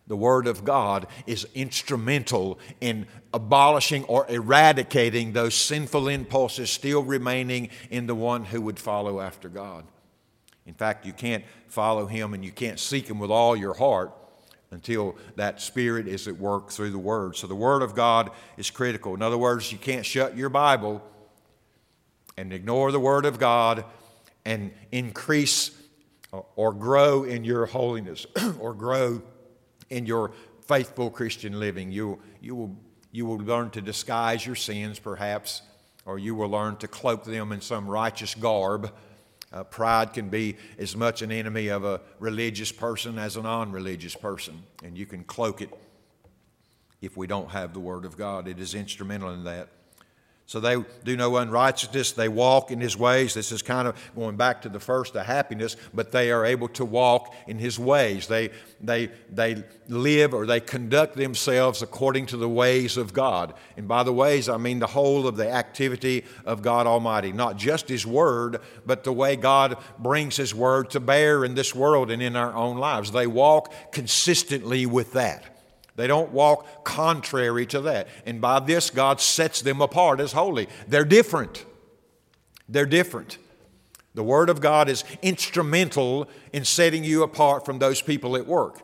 The 0.08 0.18
Word 0.18 0.48
of 0.48 0.66
God 0.66 1.06
is 1.28 1.46
instrumental 1.54 2.58
in 2.82 3.06
abolishing 3.32 4.04
or 4.06 4.26
eradicating 4.28 5.34
those 5.34 5.54
sinful 5.54 6.08
impulses 6.08 6.72
still 6.72 7.04
remaining 7.04 7.70
in 7.92 8.08
the 8.08 8.16
one 8.16 8.46
who 8.46 8.62
would 8.62 8.80
follow 8.80 9.22
after 9.22 9.48
God. 9.48 9.86
In 10.70 10.76
fact, 10.76 11.04
you 11.04 11.14
can't 11.14 11.44
follow 11.68 12.06
Him 12.06 12.36
and 12.36 12.46
you 12.46 12.52
can't 12.52 12.80
seek 12.80 13.10
Him 13.10 13.18
with 13.18 13.32
all 13.32 13.56
your 13.56 13.74
heart 13.74 14.14
until 14.70 15.16
that 15.36 15.60
Spirit 15.60 16.08
is 16.08 16.28
at 16.28 16.38
work 16.38 16.70
through 16.70 16.92
the 16.92 17.00
Word. 17.00 17.36
So 17.36 17.48
the 17.48 17.56
Word 17.56 17.82
of 17.82 17.96
God 17.96 18.30
is 18.56 18.70
critical. 18.70 19.16
In 19.16 19.24
other 19.24 19.38
words, 19.38 19.72
you 19.72 19.80
can't 19.80 20.06
shut 20.06 20.38
your 20.38 20.50
Bible 20.50 21.04
and 22.38 22.54
ignore 22.54 22.92
the 22.92 23.00
Word 23.00 23.26
of 23.26 23.40
God 23.40 23.84
and 24.46 24.72
increase 24.92 25.72
or 26.56 26.72
grow 26.72 27.24
in 27.24 27.44
your 27.44 27.66
holiness 27.66 28.28
or 28.60 28.76
grow 28.76 29.24
in 29.90 30.06
your 30.06 30.34
faithful 30.68 31.10
Christian 31.10 31.60
living. 31.60 31.92
You, 31.92 32.20
you, 32.42 32.54
will, 32.54 32.78
you 33.12 33.26
will 33.26 33.40
learn 33.40 33.72
to 33.72 33.82
disguise 33.82 34.46
your 34.46 34.56
sins, 34.56 35.00
perhaps, 35.00 35.64
or 36.06 36.20
you 36.20 36.36
will 36.36 36.50
learn 36.50 36.76
to 36.78 36.88
cloak 36.88 37.24
them 37.24 37.52
in 37.52 37.60
some 37.60 37.88
righteous 37.88 38.36
garb. 38.36 38.94
Uh, 39.52 39.64
pride 39.64 40.14
can 40.14 40.30
be 40.30 40.56
as 40.78 40.96
much 40.96 41.22
an 41.22 41.32
enemy 41.32 41.70
of 41.70 41.84
a 41.84 42.02
religious 42.20 42.72
person 42.72 43.18
as 43.18 43.36
a 43.36 43.42
non 43.42 43.72
religious 43.72 44.16
person, 44.16 44.62
and 44.84 44.98
you 44.98 45.06
can 45.06 45.24
cloak 45.24 45.62
it 45.62 45.70
if 47.02 47.18
we 47.18 47.26
don't 47.26 47.50
have 47.50 47.74
the 47.74 47.80
Word 47.80 48.06
of 48.06 48.18
God. 48.18 48.48
It 48.48 48.60
is 48.60 48.76
instrumental 48.76 49.32
in 49.32 49.44
that. 49.46 49.70
So 50.50 50.60
they 50.60 50.84
do 51.04 51.16
no 51.16 51.38
unrighteousness. 51.38 52.14
They 52.14 52.28
walk 52.28 52.72
in 52.72 52.82
his 52.82 52.98
ways. 52.98 53.36
This 53.36 53.52
is 53.52 53.62
kind 53.62 53.88
of 53.88 53.96
going 54.16 54.36
back 54.36 54.64
to 54.64 54.70
the 54.70 54.80
first, 54.80 55.14
the 55.14 55.22
happiness, 55.22 55.76
but 55.94 56.12
they 56.12 56.32
are 56.32 56.44
able 56.44 56.70
to 56.70 56.86
walk 56.86 57.36
in 57.46 57.60
his 57.60 57.78
ways. 57.78 58.26
They, 58.26 58.50
they, 58.82 59.12
they 59.32 59.64
live 59.90 60.34
or 60.34 60.48
they 60.48 60.60
conduct 60.60 61.16
themselves 61.16 61.84
according 61.84 62.26
to 62.28 62.38
the 62.38 62.50
ways 62.50 62.98
of 62.98 63.14
God. 63.14 63.54
And 63.78 63.88
by 63.88 64.02
the 64.02 64.12
ways, 64.12 64.50
I 64.50 64.58
mean 64.58 64.80
the 64.80 64.88
whole 64.88 65.28
of 65.28 65.38
the 65.38 65.48
activity 65.48 66.26
of 66.46 66.64
God 66.64 66.88
Almighty, 66.88 67.32
not 67.32 67.56
just 67.56 67.88
his 67.88 68.08
word, 68.08 68.60
but 68.88 69.04
the 69.04 69.14
way 69.14 69.36
God 69.36 69.78
brings 70.00 70.36
his 70.36 70.56
word 70.56 70.90
to 70.90 71.00
bear 71.00 71.46
in 71.46 71.54
this 71.54 71.76
world 71.76 72.10
and 72.10 72.24
in 72.24 72.36
our 72.36 72.56
own 72.56 72.80
lives. 72.80 73.12
They 73.12 73.28
walk 73.28 73.72
consistently 73.92 74.88
with 74.88 75.14
that. 75.14 75.59
They 76.00 76.08
don't 76.08 76.32
walk 76.32 76.86
contrary 76.86 77.66
to 77.66 77.82
that. 77.82 78.08
And 78.26 78.40
by 78.40 78.62
this, 78.62 78.90
God 78.90 79.20
sets 79.20 79.62
them 79.62 79.82
apart 79.82 80.22
as 80.22 80.32
holy. 80.32 80.70
They're 80.88 81.04
different. 81.04 81.66
They're 82.70 82.86
different. 82.86 83.38
The 84.16 84.24
Word 84.24 84.50
of 84.50 84.62
God 84.62 84.88
is 84.88 85.04
instrumental 85.22 86.30
in 86.54 86.64
setting 86.64 87.04
you 87.04 87.22
apart 87.22 87.66
from 87.66 87.80
those 87.80 88.02
people 88.02 88.38
at 88.38 88.48
work. 88.48 88.80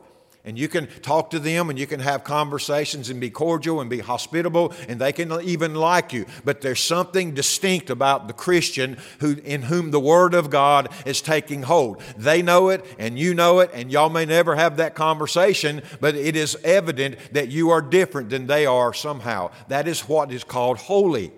And 0.46 0.56
you 0.56 0.68
can 0.68 0.86
talk 1.02 1.30
to 1.30 1.40
them 1.40 1.70
and 1.70 1.78
you 1.78 1.88
can 1.88 1.98
have 1.98 2.22
conversations 2.22 3.10
and 3.10 3.20
be 3.20 3.30
cordial 3.30 3.80
and 3.80 3.90
be 3.90 3.98
hospitable 3.98 4.72
and 4.88 5.00
they 5.00 5.12
can 5.12 5.32
even 5.42 5.74
like 5.74 6.12
you. 6.12 6.24
But 6.44 6.60
there's 6.60 6.80
something 6.80 7.34
distinct 7.34 7.90
about 7.90 8.28
the 8.28 8.32
Christian 8.32 8.96
who, 9.18 9.38
in 9.44 9.62
whom 9.62 9.90
the 9.90 9.98
Word 9.98 10.34
of 10.34 10.48
God 10.48 10.88
is 11.04 11.20
taking 11.20 11.62
hold. 11.62 12.00
They 12.16 12.42
know 12.42 12.68
it 12.68 12.84
and 12.96 13.18
you 13.18 13.34
know 13.34 13.58
it, 13.58 13.70
and 13.74 13.90
y'all 13.90 14.08
may 14.08 14.24
never 14.24 14.54
have 14.54 14.76
that 14.76 14.94
conversation, 14.94 15.82
but 16.00 16.14
it 16.14 16.36
is 16.36 16.56
evident 16.62 17.18
that 17.32 17.48
you 17.48 17.70
are 17.70 17.82
different 17.82 18.30
than 18.30 18.46
they 18.46 18.66
are 18.66 18.94
somehow. 18.94 19.50
That 19.66 19.88
is 19.88 20.02
what 20.02 20.30
is 20.30 20.44
called 20.44 20.78
holy. 20.78 21.32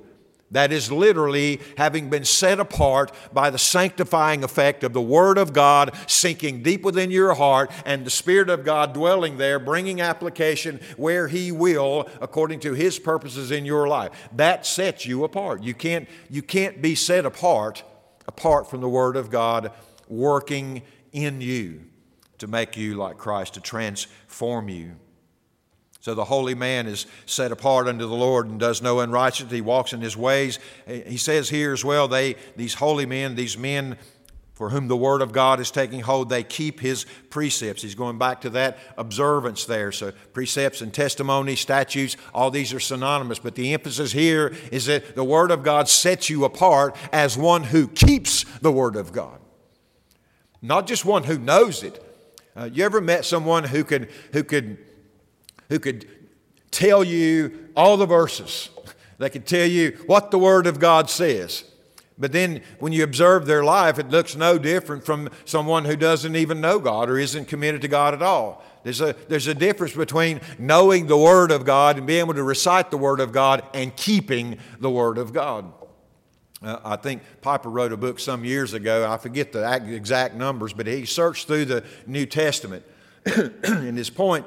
That 0.50 0.72
is 0.72 0.90
literally 0.90 1.60
having 1.76 2.08
been 2.08 2.24
set 2.24 2.58
apart 2.58 3.12
by 3.34 3.50
the 3.50 3.58
sanctifying 3.58 4.42
effect 4.42 4.82
of 4.82 4.94
the 4.94 5.02
Word 5.02 5.36
of 5.36 5.52
God 5.52 5.94
sinking 6.06 6.62
deep 6.62 6.82
within 6.82 7.10
your 7.10 7.34
heart 7.34 7.70
and 7.84 8.04
the 8.04 8.10
Spirit 8.10 8.48
of 8.48 8.64
God 8.64 8.94
dwelling 8.94 9.36
there, 9.36 9.58
bringing 9.58 10.00
application 10.00 10.80
where 10.96 11.28
He 11.28 11.52
will 11.52 12.08
according 12.22 12.60
to 12.60 12.72
His 12.72 12.98
purposes 12.98 13.50
in 13.50 13.66
your 13.66 13.88
life. 13.88 14.10
That 14.32 14.64
sets 14.64 15.04
you 15.04 15.24
apart. 15.24 15.62
You 15.62 15.74
can't, 15.74 16.08
you 16.30 16.42
can't 16.42 16.80
be 16.80 16.94
set 16.94 17.26
apart 17.26 17.82
apart 18.26 18.70
from 18.70 18.80
the 18.80 18.88
Word 18.88 19.16
of 19.16 19.30
God 19.30 19.72
working 20.08 20.82
in 21.12 21.42
you 21.42 21.82
to 22.38 22.46
make 22.46 22.76
you 22.76 22.94
like 22.94 23.18
Christ, 23.18 23.54
to 23.54 23.60
transform 23.60 24.68
you. 24.68 24.96
So 26.00 26.14
the 26.14 26.24
holy 26.24 26.54
man 26.54 26.86
is 26.86 27.06
set 27.26 27.50
apart 27.50 27.88
unto 27.88 28.06
the 28.06 28.14
Lord 28.14 28.48
and 28.48 28.60
does 28.60 28.80
no 28.80 29.00
unrighteousness. 29.00 29.52
He 29.52 29.60
walks 29.60 29.92
in 29.92 30.00
his 30.00 30.16
ways. 30.16 30.58
He 30.86 31.16
says 31.16 31.48
here 31.48 31.72
as 31.72 31.84
well, 31.84 32.06
they, 32.06 32.36
these 32.56 32.74
holy 32.74 33.04
men, 33.04 33.34
these 33.34 33.58
men 33.58 33.98
for 34.58 34.70
whom 34.70 34.88
the 34.88 34.96
word 34.96 35.22
of 35.22 35.30
God 35.30 35.60
is 35.60 35.70
taking 35.70 36.00
hold, 36.00 36.30
they 36.30 36.42
keep 36.42 36.80
his 36.80 37.06
precepts. 37.30 37.80
He's 37.80 37.94
going 37.94 38.18
back 38.18 38.40
to 38.40 38.50
that 38.50 38.76
observance 38.96 39.64
there. 39.66 39.92
So 39.92 40.10
precepts 40.32 40.80
and 40.80 40.92
testimony, 40.92 41.54
statutes, 41.54 42.16
all 42.34 42.50
these 42.50 42.74
are 42.74 42.80
synonymous. 42.80 43.38
But 43.38 43.54
the 43.54 43.72
emphasis 43.72 44.10
here 44.10 44.52
is 44.72 44.86
that 44.86 45.14
the 45.14 45.22
word 45.22 45.52
of 45.52 45.62
God 45.62 45.88
sets 45.88 46.28
you 46.28 46.44
apart 46.44 46.96
as 47.12 47.38
one 47.38 47.62
who 47.62 47.86
keeps 47.86 48.42
the 48.58 48.72
word 48.72 48.96
of 48.96 49.12
God. 49.12 49.38
Not 50.60 50.88
just 50.88 51.04
one 51.04 51.22
who 51.22 51.38
knows 51.38 51.84
it. 51.84 52.04
Uh, 52.56 52.68
you 52.72 52.84
ever 52.84 53.00
met 53.00 53.24
someone 53.24 53.62
who 53.62 53.84
could, 53.84 54.10
who 54.32 54.42
could 54.42 54.78
who 55.68 55.78
could 55.78 56.06
tell 56.70 57.04
you 57.04 57.70
all 57.76 57.96
the 57.96 58.06
verses. 58.06 58.70
They 59.18 59.30
could 59.30 59.46
tell 59.46 59.66
you 59.66 59.98
what 60.06 60.30
the 60.30 60.38
Word 60.38 60.66
of 60.66 60.78
God 60.78 61.10
says. 61.10 61.64
But 62.18 62.32
then 62.32 62.62
when 62.80 62.92
you 62.92 63.04
observe 63.04 63.46
their 63.46 63.62
life, 63.62 63.98
it 63.98 64.08
looks 64.10 64.34
no 64.34 64.58
different 64.58 65.04
from 65.04 65.30
someone 65.44 65.84
who 65.84 65.96
doesn't 65.96 66.34
even 66.34 66.60
know 66.60 66.78
God 66.78 67.08
or 67.08 67.18
isn't 67.18 67.46
committed 67.46 67.82
to 67.82 67.88
God 67.88 68.12
at 68.12 68.22
all. 68.22 68.64
There's 68.82 69.00
a, 69.00 69.14
there's 69.28 69.46
a 69.46 69.54
difference 69.54 69.94
between 69.94 70.40
knowing 70.58 71.06
the 71.06 71.16
Word 71.16 71.50
of 71.50 71.64
God 71.64 71.96
and 71.96 72.06
being 72.06 72.20
able 72.20 72.34
to 72.34 72.42
recite 72.42 72.90
the 72.90 72.98
Word 72.98 73.20
of 73.20 73.32
God 73.32 73.62
and 73.74 73.94
keeping 73.94 74.58
the 74.80 74.90
Word 74.90 75.18
of 75.18 75.32
God. 75.32 75.72
Uh, 76.60 76.78
I 76.84 76.96
think 76.96 77.22
Piper 77.40 77.70
wrote 77.70 77.92
a 77.92 77.96
book 77.96 78.18
some 78.18 78.44
years 78.44 78.72
ago. 78.72 79.08
I 79.08 79.16
forget 79.16 79.52
the 79.52 79.94
exact 79.94 80.34
numbers, 80.34 80.72
but 80.72 80.88
he 80.88 81.04
searched 81.04 81.46
through 81.46 81.66
the 81.66 81.84
New 82.06 82.26
Testament. 82.26 82.84
and 83.24 83.96
his 83.96 84.10
point 84.10 84.44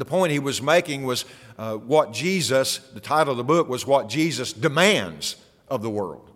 the 0.00 0.04
point 0.04 0.32
he 0.32 0.38
was 0.38 0.60
making 0.60 1.04
was 1.04 1.24
uh, 1.58 1.76
what 1.76 2.12
Jesus, 2.12 2.78
the 2.78 3.00
title 3.00 3.32
of 3.32 3.36
the 3.36 3.44
book 3.44 3.68
was 3.68 3.86
what 3.86 4.08
Jesus 4.08 4.52
demands 4.52 5.36
of 5.68 5.82
the 5.82 5.90
world. 5.90 6.30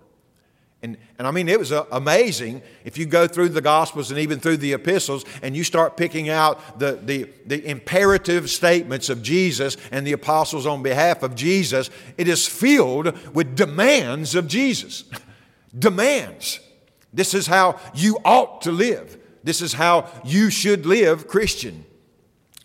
And, 0.83 0.97
and 1.19 1.29
I 1.29 1.31
mean, 1.31 1.49
it 1.49 1.59
was 1.59 1.73
uh, 1.73 1.85
amazing 1.93 2.63
if 2.85 2.97
you 2.97 3.05
go 3.05 3.27
through 3.27 3.51
the 3.51 3.61
Gospels 3.61 4.11
and 4.11 4.19
even 4.19 4.41
through 4.41 4.57
the 4.57 4.73
epistles 4.73 5.27
and 5.43 5.55
you 5.55 5.63
start 5.63 5.97
picking 5.97 6.31
out 6.31 6.79
the, 6.79 6.93
the, 6.93 7.29
the 7.45 7.67
imperative 7.67 8.49
statements 8.49 9.11
of 9.11 9.23
Jesus 9.23 9.77
and 9.91 10.07
the 10.07 10.13
apostles 10.13 10.67
on 10.67 10.83
behalf 10.83 11.23
of 11.23 11.35
Jesus, 11.35 11.91
it 12.17 12.29
is 12.29 12.47
filled 12.47 13.35
with 13.35 13.57
demands 13.57 14.35
of 14.35 14.47
Jesus. 14.49 15.05
demands. 15.79 16.61
This 17.13 17.35
is 17.35 17.47
how 17.47 17.79
you 17.95 18.19
ought 18.25 18.63
to 18.63 18.73
live. 18.73 19.19
This 19.45 19.61
is 19.61 19.75
how 19.75 20.11
you 20.25 20.49
should 20.49 20.87
live, 20.87 21.29
Christian. 21.29 21.85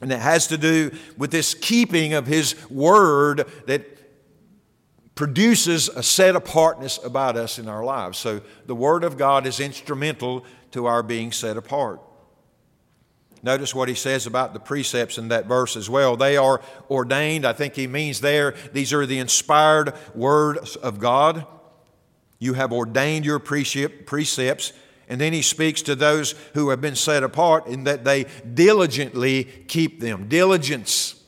And 0.01 0.11
it 0.11 0.19
has 0.19 0.47
to 0.47 0.57
do 0.57 0.91
with 1.17 1.31
this 1.31 1.53
keeping 1.53 2.13
of 2.13 2.27
His 2.27 2.55
Word 2.69 3.47
that 3.65 3.85
produces 5.15 5.87
a 5.87 6.03
set 6.03 6.35
apartness 6.35 6.99
about 7.03 7.37
us 7.37 7.57
in 7.57 7.69
our 7.69 7.83
lives. 7.83 8.17
So 8.17 8.41
the 8.65 8.75
Word 8.75 9.03
of 9.03 9.17
God 9.17 9.47
is 9.47 9.59
instrumental 9.59 10.45
to 10.71 10.85
our 10.85 11.01
being 11.01 11.31
set 11.31 11.55
apart. 11.55 12.01
Notice 13.41 13.75
what 13.75 13.87
he 13.87 13.93
says 13.93 14.25
about 14.25 14.53
the 14.53 14.59
precepts 14.59 15.19
in 15.19 15.27
that 15.27 15.45
verse 15.45 15.77
as 15.77 15.87
well. 15.87 16.17
They 16.17 16.35
are 16.35 16.61
ordained. 16.89 17.45
I 17.45 17.53
think 17.53 17.75
he 17.75 17.85
means 17.85 18.19
there, 18.19 18.55
these 18.73 18.91
are 18.91 19.05
the 19.05 19.19
inspired 19.19 19.93
words 20.15 20.75
of 20.75 20.99
God. 20.99 21.45
You 22.39 22.53
have 22.55 22.73
ordained 22.73 23.23
your 23.23 23.37
precepts 23.37 24.73
and 25.07 25.21
then 25.21 25.33
he 25.33 25.41
speaks 25.41 25.81
to 25.83 25.95
those 25.95 26.33
who 26.53 26.69
have 26.69 26.81
been 26.81 26.95
set 26.95 27.23
apart 27.23 27.67
in 27.67 27.83
that 27.83 28.03
they 28.03 28.25
diligently 28.53 29.43
keep 29.67 29.99
them. 29.99 30.27
Diligence. 30.27 31.21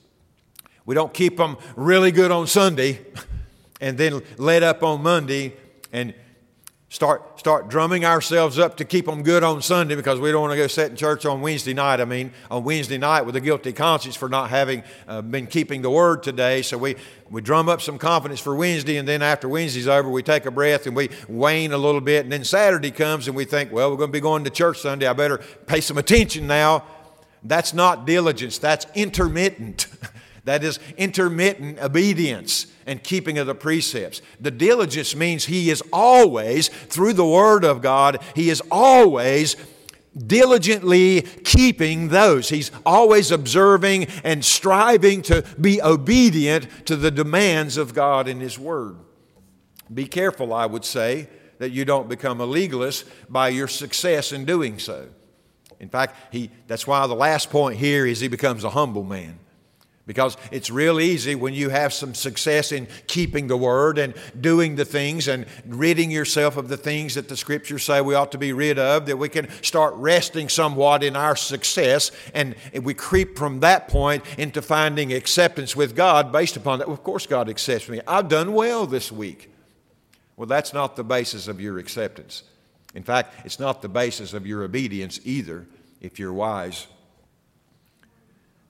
We 0.85 0.95
don't 0.95 1.13
keep 1.13 1.37
them 1.37 1.57
really 1.75 2.11
good 2.11 2.31
on 2.31 2.47
Sunday 2.47 3.05
and 3.81 3.97
then 3.97 4.21
let 4.37 4.63
up 4.63 4.83
on 4.83 5.03
Monday 5.03 5.55
and 5.91 6.13
start, 6.89 7.39
start 7.39 7.67
drumming 7.69 8.05
ourselves 8.05 8.57
up 8.57 8.77
to 8.77 8.85
keep 8.85 9.05
them 9.05 9.21
good 9.21 9.43
on 9.43 9.61
Sunday 9.61 9.95
because 9.95 10.19
we 10.19 10.31
don't 10.31 10.41
want 10.41 10.51
to 10.51 10.57
go 10.57 10.67
sit 10.67 10.89
in 10.89 10.95
church 10.95 11.25
on 11.25 11.41
Wednesday 11.41 11.73
night. 11.73 11.99
I 11.99 12.05
mean, 12.05 12.31
on 12.49 12.63
Wednesday 12.63 12.97
night 12.97 13.23
with 13.23 13.35
a 13.35 13.41
guilty 13.41 13.73
conscience 13.73 14.15
for 14.15 14.29
not 14.29 14.49
having 14.49 14.83
uh, 15.07 15.21
been 15.21 15.47
keeping 15.47 15.81
the 15.81 15.89
word 15.89 16.23
today. 16.23 16.61
So 16.61 16.77
we, 16.77 16.95
we 17.29 17.41
drum 17.41 17.67
up 17.67 17.81
some 17.81 17.97
confidence 17.97 18.39
for 18.39 18.55
Wednesday, 18.55 18.97
and 18.97 19.07
then 19.07 19.21
after 19.21 19.49
Wednesday's 19.49 19.87
over, 19.87 20.09
we 20.09 20.23
take 20.23 20.45
a 20.45 20.51
breath 20.51 20.87
and 20.87 20.95
we 20.95 21.09
wane 21.27 21.73
a 21.73 21.77
little 21.77 22.01
bit. 22.01 22.23
And 22.23 22.31
then 22.31 22.43
Saturday 22.43 22.91
comes 22.91 23.27
and 23.27 23.35
we 23.35 23.45
think, 23.45 23.71
well, 23.71 23.91
we're 23.91 23.97
going 23.97 24.09
to 24.09 24.13
be 24.13 24.21
going 24.21 24.43
to 24.45 24.49
church 24.49 24.79
Sunday. 24.79 25.07
I 25.07 25.13
better 25.13 25.39
pay 25.65 25.81
some 25.81 25.97
attention 25.97 26.47
now. 26.47 26.85
That's 27.43 27.73
not 27.73 28.05
diligence, 28.05 28.57
that's 28.57 28.87
intermittent. 28.95 29.87
that 30.47 30.63
is 30.63 30.79
intermittent 30.95 31.77
obedience 31.79 32.67
and 32.85 33.03
keeping 33.03 33.37
of 33.37 33.47
the 33.47 33.53
precepts. 33.53 34.21
The 34.39 34.49
diligence 34.49 35.13
means 35.13 35.45
he 35.45 35.69
is 35.69 35.83
always, 35.91 36.69
through 36.69 37.13
the 37.13 37.25
Word 37.25 37.65
of 37.65 37.81
God, 37.81 38.21
he 38.33 38.49
is 38.49 38.63
always 38.71 39.57
diligently 40.15 41.21
keeping 41.21 42.07
those. 42.07 42.47
He's 42.47 42.71
always 42.85 43.29
observing 43.29 44.05
and 44.23 44.43
striving 44.43 45.21
to 45.23 45.43
be 45.59 45.81
obedient 45.81 46.87
to 46.87 46.95
the 46.95 47.11
demands 47.11 47.75
of 47.75 47.93
God 47.93 48.29
in 48.29 48.39
His 48.39 48.57
Word. 48.57 48.95
Be 49.93 50.05
careful, 50.05 50.53
I 50.53 50.65
would 50.65 50.85
say, 50.85 51.27
that 51.59 51.71
you 51.71 51.83
don't 51.83 52.07
become 52.07 52.39
a 52.39 52.45
legalist 52.45 53.05
by 53.29 53.49
your 53.49 53.67
success 53.67 54.31
in 54.31 54.45
doing 54.45 54.79
so. 54.79 55.09
In 55.81 55.89
fact, 55.89 56.15
he, 56.31 56.51
that's 56.67 56.87
why 56.87 57.05
the 57.05 57.15
last 57.15 57.49
point 57.49 57.77
here 57.77 58.05
is 58.05 58.21
he 58.21 58.29
becomes 58.29 58.63
a 58.63 58.69
humble 58.69 59.03
man 59.03 59.39
Because 60.07 60.37
it's 60.51 60.71
real 60.71 61.01
easy 61.01 61.35
when 61.35 61.53
you 61.53 61.67
have 61.67 61.93
some 61.93 62.15
success 62.15 62.71
in 62.71 62.87
keeping 63.07 63.47
the 63.47 63.57
word 63.57 63.97
and 63.97 64.13
doing 64.39 64.77
the 64.77 64.85
things 64.85 65.27
and 65.27 65.45
ridding 65.67 66.09
yourself 66.09 66.55
of 66.55 66.69
the 66.69 66.77
things 66.77 67.15
that 67.15 67.27
the 67.27 67.35
scriptures 67.35 67.83
say 67.83 67.99
we 67.99 68.15
ought 68.15 68.31
to 68.31 68.37
be 68.37 68.53
rid 68.53 68.79
of, 68.79 69.05
that 69.05 69.17
we 69.17 69.27
can 69.27 69.49
start 69.61 69.93
resting 69.95 70.47
somewhat 70.47 71.03
in 71.03 71.17
our 71.17 71.35
success 71.35 72.11
and 72.33 72.55
we 72.81 72.93
creep 72.93 73.37
from 73.37 73.59
that 73.59 73.89
point 73.89 74.23
into 74.39 74.61
finding 74.61 75.11
acceptance 75.11 75.75
with 75.75 75.93
God 75.93 76.31
based 76.31 76.55
upon 76.55 76.79
that. 76.79 76.87
Well, 76.87 76.95
of 76.95 77.03
course, 77.03 77.27
God 77.27 77.49
accepts 77.49 77.89
me. 77.89 77.99
I've 78.07 78.29
done 78.29 78.53
well 78.53 78.87
this 78.87 79.11
week. 79.11 79.51
Well, 80.37 80.47
that's 80.47 80.73
not 80.73 80.95
the 80.95 81.03
basis 81.03 81.49
of 81.49 81.59
your 81.59 81.79
acceptance. 81.79 82.43
In 82.95 83.03
fact, 83.03 83.45
it's 83.45 83.59
not 83.59 83.81
the 83.81 83.89
basis 83.89 84.33
of 84.33 84.47
your 84.47 84.63
obedience 84.63 85.19
either, 85.25 85.65
if 85.99 86.17
you're 86.17 86.31
wise. 86.31 86.87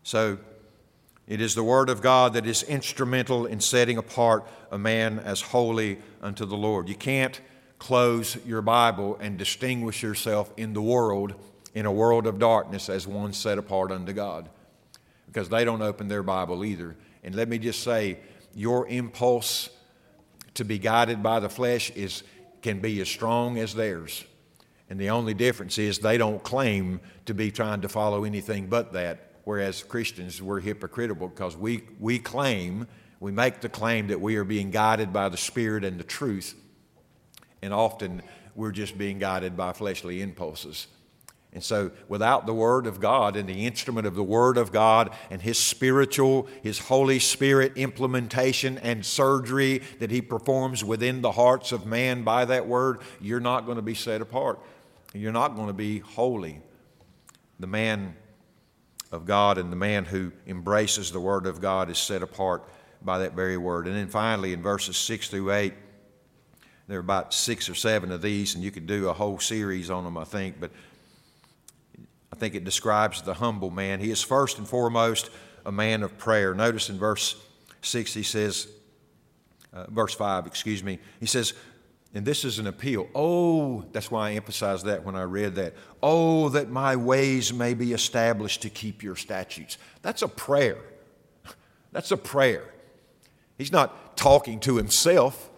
So, 0.02 0.39
it 1.28 1.42
is 1.42 1.56
the 1.56 1.63
Word 1.63 1.90
of 1.90 2.02
God 2.02 2.34
that 2.34 2.48
is 2.48 2.63
instrumental 2.63 3.46
in 3.46 3.60
setting 3.60 3.98
apart 3.98 4.48
a 4.72 4.78
man 4.78 5.20
as 5.20 5.42
holy 5.42 6.00
unto 6.22 6.46
the 6.46 6.56
Lord. 6.56 6.88
You 6.88 6.96
can't 6.96 7.40
close 7.80 8.38
your 8.46 8.62
Bible 8.62 9.18
and 9.20 9.38
distinguish 9.38 10.02
yourself 10.02 10.52
in 10.56 10.74
the 10.74 10.82
world, 10.82 11.36
in 11.74 11.86
a 11.86 11.92
world 11.92 12.28
of 12.28 12.40
darkness, 12.40 12.88
as 12.88 13.06
one 13.06 13.34
set 13.34 13.58
apart 13.58 13.92
unto 13.92 14.13
God, 14.13 14.50
because 15.26 15.50
they 15.50 15.66
don't 15.66 15.82
open 15.82 16.08
their 16.08 16.24
Bible 16.24 16.63
either. 16.63 16.96
And 17.24 17.36
let 17.36 17.50
me 17.50 17.58
just 17.58 17.84
say, 17.84 18.20
your 18.56 18.88
impulse 18.88 19.70
to 20.54 20.63
be 20.63 20.80
guided 20.80 21.22
by 21.22 21.42
the 21.42 21.50
flesh 21.50 21.92
is, 21.92 22.24
can 22.62 22.80
be 22.80 23.02
as 23.02 23.10
strong 23.10 23.60
as 23.60 23.76
theirs. 23.76 24.24
And 24.90 24.98
the 24.98 25.10
only 25.10 25.34
difference 25.34 25.78
is 25.78 26.00
they 26.00 26.18
don't 26.18 26.42
claim 26.42 27.02
to 27.26 27.34
be 27.34 27.52
trying 27.52 27.82
to 27.82 27.90
follow 27.90 28.24
anything 28.24 28.68
but 28.68 28.94
that 28.94 29.27
whereas 29.47 29.81
Christians, 29.81 30.41
we're 30.41 30.60
hypocritical 30.60 31.29
because 31.29 31.55
we, 31.55 31.81
we 32.01 32.19
claim, 32.19 32.86
we 33.21 33.31
make 33.31 33.62
the 33.62 33.69
claim 33.69 34.07
that 34.07 34.19
we 34.19 34.36
are 34.36 34.43
being 34.43 34.71
guided 34.71 35.13
by 35.13 35.29
the 35.29 35.38
Spirit 35.38 35.86
and 35.86 35.97
the 35.97 36.03
truth, 36.03 36.53
and 37.62 37.73
often 37.73 38.21
we're 38.55 38.73
just 38.73 38.97
being 38.97 39.19
guided 39.19 39.55
by 39.55 39.71
fleshly 39.71 40.21
impulses. 40.21 40.88
And 41.53 41.63
so, 41.63 41.91
without 42.10 42.45
the 42.45 42.53
Word 42.53 42.88
of 42.88 42.99
God 42.99 43.38
and 43.38 43.47
the 43.47 43.65
instrument 43.65 44.05
of 44.05 44.15
the 44.15 44.23
Word 44.23 44.57
of 44.57 44.73
God 44.73 45.12
and 45.31 45.41
His 45.41 45.57
spiritual, 45.57 46.49
His 46.62 46.79
Holy 46.79 47.17
Spirit 47.17 47.71
implementation 47.77 48.77
and 48.79 49.05
surgery 49.05 49.81
that 49.99 50.12
He 50.12 50.21
performs 50.21 50.83
within 50.83 51.21
the 51.21 51.31
hearts 51.31 51.71
of 51.71 51.86
man 51.86 52.23
by 52.23 52.43
that 52.43 52.67
Word, 52.67 52.99
you're 53.21 53.39
not 53.39 53.65
going 53.65 53.77
to 53.77 53.81
be 53.81 53.95
set 53.95 54.19
apart. 54.19 54.60
You're 55.13 55.31
not 55.31 55.55
going 55.55 55.67
to 55.67 55.73
be 55.73 55.99
holy. 55.99 56.60
The 57.62 57.67
man 57.67 58.13
of 59.12 59.26
God, 59.26 59.58
and 59.58 59.72
the 59.72 59.78
man 59.78 60.06
who 60.06 60.32
embraces 60.46 61.12
the 61.12 61.20
Word 61.20 61.46
of 61.46 61.62
God 61.62 61.89
is 61.89 61.98
set 61.98 62.22
apart 62.22 62.63
by 63.02 63.20
that 63.20 63.34
very 63.34 63.58
Word. 63.58 63.88
And 63.88 63.96
then 63.96 64.08
finally, 64.08 64.54
in 64.54 64.62
verses 64.62 64.98
6 64.98 65.30
through 65.30 65.52
8, 65.52 65.74
there 66.88 66.98
are 66.98 67.02
about 67.02 67.34
six 67.34 67.70
or 67.70 67.76
seven 67.76 68.12
of 68.12 68.22
these, 68.22 68.56
and 68.56 68.63
you 68.63 68.72
could 68.72 68.88
do 68.88 69.10
a 69.10 69.13
whole 69.13 69.39
series 69.39 69.89
on 69.89 70.06
them, 70.06 70.17
I 70.17 70.24
think, 70.24 70.60
but 70.60 70.72
I 72.32 72.36
think 72.38 72.56
it 72.56 72.63
describes 72.63 73.22
the 73.22 73.34
humble 73.34 73.70
man. 73.70 74.00
He 74.00 74.10
is 74.10 74.22
first 74.22 74.58
and 74.58 74.67
foremost 74.67 75.30
a 75.65 75.72
man 75.72 76.02
of 76.02 76.17
prayer. 76.17 76.54
Notice 76.54 76.89
in 76.89 76.98
verse 76.98 77.36
6, 77.82 78.13
he 78.13 78.24
says, 78.24 78.67
uh, 79.74 79.86
verse 79.89 80.13
5, 80.13 80.48
excuse 80.48 80.82
me, 80.82 81.00
he 81.20 81.26
says, 81.26 81.54
and 82.13 82.26
this 82.26 82.46
is 82.46 82.60
an 82.60 82.67
appeal. 82.67 83.08
Oh, 83.13 83.86
that's 83.91 84.10
why 84.10 84.30
I 84.30 84.34
emphasized 84.34 84.86
that 84.86 85.04
when 85.04 85.15
I 85.15 85.24
read 85.24 85.56
that. 85.56 85.76
Oh, 86.02 86.50
that 86.50 86.70
my 86.70 86.96
ways 86.96 87.54
may 87.54 87.74
be 87.74 87.93
established 87.93 88.62
to 88.63 88.70
keep 88.70 89.04
your 89.04 89.15
statutes. 89.15 89.78
That's 90.02 90.22
a 90.22 90.28
prayer. 90.28 90.78
That's 91.91 92.12
a 92.12 92.17
prayer. 92.17 92.74
He's 93.58 93.72
not 93.72 94.17
talking 94.17 94.60
to 94.62 94.78
himself. 94.78 95.50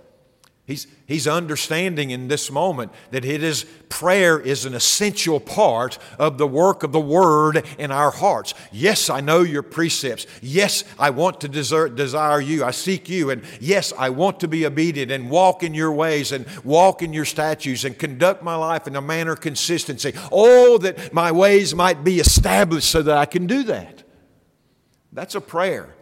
He's, 0.70 0.86
he's 1.08 1.28
understanding 1.28 2.12
in 2.12 2.28
this 2.28 2.52
moment 2.52 2.92
that 3.10 3.26
it 3.26 3.42
is 3.42 3.66
prayer 3.90 4.40
is 4.40 4.66
an 4.66 4.76
essential 4.76 5.40
part 5.40 5.98
of 6.20 6.38
the 6.38 6.46
work 6.46 6.84
of 6.84 6.92
the 6.92 7.00
Word 7.00 7.66
in 7.80 7.90
our 7.90 8.12
hearts. 8.12 8.54
Yes, 8.72 9.10
I 9.10 9.20
know 9.20 9.42
your 9.42 9.64
precepts. 9.64 10.28
Yes, 10.44 10.84
I 11.00 11.10
want 11.10 11.42
to 11.42 11.48
desert, 11.48 11.96
desire 11.96 12.40
you. 12.40 12.64
I 12.64 12.70
seek 12.70 13.10
you. 13.10 13.32
And 13.32 13.42
yes, 13.60 13.94
I 13.98 14.12
want 14.12 14.40
to 14.42 14.48
be 14.48 14.64
obedient 14.64 15.12
and 15.12 15.32
walk 15.32 15.64
in 15.64 15.74
your 15.74 15.92
ways 15.92 16.32
and 16.32 16.46
walk 16.64 17.02
in 17.02 17.14
your 17.14 17.26
statutes 17.26 17.84
and 17.84 17.98
conduct 17.98 18.44
my 18.44 18.56
life 18.56 18.86
in 18.86 18.96
a 18.96 19.02
manner 19.02 19.36
consistency. 19.36 20.14
Oh, 20.32 20.78
that 20.78 21.12
my 21.12 21.32
ways 21.32 21.74
might 21.74 22.04
be 22.04 22.20
established 22.20 22.92
so 22.92 23.02
that 23.02 23.18
I 23.18 23.26
can 23.26 23.48
do 23.48 23.64
that. 23.64 24.04
That's 25.12 25.34
a 25.34 25.42
prayer. 25.42 25.96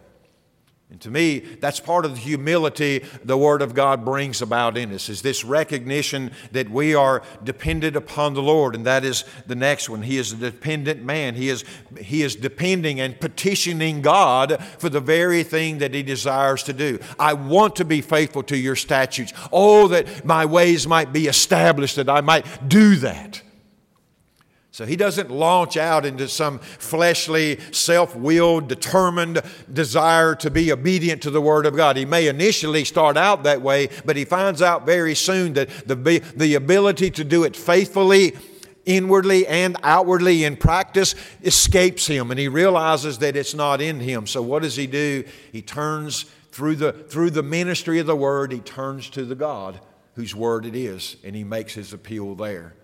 And 0.89 1.01
to 1.01 1.11
me, 1.11 1.39
that's 1.39 1.81
part 1.81 2.05
of 2.05 2.15
the 2.15 2.21
humility 2.21 3.03
the 3.21 3.37
Word 3.37 3.61
of 3.61 3.73
God 3.73 4.05
brings 4.05 4.41
about 4.41 4.77
in 4.77 4.93
us, 4.93 5.09
is 5.09 5.21
this 5.21 5.43
recognition 5.43 6.31
that 6.53 6.69
we 6.69 6.95
are 6.95 7.23
dependent 7.43 7.97
upon 7.97 8.35
the 8.35 8.41
Lord. 8.41 8.73
And 8.73 8.85
that 8.85 9.03
is 9.03 9.25
the 9.45 9.55
next 9.55 9.89
one. 9.89 10.01
He 10.01 10.17
is 10.17 10.31
a 10.31 10.37
dependent 10.37 11.03
man. 11.03 11.35
He 11.35 11.49
is, 11.49 11.65
he 11.99 12.23
is 12.23 12.37
depending 12.37 13.01
and 13.01 13.19
petitioning 13.19 14.01
God 14.01 14.63
for 14.79 14.87
the 14.87 15.01
very 15.01 15.43
thing 15.43 15.79
that 15.79 15.93
he 15.93 16.03
desires 16.03 16.63
to 16.63 16.73
do. 16.73 16.99
I 17.19 17.33
want 17.33 17.75
to 17.75 17.85
be 17.85 17.99
faithful 17.99 18.43
to 18.43 18.55
your 18.55 18.77
statutes. 18.77 19.33
Oh, 19.51 19.89
that 19.89 20.23
my 20.23 20.45
ways 20.45 20.87
might 20.87 21.11
be 21.11 21.27
established, 21.27 21.97
that 21.97 22.09
I 22.09 22.21
might 22.21 22.69
do 22.69 22.95
that. 22.95 23.41
So 24.77 24.85
he 24.85 24.95
doesn't 24.95 25.31
launch 25.31 25.75
out 25.75 26.05
into 26.05 26.27
some 26.27 26.59
fleshly, 26.59 27.59
self 27.71 28.15
willed, 28.15 28.67
determined 28.67 29.41
desire 29.73 30.35
to 30.35 30.51
be 30.51 30.71
obedient 30.71 31.23
to 31.23 31.31
the 31.31 31.41
Word 31.41 31.65
of 31.65 31.75
God. 31.75 31.97
He 31.97 32.05
may 32.05 32.27
initially 32.27 32.85
start 32.85 33.17
out 33.17 33.41
that 33.41 33.63
way, 33.63 33.89
but 34.05 34.15
he 34.15 34.23
finds 34.23 34.61
out 34.61 34.85
very 34.85 35.15
soon 35.15 35.53
that 35.53 35.67
the, 35.87 36.21
the 36.35 36.53
ability 36.53 37.09
to 37.09 37.23
do 37.23 37.43
it 37.43 37.55
faithfully, 37.55 38.37
inwardly, 38.85 39.47
and 39.47 39.77
outwardly 39.81 40.43
in 40.43 40.55
practice 40.55 41.15
escapes 41.41 42.05
him, 42.05 42.29
and 42.29 42.39
he 42.39 42.47
realizes 42.47 43.17
that 43.17 43.35
it's 43.35 43.55
not 43.55 43.81
in 43.81 43.99
him. 43.99 44.27
So 44.27 44.43
what 44.43 44.61
does 44.61 44.75
he 44.75 44.85
do? 44.85 45.23
He 45.51 45.63
turns 45.63 46.25
through 46.51 46.75
the, 46.75 46.91
through 46.91 47.31
the 47.31 47.41
ministry 47.41 47.97
of 47.97 48.05
the 48.05 48.15
Word, 48.15 48.51
he 48.51 48.59
turns 48.59 49.09
to 49.09 49.25
the 49.25 49.33
God 49.33 49.79
whose 50.13 50.35
Word 50.35 50.67
it 50.67 50.75
is, 50.75 51.17
and 51.23 51.35
he 51.35 51.43
makes 51.43 51.73
his 51.73 51.93
appeal 51.93 52.35
there. 52.35 52.75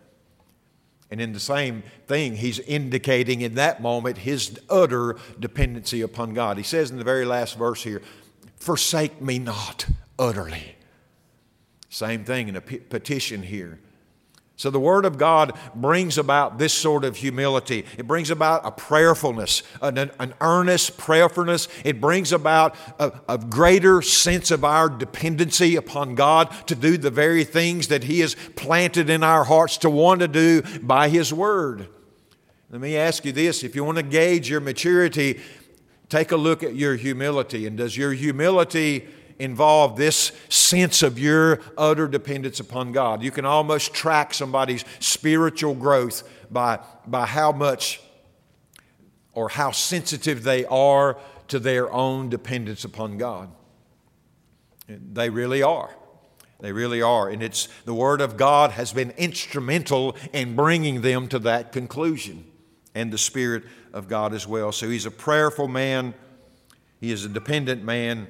And 1.13 1.21
in 1.21 1.32
the 1.32 1.39
same 1.39 1.84
thing, 2.08 2.38
he's 2.38 2.58
indicating 2.58 3.41
in 3.41 3.54
that 3.54 3.84
moment 3.84 4.17
his 4.17 4.60
utter 4.67 5.15
dependency 5.39 6.02
upon 6.02 6.34
God. 6.34 6.58
He 6.58 6.63
says 6.63 6.89
in 6.89 6.97
the 6.97 7.04
very 7.04 7.23
last 7.23 7.56
verse 7.56 7.84
here, 7.84 8.02
Forsake 8.56 9.21
me 9.21 9.38
not 9.38 9.86
utterly. 10.17 10.76
Same 11.88 12.26
thing 12.26 12.47
in 12.47 12.56
a 12.56 12.62
petition 12.62 13.43
here. 13.43 13.80
So 14.63 14.69
the 14.69 14.80
Word 14.80 15.04
of 15.04 15.17
God 15.17 15.60
brings 15.76 16.17
about 16.17 16.58
this 16.58 16.73
sort 16.73 17.04
of 17.04 17.17
humility. 17.17 17.86
It 17.97 18.08
brings 18.08 18.30
about 18.30 18.65
a 18.65 18.71
prayerfulness, 18.71 19.62
an, 19.82 19.97
an 19.97 20.34
earnest 20.39 20.95
prayerfulness. 20.97 21.67
It 21.84 21.99
brings 21.99 22.32
about 22.32 22.78
a, 22.97 23.12
a, 23.28 23.38
greater 23.38 24.02
sense 24.02 24.52
of 24.52 24.63
our 24.63 24.88
dependency 24.88 25.76
upon 25.76 26.15
God 26.15 26.49
to 26.67 26.76
do 26.76 26.97
the 26.97 27.12
very 27.12 27.43
things 27.43 27.89
that 27.89 28.06
He 28.06 28.21
has 28.21 28.38
planted 28.56 29.10
in 29.10 29.21
our 29.21 29.43
hearts 29.43 29.80
to 29.80 29.89
want 29.89 30.21
to 30.21 30.30
do 30.30 30.62
by 30.82 31.10
His 31.10 31.34
Word. 31.34 31.89
Let 32.69 32.80
me 32.80 32.95
ask 32.95 33.26
you 33.26 33.34
this 33.34 33.65
if 33.65 33.76
you 33.76 33.84
want 33.84 33.97
to 33.97 34.04
gauge 34.04 34.49
your 34.49 34.62
maturity, 34.62 35.41
take 36.08 36.32
a 36.32 36.38
look 36.38 36.63
at 36.63 36.73
your 36.73 36.95
humility. 36.95 37.67
And 37.67 37.76
does 37.76 37.97
your 37.97 38.13
humility 38.13 39.10
involve 39.43 39.97
this 39.97 40.32
sense 40.47 41.03
of 41.03 41.19
your 41.19 41.60
utter 41.77 42.08
dependence 42.08 42.60
upon 42.60 42.93
God. 42.93 43.21
You 43.21 43.32
can 43.32 43.45
almost 43.45 43.93
track 43.93 44.34
somebody's 44.34 44.86
spiritual 44.99 45.75
growth 45.75 46.23
by, 46.49 46.79
by 47.06 47.25
how 47.25 47.51
much 47.51 48.01
or 49.34 49.49
how 49.49 49.71
sensitive 49.71 50.43
they 50.43 50.63
are 50.65 51.17
to 51.49 51.60
their 51.60 51.91
own 51.91 52.29
dependence 52.29 52.86
upon 52.86 53.17
God. 53.17 53.49
They 54.88 55.29
really 55.29 55.62
are. 55.62 55.93
They 56.62 56.71
really 56.71 57.01
are. 57.01 57.29
And 57.29 57.43
it's 57.43 57.67
the 57.84 57.93
Word 57.93 58.21
of 58.21 58.38
God 58.38 58.71
has 58.71 58.93
been 58.93 59.12
instrumental 59.12 60.15
in 60.31 60.56
bringing 60.56 61.02
them 61.02 61.27
to 61.27 61.39
that 61.39 61.73
conclusion, 61.73 62.46
and 62.96 63.12
the 63.12 63.17
Spirit 63.17 63.63
of 63.91 64.08
God 64.08 64.33
as 64.33 64.48
well. 64.48 64.71
So 64.71 64.87
he's 64.87 65.06
a 65.06 65.12
prayerful 65.12 65.67
man, 65.67 66.13
he 67.02 67.12
is 67.12 67.25
a 67.25 67.29
dependent 67.29 67.83
man 67.83 68.27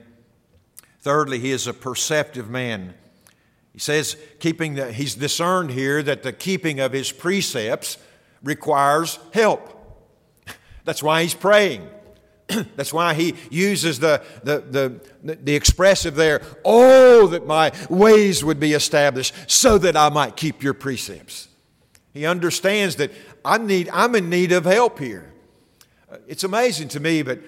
Thirdly, 1.04 1.38
he 1.38 1.52
is 1.52 1.68
a 1.68 1.74
perceptive 1.74 2.50
man. 2.50 2.94
He 3.74 3.80
says, 3.80 4.16
keeping 4.40 4.76
the, 4.76 4.94
he's 4.94 5.16
discerned 5.16 5.72
here 5.72 6.02
that 6.02 6.24
the 6.24 6.32
keeping 6.32 6.80
of 6.80 6.94
his 6.94 7.12
precepts 7.12 7.98
requires 8.42 9.20
help. 9.34 9.70
That's 10.86 11.04
why 11.04 11.24
he's 11.24 11.34
praying. 11.34 11.90
That's 12.78 12.94
why 12.94 13.16
he 13.16 13.36
uses 13.50 14.00
the, 14.00 14.24
the, 14.44 15.02
the, 15.22 15.36
the, 15.36 15.56
expressive 15.56 16.16
there, 16.16 16.42
oh, 16.64 17.28
that 17.28 17.46
my 17.46 17.74
ways 17.90 18.42
would 18.42 18.62
be 18.62 18.72
established 18.72 19.34
so 19.48 19.78
that 19.80 19.98
I 19.98 20.08
might 20.08 20.38
keep 20.38 20.64
your 20.64 20.74
precepts. 20.74 21.50
He 22.14 22.26
understands 22.26 22.96
that 22.96 23.12
I 23.44 23.58
need, 23.58 23.90
I'm 23.92 24.16
in 24.16 24.30
need 24.30 24.54
of 24.54 24.64
help 24.64 25.00
here. 25.00 25.34
Uh, 26.10 26.18
it's 26.30 26.46
amazing 26.46 26.88
to 26.90 27.02
me, 27.02 27.24
but 27.24 27.40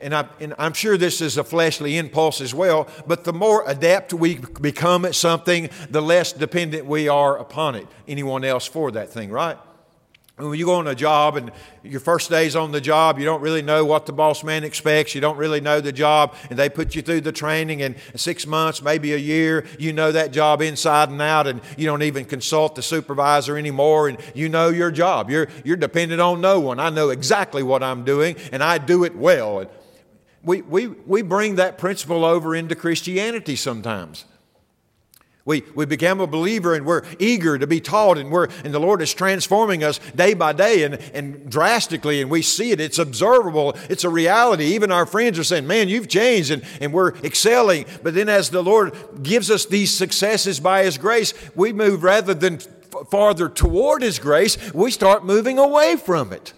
and, 0.00 0.14
I, 0.14 0.28
I'm 0.58 0.72
sure 0.72 0.96
this 0.96 1.20
is 1.20 1.36
a 1.36 1.44
fleshly 1.44 1.96
impulse 1.98 2.40
as 2.40 2.54
well, 2.54 2.88
but 3.06 3.24
the 3.24 3.32
more 3.32 3.64
adept 3.66 4.12
we 4.12 4.38
become 4.60 5.04
at 5.04 5.14
something, 5.14 5.70
the 5.90 6.02
less 6.02 6.32
dependent 6.32 6.86
we 6.86 7.08
are 7.08 7.36
upon 7.36 7.74
it, 7.74 7.86
anyone 8.06 8.44
else 8.44 8.66
for 8.66 8.90
that 8.92 9.10
thing, 9.10 9.30
right? 9.30 9.58
When 10.42 10.58
you 10.58 10.66
go 10.66 10.74
on 10.74 10.88
a 10.88 10.94
job 10.94 11.36
and 11.36 11.52
your 11.84 12.00
first 12.00 12.28
day's 12.28 12.56
on 12.56 12.72
the 12.72 12.80
job, 12.80 13.18
you 13.18 13.24
don't 13.24 13.40
really 13.40 13.62
know 13.62 13.84
what 13.84 14.06
the 14.06 14.12
boss 14.12 14.42
man 14.42 14.64
expects. 14.64 15.14
You 15.14 15.20
don't 15.20 15.36
really 15.36 15.60
know 15.60 15.80
the 15.80 15.92
job, 15.92 16.34
and 16.50 16.58
they 16.58 16.68
put 16.68 16.94
you 16.94 17.02
through 17.02 17.20
the 17.20 17.30
training. 17.32 17.80
And 17.82 17.94
six 18.16 18.46
months, 18.46 18.82
maybe 18.82 19.12
a 19.12 19.18
year, 19.18 19.64
you 19.78 19.92
know 19.92 20.10
that 20.10 20.32
job 20.32 20.60
inside 20.60 21.10
and 21.10 21.22
out, 21.22 21.46
and 21.46 21.60
you 21.76 21.86
don't 21.86 22.02
even 22.02 22.24
consult 22.24 22.74
the 22.74 22.82
supervisor 22.82 23.56
anymore. 23.56 24.08
And 24.08 24.18
you 24.34 24.48
know 24.48 24.68
your 24.68 24.90
job. 24.90 25.30
You're 25.30 25.48
you're 25.64 25.76
dependent 25.76 26.20
on 26.20 26.40
no 26.40 26.58
one. 26.58 26.80
I 26.80 26.90
know 26.90 27.10
exactly 27.10 27.62
what 27.62 27.82
I'm 27.82 28.04
doing, 28.04 28.36
and 28.50 28.64
I 28.64 28.78
do 28.78 29.04
it 29.04 29.14
well. 29.14 29.60
And 29.60 29.70
we 30.42 30.62
we 30.62 30.88
we 30.88 31.22
bring 31.22 31.56
that 31.56 31.78
principle 31.78 32.24
over 32.24 32.54
into 32.54 32.74
Christianity 32.74 33.54
sometimes. 33.54 34.24
We, 35.44 35.64
we 35.74 35.86
become 35.86 36.20
a 36.20 36.26
believer 36.28 36.74
and 36.74 36.86
we're 36.86 37.02
eager 37.18 37.58
to 37.58 37.66
be 37.66 37.80
taught, 37.80 38.16
and, 38.16 38.30
we're, 38.30 38.46
and 38.64 38.72
the 38.72 38.78
Lord 38.78 39.02
is 39.02 39.12
transforming 39.12 39.82
us 39.82 39.98
day 40.14 40.34
by 40.34 40.52
day 40.52 40.84
and, 40.84 40.94
and 41.12 41.50
drastically, 41.50 42.20
and 42.20 42.30
we 42.30 42.42
see 42.42 42.70
it. 42.70 42.80
It's 42.80 42.98
observable, 42.98 43.76
it's 43.90 44.04
a 44.04 44.08
reality. 44.08 44.66
Even 44.66 44.92
our 44.92 45.04
friends 45.04 45.40
are 45.40 45.44
saying, 45.44 45.66
Man, 45.66 45.88
you've 45.88 46.08
changed, 46.08 46.52
and, 46.52 46.62
and 46.80 46.92
we're 46.92 47.14
excelling. 47.24 47.86
But 48.04 48.14
then, 48.14 48.28
as 48.28 48.50
the 48.50 48.62
Lord 48.62 48.94
gives 49.22 49.50
us 49.50 49.66
these 49.66 49.92
successes 49.92 50.60
by 50.60 50.84
His 50.84 50.96
grace, 50.96 51.34
we 51.56 51.72
move 51.72 52.04
rather 52.04 52.34
than 52.34 52.58
farther 53.10 53.48
toward 53.48 54.02
His 54.02 54.20
grace, 54.20 54.72
we 54.72 54.92
start 54.92 55.24
moving 55.24 55.58
away 55.58 55.96
from 55.96 56.32
it. 56.32 56.52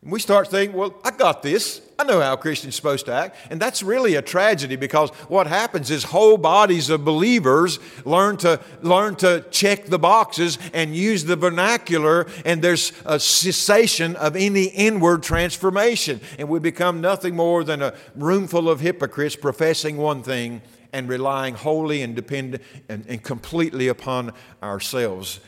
And 0.00 0.10
we 0.10 0.20
start 0.20 0.48
thinking, 0.48 0.76
Well, 0.76 0.94
I 1.04 1.10
got 1.10 1.42
this. 1.42 1.82
I 2.02 2.04
know 2.04 2.20
how 2.20 2.32
a 2.32 2.36
Christian's 2.36 2.74
supposed 2.74 3.06
to 3.06 3.12
act. 3.12 3.36
And 3.48 3.60
that's 3.60 3.80
really 3.80 4.16
a 4.16 4.22
tragedy 4.22 4.74
because 4.74 5.10
what 5.28 5.46
happens 5.46 5.88
is 5.88 6.02
whole 6.02 6.36
bodies 6.36 6.90
of 6.90 7.04
believers 7.04 7.78
learn 8.04 8.38
to, 8.38 8.58
learn 8.80 9.14
to 9.16 9.44
check 9.52 9.86
the 9.86 10.00
boxes 10.00 10.58
and 10.74 10.96
use 10.96 11.22
the 11.22 11.36
vernacular, 11.36 12.26
and 12.44 12.60
there's 12.60 12.92
a 13.04 13.20
cessation 13.20 14.16
of 14.16 14.34
any 14.34 14.64
inward 14.64 15.22
transformation. 15.22 16.20
And 16.40 16.48
we 16.48 16.58
become 16.58 17.00
nothing 17.00 17.36
more 17.36 17.62
than 17.62 17.80
a 17.80 17.94
room 18.16 18.48
full 18.48 18.68
of 18.68 18.80
hypocrites 18.80 19.36
professing 19.36 19.96
one 19.96 20.24
thing 20.24 20.60
and 20.92 21.08
relying 21.08 21.54
wholly 21.54 22.02
and 22.02 22.16
dependent 22.16 22.64
and, 22.88 23.06
and 23.06 23.22
completely 23.22 23.86
upon 23.86 24.32
ourselves. 24.60 25.38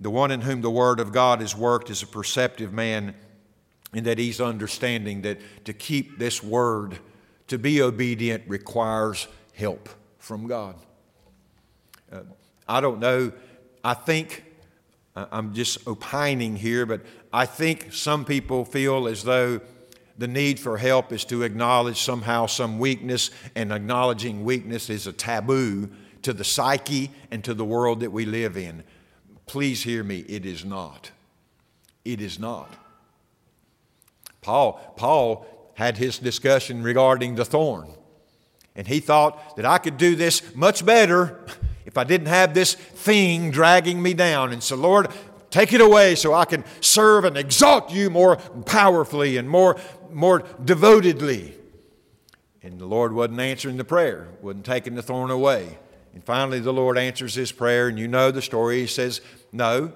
The 0.00 0.10
one 0.10 0.32
in 0.32 0.40
whom 0.40 0.62
the 0.62 0.70
Word 0.70 0.98
of 0.98 1.12
God 1.12 1.40
is 1.40 1.54
worked 1.54 1.90
is 1.90 2.02
a 2.02 2.08
perceptive 2.08 2.72
man 2.72 3.14
and 3.92 4.06
that 4.06 4.18
he's 4.18 4.40
understanding 4.40 5.22
that 5.22 5.40
to 5.64 5.72
keep 5.72 6.18
this 6.18 6.42
word, 6.42 6.98
to 7.48 7.58
be 7.58 7.82
obedient, 7.82 8.44
requires 8.46 9.26
help 9.54 9.88
from 10.18 10.46
God. 10.46 10.76
Uh, 12.12 12.20
I 12.68 12.80
don't 12.80 13.00
know. 13.00 13.32
I 13.82 13.94
think, 13.94 14.44
I'm 15.16 15.54
just 15.54 15.86
opining 15.86 16.56
here, 16.56 16.86
but 16.86 17.00
I 17.32 17.46
think 17.46 17.92
some 17.92 18.24
people 18.24 18.64
feel 18.64 19.08
as 19.08 19.24
though 19.24 19.60
the 20.18 20.28
need 20.28 20.60
for 20.60 20.76
help 20.76 21.12
is 21.12 21.24
to 21.26 21.42
acknowledge 21.42 22.00
somehow 22.00 22.46
some 22.46 22.78
weakness, 22.78 23.30
and 23.54 23.72
acknowledging 23.72 24.44
weakness 24.44 24.90
is 24.90 25.06
a 25.06 25.12
taboo 25.12 25.90
to 26.22 26.32
the 26.32 26.44
psyche 26.44 27.10
and 27.30 27.42
to 27.44 27.54
the 27.54 27.64
world 27.64 28.00
that 28.00 28.12
we 28.12 28.26
live 28.26 28.56
in. 28.56 28.84
Please 29.46 29.82
hear 29.82 30.04
me, 30.04 30.18
it 30.28 30.44
is 30.44 30.64
not. 30.64 31.10
It 32.04 32.20
is 32.20 32.38
not. 32.38 32.68
Paul, 34.40 34.94
Paul 34.96 35.46
had 35.74 35.96
his 35.96 36.18
discussion 36.18 36.82
regarding 36.82 37.34
the 37.34 37.44
thorn. 37.44 37.94
And 38.74 38.86
he 38.86 39.00
thought 39.00 39.56
that 39.56 39.66
I 39.66 39.78
could 39.78 39.96
do 39.96 40.14
this 40.14 40.54
much 40.54 40.84
better 40.84 41.44
if 41.84 41.98
I 41.98 42.04
didn't 42.04 42.28
have 42.28 42.54
this 42.54 42.74
thing 42.74 43.50
dragging 43.50 44.00
me 44.00 44.14
down. 44.14 44.52
And 44.52 44.62
so, 44.62 44.76
Lord, 44.76 45.08
take 45.50 45.72
it 45.72 45.80
away 45.80 46.14
so 46.14 46.32
I 46.32 46.44
can 46.44 46.64
serve 46.80 47.24
and 47.24 47.36
exalt 47.36 47.92
you 47.92 48.10
more 48.10 48.36
powerfully 48.36 49.36
and 49.36 49.48
more, 49.48 49.78
more 50.12 50.44
devotedly. 50.64 51.56
And 52.62 52.78
the 52.78 52.86
Lord 52.86 53.12
wasn't 53.12 53.40
answering 53.40 53.76
the 53.76 53.84
prayer, 53.84 54.28
wasn't 54.42 54.66
taking 54.66 54.94
the 54.94 55.02
thorn 55.02 55.30
away. 55.30 55.78
And 56.12 56.22
finally, 56.22 56.60
the 56.60 56.72
Lord 56.72 56.98
answers 56.98 57.34
his 57.34 57.52
prayer, 57.52 57.88
and 57.88 57.98
you 57.98 58.08
know 58.08 58.30
the 58.30 58.42
story. 58.42 58.80
He 58.80 58.86
says, 58.86 59.20
No, 59.52 59.92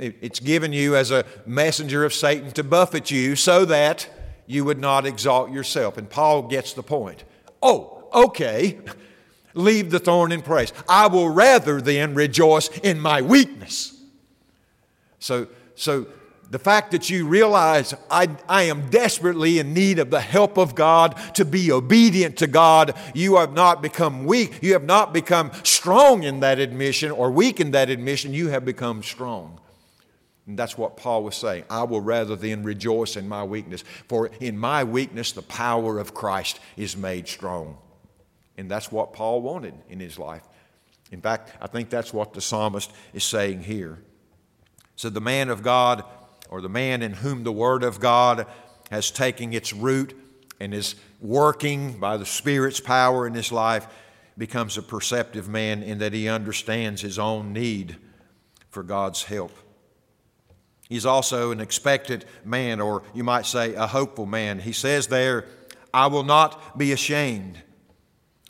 it's 0.00 0.40
given 0.40 0.72
you 0.72 0.96
as 0.96 1.10
a 1.10 1.24
messenger 1.46 2.04
of 2.04 2.14
Satan 2.14 2.52
to 2.52 2.64
buffet 2.64 3.10
you 3.10 3.36
so 3.36 3.64
that 3.66 4.08
you 4.46 4.64
would 4.64 4.78
not 4.78 5.06
exalt 5.06 5.50
yourself. 5.50 5.96
And 5.96 6.08
Paul 6.08 6.42
gets 6.42 6.72
the 6.72 6.82
point. 6.82 7.24
Oh, 7.62 8.08
okay. 8.12 8.80
Leave 9.54 9.90
the 9.90 9.98
thorn 9.98 10.32
in 10.32 10.42
place. 10.42 10.72
I 10.88 11.06
will 11.06 11.28
rather 11.28 11.80
then 11.80 12.14
rejoice 12.14 12.68
in 12.80 13.00
my 13.00 13.22
weakness. 13.22 13.96
So, 15.18 15.48
so 15.74 16.06
the 16.50 16.58
fact 16.58 16.90
that 16.90 17.08
you 17.08 17.28
realize 17.28 17.94
I, 18.10 18.28
I 18.48 18.62
am 18.62 18.90
desperately 18.90 19.60
in 19.60 19.72
need 19.72 20.00
of 20.00 20.10
the 20.10 20.20
help 20.20 20.58
of 20.58 20.74
God 20.74 21.16
to 21.34 21.44
be 21.44 21.70
obedient 21.70 22.36
to 22.38 22.48
God, 22.48 22.96
you 23.14 23.36
have 23.36 23.52
not 23.52 23.82
become 23.82 24.24
weak. 24.24 24.58
You 24.60 24.72
have 24.72 24.84
not 24.84 25.12
become 25.12 25.52
strong 25.62 26.24
in 26.24 26.40
that 26.40 26.58
admission 26.58 27.12
or 27.12 27.30
weak 27.30 27.60
in 27.60 27.70
that 27.70 27.88
admission. 27.88 28.34
You 28.34 28.48
have 28.48 28.64
become 28.64 29.04
strong. 29.04 29.59
And 30.46 30.58
that's 30.58 30.76
what 30.76 30.96
Paul 30.96 31.22
was 31.24 31.36
saying. 31.36 31.64
I 31.70 31.84
will 31.84 32.00
rather 32.00 32.34
than 32.34 32.62
rejoice 32.62 33.16
in 33.16 33.28
my 33.28 33.44
weakness, 33.44 33.84
for 34.08 34.30
in 34.40 34.58
my 34.58 34.84
weakness 34.84 35.32
the 35.32 35.42
power 35.42 35.98
of 35.98 36.14
Christ 36.14 36.60
is 36.76 36.96
made 36.96 37.28
strong. 37.28 37.78
And 38.56 38.70
that's 38.70 38.90
what 38.90 39.12
Paul 39.12 39.42
wanted 39.42 39.74
in 39.88 40.00
his 40.00 40.18
life. 40.18 40.42
In 41.12 41.20
fact, 41.20 41.52
I 41.60 41.66
think 41.66 41.90
that's 41.90 42.12
what 42.12 42.34
the 42.34 42.40
psalmist 42.40 42.92
is 43.12 43.24
saying 43.24 43.62
here. 43.62 43.98
So 44.96 45.08
the 45.08 45.20
man 45.20 45.48
of 45.48 45.62
God, 45.62 46.04
or 46.50 46.60
the 46.60 46.68
man 46.68 47.02
in 47.02 47.12
whom 47.12 47.42
the 47.42 47.52
word 47.52 47.82
of 47.82 48.00
God 48.00 48.46
has 48.90 49.10
taken 49.10 49.52
its 49.52 49.72
root 49.72 50.14
and 50.60 50.74
is 50.74 50.94
working 51.20 51.98
by 51.98 52.16
the 52.16 52.26
Spirit's 52.26 52.80
power 52.80 53.26
in 53.26 53.34
his 53.34 53.50
life, 53.50 53.86
becomes 54.36 54.76
a 54.76 54.82
perceptive 54.82 55.48
man 55.48 55.82
in 55.82 55.98
that 55.98 56.12
he 56.12 56.28
understands 56.28 57.02
his 57.02 57.18
own 57.18 57.52
need 57.52 57.96
for 58.68 58.82
God's 58.82 59.24
help. 59.24 59.52
He's 60.90 61.06
also 61.06 61.52
an 61.52 61.60
expectant 61.60 62.26
man, 62.44 62.82
or 62.82 63.02
you 63.14 63.24
might 63.24 63.46
say 63.46 63.72
a 63.72 63.86
hopeful 63.86 64.26
man. 64.26 64.58
He 64.58 64.72
says 64.72 65.06
there, 65.06 65.46
I 65.94 66.08
will 66.08 66.24
not 66.24 66.76
be 66.76 66.92
ashamed. 66.92 67.62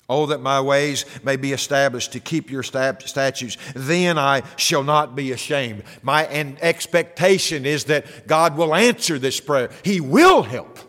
Oh, 0.08 0.26
that 0.26 0.40
my 0.40 0.60
ways 0.60 1.04
may 1.22 1.36
be 1.36 1.52
established 1.52 2.10
to 2.14 2.18
keep 2.18 2.50
your 2.50 2.64
statutes. 2.64 3.56
Then 3.76 4.18
I 4.18 4.42
shall 4.56 4.82
not 4.82 5.14
be 5.14 5.30
ashamed. 5.30 5.84
My 6.02 6.26
expectation 6.26 7.64
is 7.64 7.84
that 7.84 8.26
God 8.26 8.56
will 8.56 8.74
answer 8.74 9.20
this 9.20 9.38
prayer. 9.38 9.70
He 9.84 10.00
will 10.00 10.42
help. 10.42 10.80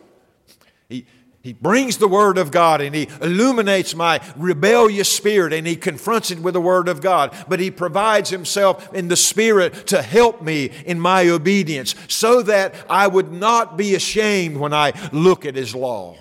He, 1.42 1.52
brings 1.52 1.96
the 1.98 2.08
Word 2.08 2.38
of 2.38 2.50
God 2.50 2.80
and 2.80 2.94
He 2.94 3.08
illuminates 3.20 3.94
my 3.94 4.20
rebellious 4.36 5.10
spirit 5.10 5.52
and 5.52 5.66
He 5.66 5.76
confronts 5.76 6.30
it 6.30 6.38
with 6.38 6.54
the 6.54 6.60
Word 6.60 6.88
of 6.88 7.00
God. 7.00 7.34
But 7.48 7.58
He 7.60 7.70
provides 7.70 8.30
Himself 8.30 8.92
in 8.94 9.08
the 9.08 9.16
Spirit 9.16 9.88
to 9.88 10.02
help 10.02 10.40
me 10.40 10.70
in 10.86 11.00
my 11.00 11.28
obedience 11.28 11.94
so 12.08 12.42
that 12.42 12.74
I 12.88 13.08
would 13.08 13.32
not 13.32 13.76
be 13.76 13.94
ashamed 13.94 14.56
when 14.56 14.72
I 14.72 14.92
look 15.12 15.44
at 15.44 15.56
His 15.56 15.74
law. 15.74 16.16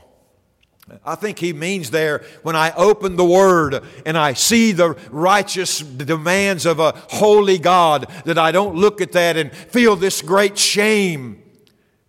I 1.05 1.15
think 1.15 1.39
he 1.39 1.53
means 1.53 1.91
there 1.91 2.23
when 2.43 2.55
I 2.55 2.73
open 2.75 3.15
the 3.15 3.23
Word 3.23 3.81
and 4.05 4.17
I 4.17 4.33
see 4.33 4.71
the 4.71 4.95
righteous 5.09 5.79
demands 5.79 6.65
of 6.65 6.79
a 6.79 6.91
holy 7.09 7.57
God, 7.57 8.11
that 8.25 8.37
I 8.37 8.51
don't 8.51 8.75
look 8.75 8.99
at 8.99 9.13
that 9.13 9.37
and 9.37 9.53
feel 9.53 9.95
this 9.95 10.21
great 10.21 10.57
shame 10.57 11.41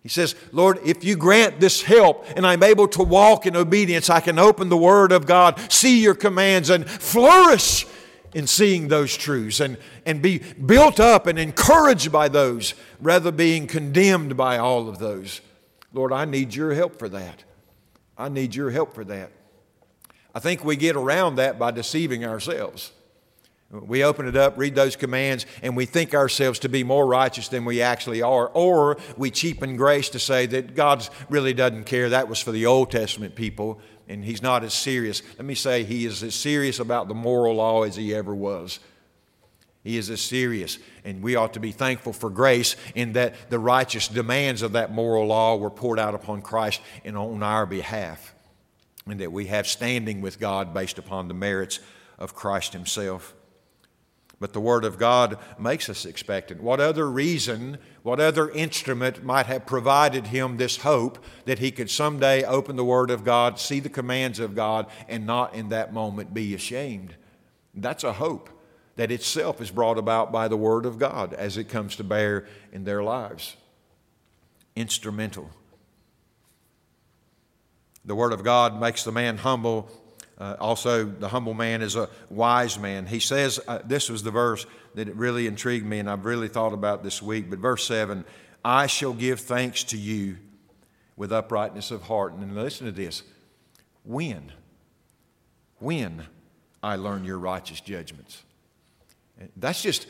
he 0.03 0.09
says, 0.09 0.35
Lord, 0.51 0.79
if 0.83 1.05
you 1.05 1.15
grant 1.15 1.61
this 1.61 1.81
help 1.81 2.25
and 2.35 2.45
I'm 2.45 2.61
able 2.61 2.89
to 2.89 3.03
walk 3.03 3.45
in 3.45 3.55
obedience, 3.55 4.09
I 4.09 4.19
can 4.19 4.37
open 4.37 4.67
the 4.67 4.77
Word 4.77 5.13
of 5.13 5.25
God, 5.25 5.59
see 5.71 6.01
your 6.01 6.13
commands, 6.13 6.69
and 6.69 6.87
flourish 6.87 7.87
in 8.33 8.45
seeing 8.45 8.89
those 8.89 9.15
truths 9.15 9.61
and, 9.61 9.77
and 10.05 10.21
be 10.21 10.39
built 10.39 10.99
up 10.99 11.25
and 11.25 11.39
encouraged 11.39 12.11
by 12.11 12.27
those 12.27 12.73
rather 12.99 13.31
being 13.31 13.65
condemned 13.65 14.35
by 14.35 14.57
all 14.57 14.89
of 14.89 14.99
those. 14.99 15.39
Lord, 15.93 16.11
I 16.11 16.25
need 16.25 16.53
your 16.53 16.73
help 16.73 16.99
for 16.99 17.07
that. 17.09 17.45
I 18.17 18.27
need 18.27 18.55
your 18.55 18.71
help 18.71 18.93
for 18.93 19.05
that. 19.05 19.31
I 20.35 20.39
think 20.39 20.65
we 20.65 20.75
get 20.75 20.97
around 20.97 21.35
that 21.35 21.57
by 21.57 21.71
deceiving 21.71 22.25
ourselves. 22.25 22.91
We 23.73 24.03
open 24.03 24.27
it 24.27 24.35
up, 24.35 24.55
read 24.55 24.75
those 24.75 24.95
commands, 24.95 25.47
and 25.63 25.75
we 25.75 25.87
think 25.87 26.13
ourselves 26.13 26.59
to 26.59 26.69
be 26.69 26.83
more 26.83 27.07
righteous 27.07 27.47
than 27.47 27.65
we 27.65 27.81
actually 27.81 28.21
are. 28.21 28.49
Or 28.49 28.97
we 29.17 29.31
cheapen 29.31 29.77
grace 29.77 30.09
to 30.09 30.19
say 30.19 30.45
that 30.45 30.75
God 30.75 31.07
really 31.27 31.55
doesn't 31.55 31.85
care. 31.85 32.09
That 32.09 32.27
was 32.27 32.39
for 32.39 32.51
the 32.51 32.67
Old 32.67 32.91
Testament 32.91 33.33
people, 33.33 33.79
and 34.07 34.23
He's 34.23 34.43
not 34.43 34.63
as 34.63 34.75
serious. 34.75 35.23
Let 35.37 35.45
me 35.45 35.55
say, 35.55 35.83
He 35.83 36.05
is 36.05 36.21
as 36.21 36.35
serious 36.35 36.77
about 36.77 37.07
the 37.07 37.15
moral 37.15 37.55
law 37.55 37.81
as 37.81 37.95
He 37.95 38.13
ever 38.13 38.35
was. 38.35 38.79
He 39.83 39.97
is 39.97 40.11
as 40.11 40.21
serious, 40.21 40.77
and 41.03 41.23
we 41.23 41.35
ought 41.35 41.53
to 41.53 41.59
be 41.59 41.71
thankful 41.71 42.13
for 42.13 42.29
grace 42.29 42.75
in 42.93 43.13
that 43.13 43.49
the 43.49 43.59
righteous 43.59 44.07
demands 44.07 44.61
of 44.61 44.73
that 44.73 44.93
moral 44.93 45.25
law 45.25 45.55
were 45.55 45.71
poured 45.71 45.99
out 45.99 46.13
upon 46.13 46.43
Christ 46.43 46.79
and 47.03 47.17
on 47.17 47.41
our 47.41 47.65
behalf, 47.65 48.35
and 49.07 49.19
that 49.19 49.31
we 49.31 49.47
have 49.47 49.65
standing 49.65 50.21
with 50.21 50.39
God 50.39 50.75
based 50.75 50.99
upon 50.99 51.27
the 51.27 51.33
merits 51.33 51.79
of 52.19 52.35
Christ 52.35 52.73
Himself. 52.73 53.33
But 54.43 54.51
the 54.51 54.59
Word 54.59 54.83
of 54.83 54.99
God 54.99 55.37
makes 55.57 55.87
us 55.87 56.03
expectant. 56.03 56.61
What 56.61 56.81
other 56.81 57.09
reason, 57.09 57.77
what 58.01 58.19
other 58.19 58.49
instrument 58.49 59.23
might 59.23 59.45
have 59.45 59.65
provided 59.65 60.27
him 60.27 60.57
this 60.57 60.75
hope 60.75 61.17
that 61.45 61.59
he 61.59 61.71
could 61.71 61.89
someday 61.89 62.43
open 62.43 62.75
the 62.75 62.83
Word 62.83 63.09
of 63.09 63.23
God, 63.23 63.57
see 63.57 63.79
the 63.79 63.87
commands 63.87 64.39
of 64.41 64.53
God, 64.53 64.87
and 65.07 65.25
not 65.25 65.53
in 65.53 65.69
that 65.69 65.93
moment 65.93 66.33
be 66.33 66.53
ashamed? 66.53 67.15
That's 67.73 68.03
a 68.03 68.11
hope 68.11 68.49
that 68.97 69.11
itself 69.11 69.61
is 69.61 69.71
brought 69.71 69.97
about 69.97 70.33
by 70.33 70.49
the 70.49 70.57
Word 70.57 70.85
of 70.85 70.99
God 70.99 71.33
as 71.33 71.55
it 71.55 71.69
comes 71.69 71.95
to 71.95 72.03
bear 72.03 72.45
in 72.73 72.83
their 72.83 73.01
lives. 73.01 73.55
Instrumental. 74.75 75.51
The 78.03 78.15
Word 78.15 78.33
of 78.33 78.43
God 78.43 78.77
makes 78.77 79.05
the 79.05 79.13
man 79.13 79.37
humble. 79.37 79.89
Uh, 80.43 80.57
also, 80.59 81.05
the 81.05 81.29
humble 81.29 81.53
man 81.53 81.81
is 81.81 81.95
a 81.95 82.09
wise 82.29 82.77
man. 82.77 83.05
He 83.05 83.21
says, 83.21 83.61
uh, 83.65 83.79
this 83.85 84.09
was 84.09 84.23
the 84.23 84.31
verse 84.31 84.65
that 84.93 85.07
really 85.15 85.47
intrigued 85.47 85.85
me, 85.85 85.99
and 85.99 86.09
I've 86.09 86.25
really 86.25 86.49
thought 86.49 86.73
about 86.73 87.01
this 87.01 87.21
week. 87.21 87.49
But 87.49 87.59
verse 87.59 87.85
7 87.85 88.25
I 88.65 88.87
shall 88.87 89.13
give 89.13 89.39
thanks 89.39 89.85
to 89.85 89.97
you 89.97 90.35
with 91.15 91.31
uprightness 91.31 91.91
of 91.91 92.01
heart. 92.01 92.33
And 92.33 92.55
listen 92.55 92.87
to 92.87 92.91
this 92.91 93.23
when? 94.03 94.51
When 95.79 96.27
I 96.81 96.97
learn 96.97 97.23
your 97.23 97.39
righteous 97.39 97.79
judgments. 97.79 98.43
That's 99.55 99.81
just 99.81 100.07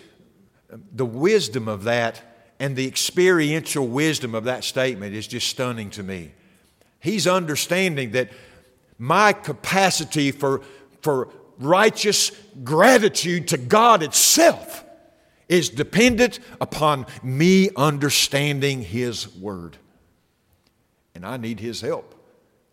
the 0.91 1.05
wisdom 1.05 1.67
of 1.67 1.83
that 1.83 2.23
and 2.59 2.75
the 2.75 2.87
experiential 2.87 3.87
wisdom 3.87 4.33
of 4.33 4.45
that 4.45 4.63
statement 4.63 5.13
is 5.13 5.27
just 5.27 5.47
stunning 5.47 5.91
to 5.91 6.01
me. 6.01 6.31
He's 6.99 7.27
understanding 7.27 8.13
that 8.13 8.31
my 9.03 9.33
capacity 9.33 10.31
for, 10.31 10.61
for 11.01 11.27
righteous 11.59 12.31
gratitude 12.63 13.49
to 13.49 13.57
God 13.57 14.01
itself 14.01 14.85
is 15.49 15.69
dependent 15.69 16.39
upon 16.61 17.05
me 17.21 17.69
understanding 17.75 18.81
His 18.81 19.27
Word. 19.35 19.75
And 21.13 21.25
I 21.25 21.35
need 21.35 21.59
His 21.59 21.81
help. 21.81 22.15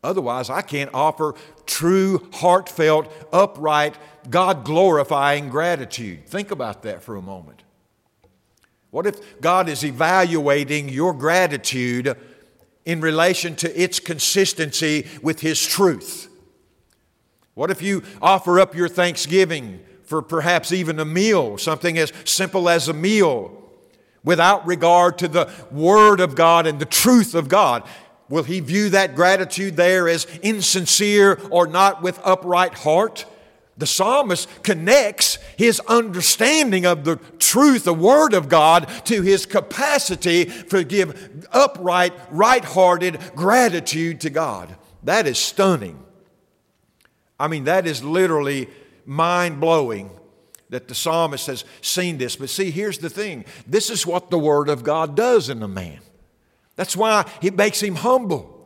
Otherwise, 0.05 0.51
I 0.51 0.63
can't 0.63 0.95
offer 0.95 1.35
true, 1.67 2.29
heartfelt, 2.33 3.13
upright, 3.33 3.97
God 4.31 4.65
glorifying 4.65 5.49
gratitude. 5.49 6.29
Think 6.29 6.53
about 6.53 6.85
that 6.85 7.03
for 7.03 7.17
a 7.17 7.23
moment. 7.23 7.65
What 8.91 9.05
if 9.05 9.41
God 9.41 9.69
is 9.69 9.85
evaluating 9.85 10.91
your 10.91 11.13
gratitude 11.13 12.17
in 12.85 13.01
relation 13.01 13.55
to 13.57 13.81
its 13.81 14.01
consistency 14.01 15.07
with 15.23 15.41
His 15.41 15.65
truth? 15.65 16.29
What 17.55 17.71
if 17.71 17.83
you 17.83 18.03
offer 18.23 18.59
up 18.59 18.75
your 18.75 18.89
thanksgiving 18.89 19.81
for 20.05 20.23
perhaps 20.23 20.73
even 20.73 20.99
a 20.99 21.05
meal, 21.05 21.59
something 21.59 21.99
as 21.99 22.13
simple 22.25 22.69
as 22.69 22.89
a 22.89 22.93
meal, 22.93 23.57
without 24.25 24.67
regard 24.67 25.19
to 25.19 25.29
the 25.29 25.51
Word 25.71 26.21
of 26.21 26.35
God 26.35 26.67
and 26.67 26.79
the 26.79 26.87
truth 26.87 27.35
of 27.35 27.49
God? 27.49 27.83
Will 28.29 28.45
he 28.45 28.61
view 28.61 28.91
that 28.91 29.17
gratitude 29.17 29.77
there 29.77 30.09
as 30.09 30.27
insincere 30.41 31.41
or 31.51 31.67
not 31.67 32.01
with 32.01 32.21
upright 32.25 32.75
heart? 32.75 33.27
The 33.77 33.87
psalmist 33.87 34.49
connects 34.63 35.39
his 35.61 35.79
understanding 35.81 36.87
of 36.87 37.05
the 37.05 37.17
truth, 37.39 37.85
the 37.85 37.93
Word 37.93 38.33
of 38.33 38.49
God, 38.49 38.89
to 39.05 39.21
his 39.21 39.45
capacity 39.45 40.47
to 40.47 40.83
give 40.85 41.47
upright, 41.53 42.15
right 42.31 42.65
hearted 42.65 43.21
gratitude 43.37 44.23
to 44.23 44.31
God. 44.31 44.75
That 45.03 45.27
is 45.27 45.37
stunning. 45.37 46.03
I 47.39 47.49
mean, 47.49 47.65
that 47.65 47.87
is 47.87 48.03
literally 48.03 48.71
mind 49.05 49.61
blowing 49.61 50.09
that 50.71 50.89
the 50.89 50.95
psalmist 50.95 51.47
has 51.49 51.67
seen 51.83 52.17
this. 52.17 52.37
But 52.37 52.49
see, 52.49 52.71
here's 52.71 52.97
the 52.97 53.11
thing 53.11 53.45
this 53.67 53.91
is 53.91 54.07
what 54.07 54.31
the 54.31 54.39
Word 54.39 54.71
of 54.71 54.83
God 54.83 55.15
does 55.15 55.51
in 55.51 55.63
a 55.63 55.69
man. 55.69 56.01
That's 56.77 56.97
why 56.97 57.31
it 57.43 57.55
makes 57.55 57.83
him 57.83 57.97
humble. 57.97 58.60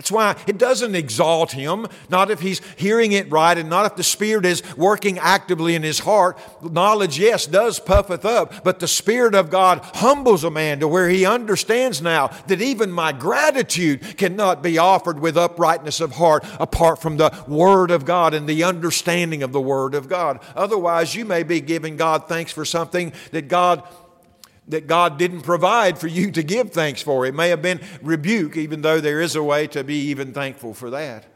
That's 0.00 0.10
why 0.10 0.34
it 0.46 0.56
doesn't 0.56 0.94
exalt 0.94 1.52
him, 1.52 1.86
not 2.08 2.30
if 2.30 2.40
he's 2.40 2.62
hearing 2.76 3.12
it 3.12 3.30
right 3.30 3.58
and 3.58 3.68
not 3.68 3.84
if 3.84 3.96
the 3.96 4.02
Spirit 4.02 4.46
is 4.46 4.62
working 4.74 5.18
actively 5.18 5.74
in 5.74 5.82
his 5.82 5.98
heart. 5.98 6.38
Knowledge, 6.62 7.18
yes, 7.18 7.44
does 7.44 7.78
puffeth 7.78 8.24
up, 8.24 8.64
but 8.64 8.80
the 8.80 8.88
Spirit 8.88 9.34
of 9.34 9.50
God 9.50 9.80
humbles 9.96 10.42
a 10.42 10.50
man 10.50 10.80
to 10.80 10.88
where 10.88 11.10
he 11.10 11.26
understands 11.26 12.00
now 12.00 12.28
that 12.46 12.62
even 12.62 12.90
my 12.90 13.12
gratitude 13.12 14.16
cannot 14.16 14.62
be 14.62 14.78
offered 14.78 15.20
with 15.20 15.36
uprightness 15.36 16.00
of 16.00 16.12
heart 16.12 16.46
apart 16.58 17.02
from 17.02 17.18
the 17.18 17.44
Word 17.46 17.90
of 17.90 18.06
God 18.06 18.32
and 18.32 18.48
the 18.48 18.64
understanding 18.64 19.42
of 19.42 19.52
the 19.52 19.60
Word 19.60 19.94
of 19.94 20.08
God. 20.08 20.40
Otherwise, 20.56 21.14
you 21.14 21.26
may 21.26 21.42
be 21.42 21.60
giving 21.60 21.98
God 21.98 22.26
thanks 22.26 22.52
for 22.52 22.64
something 22.64 23.12
that 23.32 23.48
God 23.48 23.82
that 24.70 24.86
God 24.86 25.18
didn't 25.18 25.42
provide 25.42 25.98
for 25.98 26.06
you 26.06 26.30
to 26.32 26.42
give 26.42 26.70
thanks 26.70 27.02
for. 27.02 27.26
It 27.26 27.34
may 27.34 27.50
have 27.50 27.62
been 27.62 27.80
rebuke, 28.02 28.56
even 28.56 28.82
though 28.82 29.00
there 29.00 29.20
is 29.20 29.36
a 29.36 29.42
way 29.42 29.66
to 29.68 29.84
be 29.84 29.96
even 30.08 30.32
thankful 30.32 30.74
for 30.74 30.90
that. 30.90 31.26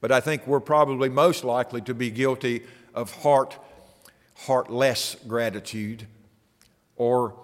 But 0.00 0.12
I 0.12 0.20
think 0.20 0.46
we're 0.46 0.60
probably 0.60 1.08
most 1.08 1.44
likely 1.44 1.80
to 1.82 1.94
be 1.94 2.10
guilty 2.10 2.62
of 2.94 3.12
heart, 3.22 3.58
heartless 4.46 5.16
gratitude 5.26 6.06
or 6.96 7.34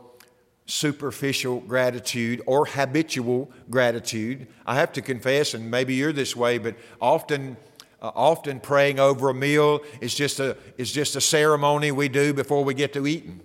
superficial 0.66 1.60
gratitude 1.60 2.40
or 2.46 2.66
habitual 2.66 3.50
gratitude. 3.68 4.46
I 4.66 4.76
have 4.76 4.92
to 4.92 5.02
confess, 5.02 5.54
and 5.54 5.70
maybe 5.70 5.94
you're 5.94 6.12
this 6.12 6.36
way, 6.36 6.58
but 6.58 6.76
often. 7.00 7.56
Uh, 8.02 8.10
often 8.14 8.60
praying 8.60 9.00
over 9.00 9.30
a 9.30 9.34
meal 9.34 9.80
is 10.02 10.14
just 10.14 10.38
a, 10.38 10.58
is 10.76 10.92
just 10.92 11.16
a 11.16 11.22
ceremony 11.22 11.90
we 11.90 12.06
do 12.06 12.34
before 12.34 12.62
we 12.62 12.74
get 12.74 12.92
to 12.92 13.06
eating. 13.06 13.40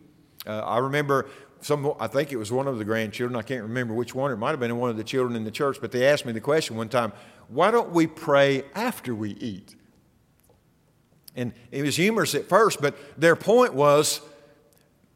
Uh, 0.49 0.61
I 0.65 0.79
remember 0.79 1.27
some, 1.61 1.93
I 1.99 2.07
think 2.07 2.31
it 2.31 2.37
was 2.37 2.51
one 2.51 2.67
of 2.67 2.79
the 2.79 2.85
grandchildren, 2.85 3.37
I 3.37 3.43
can't 3.43 3.61
remember 3.61 3.93
which 3.93 4.15
one, 4.15 4.31
it 4.31 4.37
might 4.37 4.49
have 4.49 4.59
been 4.59 4.75
one 4.77 4.89
of 4.89 4.97
the 4.97 5.03
children 5.03 5.35
in 5.35 5.43
the 5.43 5.51
church, 5.51 5.77
but 5.79 5.91
they 5.91 6.07
asked 6.07 6.25
me 6.25 6.31
the 6.31 6.41
question 6.41 6.75
one 6.75 6.89
time 6.89 7.13
why 7.49 7.69
don't 7.69 7.91
we 7.91 8.07
pray 8.07 8.63
after 8.73 9.13
we 9.13 9.31
eat? 9.31 9.75
And 11.35 11.53
it 11.71 11.83
was 11.83 11.95
humorous 11.95 12.33
at 12.33 12.49
first, 12.49 12.81
but 12.81 12.95
their 13.19 13.35
point 13.35 13.75
was 13.75 14.21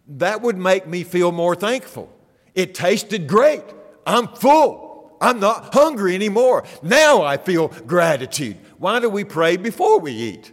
that 0.07 0.41
would 0.41 0.57
make 0.57 0.85
me 0.85 1.03
feel 1.03 1.31
more 1.31 1.55
thankful. 1.55 2.15
It 2.53 2.75
tasted 2.75 3.27
great. 3.27 3.63
I'm 4.05 4.27
full. 4.27 5.17
I'm 5.19 5.39
not 5.39 5.73
hungry 5.73 6.13
anymore. 6.13 6.63
Now 6.83 7.23
I 7.23 7.37
feel 7.37 7.69
gratitude. 7.69 8.57
Why 8.77 8.99
do 8.99 9.09
we 9.09 9.23
pray 9.23 9.57
before 9.57 9.99
we 9.99 10.11
eat? 10.11 10.51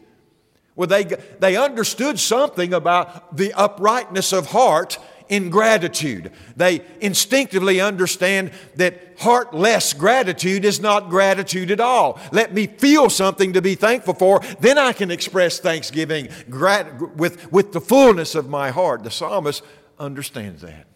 Well, 0.80 0.86
they, 0.86 1.04
they 1.04 1.58
understood 1.58 2.18
something 2.18 2.72
about 2.72 3.36
the 3.36 3.52
uprightness 3.52 4.32
of 4.32 4.46
heart 4.46 4.98
in 5.28 5.50
gratitude. 5.50 6.32
They 6.56 6.80
instinctively 7.02 7.82
understand 7.82 8.50
that 8.76 9.16
heartless 9.18 9.92
gratitude 9.92 10.64
is 10.64 10.80
not 10.80 11.10
gratitude 11.10 11.70
at 11.70 11.80
all. 11.80 12.18
Let 12.32 12.54
me 12.54 12.66
feel 12.66 13.10
something 13.10 13.52
to 13.52 13.60
be 13.60 13.74
thankful 13.74 14.14
for, 14.14 14.40
then 14.60 14.78
I 14.78 14.94
can 14.94 15.10
express 15.10 15.60
thanksgiving 15.60 16.30
grat- 16.48 17.14
with, 17.14 17.52
with 17.52 17.72
the 17.72 17.80
fullness 17.82 18.34
of 18.34 18.48
my 18.48 18.70
heart. 18.70 19.02
The 19.02 19.10
psalmist 19.10 19.62
understands 19.98 20.62
that. 20.62 20.86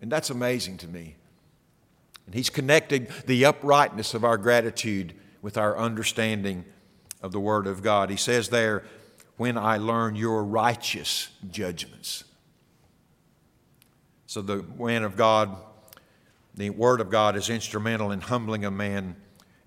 And 0.00 0.10
that's 0.10 0.30
amazing 0.30 0.78
to 0.78 0.88
me. 0.88 1.14
And 2.26 2.34
he's 2.34 2.50
connecting 2.50 3.06
the 3.26 3.44
uprightness 3.44 4.12
of 4.12 4.24
our 4.24 4.38
gratitude 4.38 5.14
with 5.40 5.56
our 5.56 5.78
understanding 5.78 6.64
of 7.22 7.32
the 7.32 7.40
Word 7.40 7.66
of 7.66 7.82
God. 7.82 8.10
He 8.10 8.16
says 8.16 8.50
there, 8.50 8.84
when 9.36 9.58
I 9.58 9.78
learn 9.78 10.16
your 10.16 10.44
righteous 10.44 11.28
judgments. 11.50 12.24
So 14.26 14.42
the 14.42 14.64
man 14.78 15.02
of 15.02 15.16
God, 15.16 15.56
the 16.54 16.70
Word 16.70 17.00
of 17.00 17.10
God 17.10 17.36
is 17.36 17.50
instrumental 17.50 18.10
in 18.10 18.20
humbling 18.20 18.64
a 18.64 18.70
man 18.70 19.16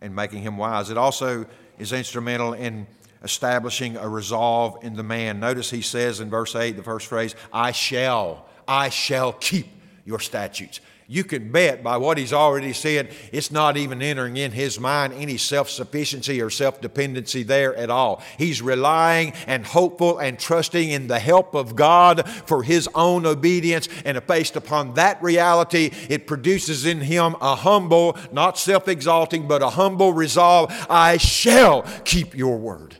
and 0.02 0.16
making 0.16 0.42
him 0.42 0.58
wise. 0.58 0.90
It 0.90 0.98
also 0.98 1.46
is 1.78 1.92
instrumental 1.92 2.54
in 2.54 2.88
establishing 3.24 3.98
a 3.98 4.08
resolve 4.08 4.84
in 4.84 4.96
the 4.96 5.04
man. 5.04 5.40
Notice 5.40 5.70
he 5.70 5.82
says 5.82 6.20
in 6.20 6.30
verse 6.30 6.56
8, 6.56 6.78
the 6.78 6.84
first 6.84 7.08
phrase, 7.08 7.36
I 7.52 7.72
shall, 7.72 8.46
I 8.68 8.90
shall 8.90 9.34
keep 9.34 9.68
your 10.06 10.20
statutes 10.20 10.80
you 11.10 11.24
can 11.24 11.54
bet 11.54 11.84
by 11.84 11.96
what 11.96 12.18
he's 12.18 12.34
already 12.34 12.74
said, 12.74 13.14
it's 13.32 13.50
not 13.50 13.78
even 13.78 14.02
entering 14.02 14.36
in 14.36 14.52
his 14.52 14.78
mind 14.78 15.14
any 15.14 15.38
self 15.38 15.70
sufficiency 15.70 16.42
or 16.42 16.50
self 16.50 16.82
dependency 16.82 17.44
there 17.44 17.74
at 17.76 17.90
all. 17.90 18.22
He's 18.38 18.62
relying 18.62 19.32
and 19.48 19.66
hopeful 19.66 20.18
and 20.18 20.38
trusting 20.38 20.90
in 20.90 21.08
the 21.08 21.20
help 21.20 21.56
of 21.56 21.78
God 21.78 22.28
for 22.46 22.62
his 22.62 22.90
own 22.94 23.26
obedience. 23.26 23.88
And 24.04 24.26
based 24.28 24.58
upon 24.58 24.96
that 24.96 25.24
reality, 25.24 25.92
it 26.10 26.28
produces 26.28 26.86
in 26.86 27.00
him 27.00 27.38
a 27.40 27.56
humble, 27.56 28.18
not 28.34 28.58
self 28.58 28.90
exalting, 28.90 29.48
but 29.48 29.62
a 29.62 29.70
humble 29.70 30.12
resolve 30.12 30.74
I 30.90 31.16
shall 31.16 31.84
keep 32.04 32.36
your 32.36 32.58
word. 32.58 32.98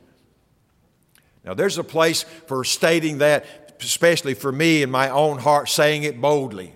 Now, 1.44 1.52
there's 1.52 1.76
a 1.76 1.84
place 1.84 2.22
for 2.22 2.64
stating 2.64 3.18
that 3.18 3.44
especially 3.80 4.34
for 4.34 4.50
me 4.50 4.82
in 4.82 4.90
my 4.90 5.08
own 5.10 5.38
heart, 5.38 5.68
saying 5.68 6.02
it 6.02 6.20
boldly. 6.20 6.74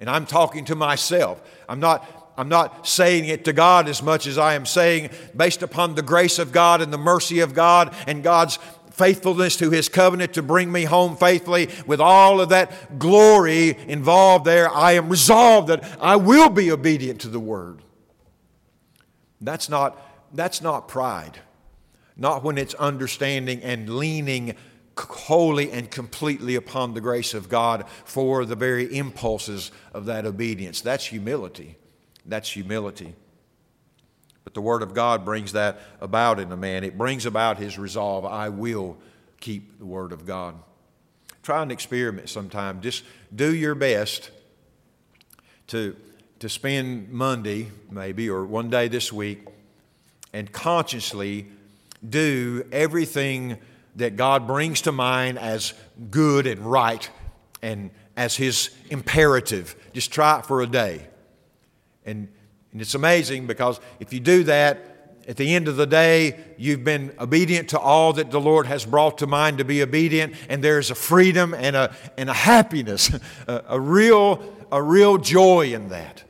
And 0.00 0.10
I'm 0.10 0.26
talking 0.26 0.64
to 0.66 0.74
myself. 0.74 1.40
I'm 1.68 1.80
not 1.80 2.06
I'm 2.38 2.48
not 2.48 2.86
saying 2.86 3.26
it 3.26 3.46
to 3.46 3.52
God 3.52 3.88
as 3.88 4.02
much 4.02 4.26
as 4.26 4.36
I 4.36 4.54
am 4.54 4.66
saying, 4.66 5.10
based 5.34 5.62
upon 5.62 5.94
the 5.94 6.02
grace 6.02 6.38
of 6.38 6.52
God 6.52 6.82
and 6.82 6.92
the 6.92 6.98
mercy 6.98 7.40
of 7.40 7.54
God 7.54 7.94
and 8.06 8.22
God's 8.22 8.58
faithfulness 8.90 9.56
to 9.56 9.70
His 9.70 9.88
covenant 9.88 10.34
to 10.34 10.42
bring 10.42 10.70
me 10.72 10.84
home 10.84 11.16
faithfully, 11.16 11.68
with 11.86 12.00
all 12.00 12.40
of 12.40 12.50
that 12.50 12.98
glory 12.98 13.76
involved 13.88 14.44
there, 14.44 14.70
I 14.70 14.92
am 14.92 15.08
resolved 15.08 15.68
that 15.68 15.84
I 16.00 16.16
will 16.16 16.50
be 16.50 16.70
obedient 16.70 17.20
to 17.22 17.28
the 17.28 17.40
Word. 17.40 17.82
That's 19.40 19.68
not, 19.68 20.00
that's 20.32 20.62
not 20.62 20.88
pride, 20.88 21.38
not 22.16 22.42
when 22.42 22.56
it's 22.56 22.74
understanding 22.74 23.62
and 23.62 23.96
leaning 23.96 24.56
wholly 24.98 25.70
and 25.70 25.90
completely 25.90 26.54
upon 26.54 26.94
the 26.94 27.00
grace 27.00 27.34
of 27.34 27.48
God 27.48 27.86
for 28.04 28.44
the 28.44 28.56
very 28.56 28.96
impulses 28.96 29.70
of 29.92 30.06
that 30.06 30.24
obedience. 30.24 30.80
That's 30.80 31.06
humility. 31.06 31.76
That's 32.24 32.50
humility. 32.50 33.14
But 34.44 34.54
the 34.54 34.60
Word 34.60 34.82
of 34.82 34.94
God 34.94 35.24
brings 35.24 35.52
that 35.52 35.80
about 36.00 36.40
in 36.40 36.50
a 36.52 36.56
man. 36.56 36.84
It 36.84 36.96
brings 36.96 37.26
about 37.26 37.58
his 37.58 37.78
resolve 37.78 38.24
I 38.24 38.48
will 38.48 38.96
keep 39.40 39.78
the 39.78 39.86
Word 39.86 40.12
of 40.12 40.24
God. 40.24 40.54
Try 41.42 41.62
an 41.62 41.70
experiment 41.70 42.28
sometime. 42.28 42.80
Just 42.80 43.04
do 43.34 43.54
your 43.54 43.74
best 43.74 44.30
to, 45.68 45.96
to 46.38 46.48
spend 46.48 47.10
Monday, 47.10 47.70
maybe, 47.90 48.30
or 48.30 48.44
one 48.44 48.70
day 48.70 48.88
this 48.88 49.12
week, 49.12 49.46
and 50.32 50.50
consciously 50.50 51.46
do 52.08 52.66
everything 52.72 53.58
that 53.96 54.16
God 54.16 54.46
brings 54.46 54.82
to 54.82 54.92
mind 54.92 55.38
as 55.38 55.74
good 56.10 56.46
and 56.46 56.60
right 56.60 57.08
and 57.62 57.90
as 58.16 58.36
His 58.36 58.70
imperative. 58.90 59.74
Just 59.92 60.12
try 60.12 60.38
it 60.38 60.46
for 60.46 60.62
a 60.62 60.66
day. 60.66 61.06
And, 62.04 62.28
and 62.72 62.80
it's 62.80 62.94
amazing 62.94 63.46
because 63.46 63.80
if 63.98 64.12
you 64.12 64.20
do 64.20 64.44
that, 64.44 64.92
at 65.28 65.36
the 65.36 65.54
end 65.56 65.66
of 65.66 65.76
the 65.76 65.86
day, 65.86 66.38
you've 66.56 66.84
been 66.84 67.12
obedient 67.18 67.70
to 67.70 67.80
all 67.80 68.12
that 68.12 68.30
the 68.30 68.40
Lord 68.40 68.66
has 68.66 68.84
brought 68.84 69.18
to 69.18 69.26
mind 69.26 69.58
to 69.58 69.64
be 69.64 69.82
obedient, 69.82 70.34
and 70.48 70.62
there's 70.62 70.90
a 70.90 70.94
freedom 70.94 71.52
and 71.52 71.74
a, 71.74 71.92
and 72.16 72.30
a 72.30 72.34
happiness, 72.34 73.10
a, 73.48 73.64
a, 73.70 73.80
real, 73.80 74.40
a 74.70 74.80
real 74.80 75.18
joy 75.18 75.74
in 75.74 75.88
that. 75.88 76.22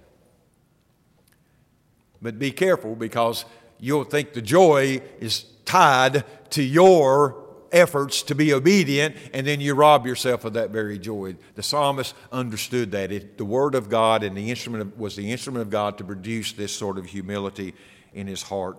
But 2.22 2.38
be 2.38 2.52
careful 2.52 2.96
because 2.96 3.44
you'll 3.78 4.04
think 4.04 4.32
the 4.32 4.40
joy 4.40 5.02
is 5.20 5.44
tied 5.66 6.24
to 6.50 6.62
your 6.62 7.45
efforts 7.72 8.22
to 8.22 8.34
be 8.34 8.52
obedient, 8.52 9.16
and 9.32 9.46
then 9.46 9.60
you 9.60 9.74
rob 9.74 10.06
yourself 10.06 10.44
of 10.44 10.54
that 10.54 10.70
very 10.70 10.98
joy. 10.98 11.36
The 11.54 11.62
psalmist 11.62 12.14
understood 12.32 12.92
that. 12.92 13.12
It, 13.12 13.38
the 13.38 13.44
Word 13.44 13.74
of 13.74 13.88
God 13.88 14.22
and 14.22 14.36
the 14.36 14.50
instrument 14.50 14.82
of, 14.82 14.98
was 14.98 15.16
the 15.16 15.30
instrument 15.30 15.62
of 15.62 15.70
God 15.70 15.98
to 15.98 16.04
produce 16.04 16.52
this 16.52 16.72
sort 16.72 16.98
of 16.98 17.06
humility 17.06 17.74
in 18.12 18.26
his 18.26 18.42
heart. 18.42 18.78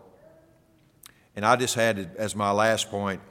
And 1.35 1.45
I 1.45 1.55
just 1.55 1.75
had 1.75 2.15
as 2.17 2.35
my 2.35 2.51
last 2.51 2.89
point 2.89 3.21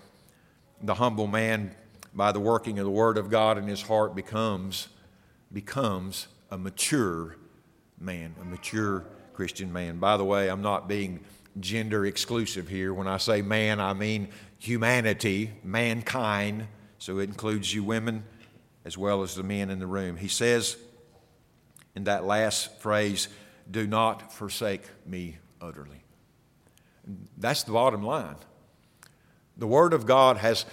the 0.82 0.94
humble 0.94 1.26
man, 1.26 1.74
by 2.14 2.32
the 2.32 2.40
working 2.40 2.78
of 2.78 2.84
the 2.84 2.90
Word 2.90 3.18
of 3.18 3.30
God 3.30 3.58
in 3.58 3.66
his 3.66 3.82
heart, 3.82 4.14
becomes, 4.14 4.88
becomes 5.52 6.28
a 6.50 6.56
mature 6.56 7.36
man, 7.98 8.34
a 8.40 8.44
mature 8.44 9.04
Christian 9.32 9.72
man. 9.72 9.98
By 9.98 10.16
the 10.16 10.24
way, 10.24 10.48
I'm 10.48 10.62
not 10.62 10.88
being 10.88 11.20
gender 11.60 12.06
exclusive 12.06 12.68
here. 12.68 12.92
When 12.94 13.06
I 13.06 13.16
say 13.16 13.42
man, 13.42 13.80
I 13.80 13.92
mean 13.92 14.28
humanity, 14.58 15.52
mankind, 15.62 16.68
so 16.98 17.18
it 17.18 17.24
includes 17.24 17.74
you 17.74 17.84
women 17.84 18.24
as 18.84 18.96
well 18.96 19.22
as 19.22 19.34
the 19.34 19.42
men 19.42 19.70
in 19.70 19.78
the 19.78 19.86
room. 19.86 20.16
He 20.16 20.28
says 20.28 20.76
in 21.94 22.04
that 22.04 22.24
last 22.24 22.78
phrase, 22.80 23.28
Do 23.70 23.86
not 23.86 24.32
forsake 24.32 24.82
me 25.04 25.38
utterly. 25.60 26.04
That's 27.36 27.62
the 27.62 27.72
bottom 27.72 28.02
line. 28.02 28.36
The 29.56 29.66
Word 29.66 29.92
of 29.92 30.06
God 30.06 30.36
has 30.36 30.66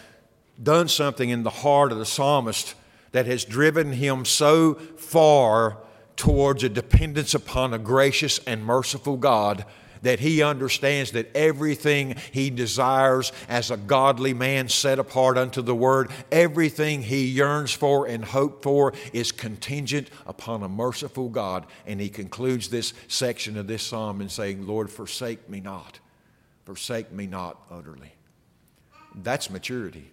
done 0.61 0.87
something 0.87 1.29
in 1.29 1.43
the 1.43 1.49
heart 1.49 1.91
of 1.91 1.97
the 1.97 2.05
psalmist 2.05 2.75
that 3.11 3.25
has 3.25 3.45
driven 3.45 3.93
him 3.93 4.25
so 4.25 4.73
far 4.73 5.77
towards 6.15 6.63
a 6.63 6.69
dependence 6.69 7.33
upon 7.33 7.73
a 7.73 7.79
gracious 7.79 8.39
and 8.39 8.63
merciful 8.63 9.17
God 9.17 9.65
that 10.03 10.19
he 10.19 10.43
understands 10.43 11.11
that 11.11 11.35
everything 11.35 12.15
he 12.31 12.49
desires 12.49 13.31
as 13.49 13.71
a 13.71 13.77
godly 13.77 14.33
man 14.33 14.69
set 14.69 14.99
apart 14.99 15.37
unto 15.37 15.61
the 15.61 15.75
Word, 15.75 16.11
everything 16.31 17.01
he 17.01 17.25
yearns 17.25 17.71
for 17.71 18.05
and 18.05 18.23
hopes 18.23 18.63
for 18.63 18.93
is 19.11 19.31
contingent 19.31 20.09
upon 20.27 20.61
a 20.61 20.69
merciful 20.69 21.29
God. 21.29 21.65
And 21.87 21.99
he 21.99 22.09
concludes 22.09 22.69
this 22.69 22.93
section 23.07 23.57
of 23.57 23.67
this 23.67 23.83
psalm 23.83 24.21
in 24.21 24.29
saying, 24.29 24.67
Lord, 24.67 24.89
forsake 24.91 25.49
me 25.49 25.59
not. 25.59 25.99
Forsake 26.65 27.11
me 27.11 27.27
not 27.27 27.59
utterly. 27.71 28.13
That's 29.15 29.49
maturity. 29.49 30.11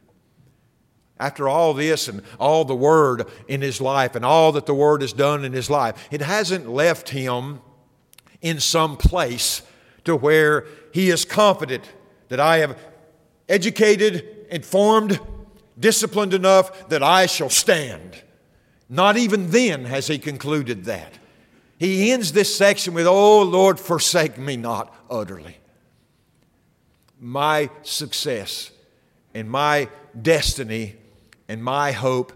After 1.18 1.48
all 1.48 1.74
this 1.74 2.08
and 2.08 2.22
all 2.38 2.64
the 2.64 2.74
Word 2.74 3.26
in 3.46 3.60
his 3.60 3.80
life 3.80 4.14
and 4.14 4.24
all 4.24 4.52
that 4.52 4.66
the 4.66 4.74
Word 4.74 5.02
has 5.02 5.12
done 5.12 5.44
in 5.44 5.52
his 5.52 5.68
life, 5.68 6.08
it 6.10 6.22
hasn't 6.22 6.68
left 6.68 7.10
him 7.10 7.60
in 8.40 8.58
some 8.58 8.96
place 8.96 9.62
to 10.10 10.16
where 10.16 10.66
he 10.92 11.08
is 11.08 11.24
confident 11.24 11.84
that 12.28 12.40
I 12.40 12.58
have 12.58 12.76
educated, 13.48 14.46
informed, 14.50 15.20
disciplined 15.78 16.34
enough 16.34 16.88
that 16.88 17.02
I 17.02 17.26
shall 17.26 17.48
stand. 17.48 18.22
Not 18.88 19.16
even 19.16 19.50
then 19.50 19.84
has 19.84 20.08
he 20.08 20.18
concluded 20.18 20.84
that. 20.84 21.14
He 21.78 22.10
ends 22.10 22.32
this 22.32 22.54
section 22.54 22.92
with, 22.92 23.06
Oh 23.06 23.42
Lord, 23.42 23.78
forsake 23.78 24.36
me 24.36 24.56
not 24.56 24.94
utterly. 25.08 25.56
My 27.18 27.70
success 27.82 28.70
and 29.32 29.48
my 29.48 29.88
destiny 30.20 30.96
and 31.48 31.62
my 31.62 31.92
hope, 31.92 32.32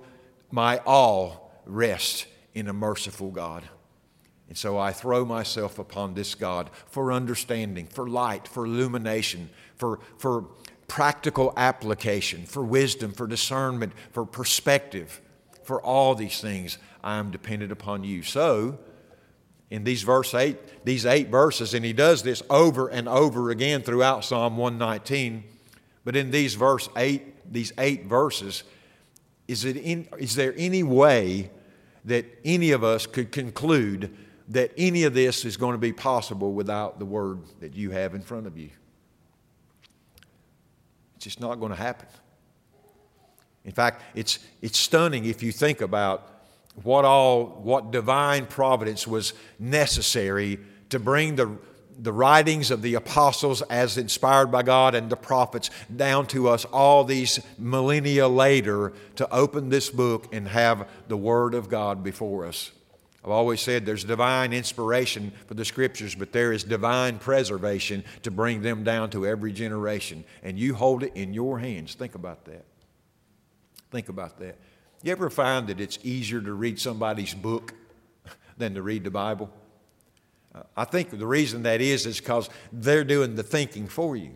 my 0.50 0.78
all 0.86 1.52
rest 1.66 2.26
in 2.54 2.68
a 2.68 2.72
merciful 2.72 3.30
God. 3.30 3.68
And 4.48 4.58
so 4.58 4.78
I 4.78 4.92
throw 4.92 5.24
myself 5.24 5.78
upon 5.78 6.14
this 6.14 6.34
God 6.34 6.70
for 6.86 7.12
understanding, 7.12 7.86
for 7.86 8.08
light, 8.08 8.46
for 8.46 8.66
illumination, 8.66 9.50
for, 9.76 10.00
for 10.18 10.46
practical 10.86 11.52
application, 11.56 12.44
for 12.44 12.62
wisdom, 12.62 13.12
for 13.12 13.26
discernment, 13.26 13.92
for 14.12 14.24
perspective. 14.26 15.20
For 15.62 15.80
all 15.80 16.14
these 16.14 16.40
things, 16.40 16.78
I 17.02 17.16
am 17.16 17.30
dependent 17.30 17.72
upon 17.72 18.04
you. 18.04 18.22
So, 18.22 18.78
in 19.70 19.82
these 19.82 20.02
verse 20.02 20.34
eight, 20.34 20.84
these 20.84 21.06
eight 21.06 21.28
verses, 21.28 21.72
and 21.72 21.84
he 21.84 21.94
does 21.94 22.22
this 22.22 22.42
over 22.50 22.88
and 22.88 23.08
over 23.08 23.50
again 23.50 23.82
throughout 23.82 24.24
Psalm 24.24 24.56
119. 24.58 25.42
But 26.04 26.16
in 26.16 26.30
these 26.30 26.54
verse 26.54 26.88
eight, 26.96 27.50
these 27.50 27.72
eight 27.78 28.04
verses, 28.04 28.62
is, 29.48 29.64
it 29.64 29.76
in, 29.76 30.06
is 30.18 30.34
there 30.34 30.54
any 30.56 30.82
way 30.82 31.50
that 32.04 32.26
any 32.44 32.70
of 32.70 32.84
us 32.84 33.06
could 33.06 33.32
conclude 33.32 34.14
that 34.48 34.72
any 34.76 35.04
of 35.04 35.14
this 35.14 35.44
is 35.44 35.56
going 35.56 35.72
to 35.72 35.78
be 35.78 35.92
possible 35.92 36.52
without 36.52 36.98
the 36.98 37.04
word 37.04 37.40
that 37.60 37.74
you 37.74 37.90
have 37.90 38.14
in 38.14 38.22
front 38.22 38.46
of 38.46 38.58
you. 38.58 38.70
It's 41.16 41.24
just 41.24 41.40
not 41.40 41.60
going 41.60 41.70
to 41.70 41.78
happen. 41.78 42.08
In 43.64 43.72
fact, 43.72 44.02
it's, 44.14 44.38
it's 44.60 44.78
stunning 44.78 45.24
if 45.24 45.42
you 45.42 45.50
think 45.50 45.80
about 45.80 46.30
what 46.82 47.04
all, 47.04 47.46
what 47.62 47.90
divine 47.90 48.46
providence 48.46 49.06
was 49.06 49.32
necessary 49.58 50.58
to 50.90 50.98
bring 50.98 51.36
the, 51.36 51.56
the 51.98 52.12
writings 52.12 52.70
of 52.70 52.82
the 52.82 52.94
apostles 52.94 53.62
as 53.62 53.96
inspired 53.96 54.50
by 54.50 54.62
God 54.62 54.94
and 54.94 55.08
the 55.08 55.16
prophets 55.16 55.70
down 55.94 56.26
to 56.28 56.48
us 56.48 56.64
all 56.66 57.04
these 57.04 57.40
millennia 57.58 58.28
later 58.28 58.92
to 59.16 59.30
open 59.32 59.70
this 59.70 59.88
book 59.88 60.34
and 60.34 60.48
have 60.48 60.88
the 61.08 61.16
Word 61.16 61.54
of 61.54 61.70
God 61.70 62.02
before 62.02 62.44
us. 62.44 62.72
I've 63.24 63.30
always 63.30 63.62
said 63.62 63.86
there's 63.86 64.04
divine 64.04 64.52
inspiration 64.52 65.32
for 65.46 65.54
the 65.54 65.64
scriptures, 65.64 66.14
but 66.14 66.32
there 66.32 66.52
is 66.52 66.62
divine 66.62 67.18
preservation 67.18 68.04
to 68.22 68.30
bring 68.30 68.60
them 68.60 68.84
down 68.84 69.08
to 69.10 69.26
every 69.26 69.50
generation. 69.50 70.24
And 70.42 70.58
you 70.58 70.74
hold 70.74 71.02
it 71.02 71.12
in 71.14 71.32
your 71.32 71.58
hands. 71.58 71.94
Think 71.94 72.14
about 72.14 72.44
that. 72.44 72.66
Think 73.90 74.10
about 74.10 74.38
that. 74.40 74.58
You 75.02 75.12
ever 75.12 75.30
find 75.30 75.68
that 75.68 75.80
it's 75.80 75.98
easier 76.02 76.42
to 76.42 76.52
read 76.52 76.78
somebody's 76.78 77.32
book 77.32 77.72
than 78.58 78.74
to 78.74 78.82
read 78.82 79.04
the 79.04 79.10
Bible? 79.10 79.50
Uh, 80.54 80.64
I 80.76 80.84
think 80.84 81.08
the 81.08 81.26
reason 81.26 81.62
that 81.62 81.80
is 81.80 82.04
is 82.04 82.20
because 82.20 82.50
they're 82.72 83.04
doing 83.04 83.36
the 83.36 83.42
thinking 83.42 83.86
for 83.86 84.16
you. 84.16 84.32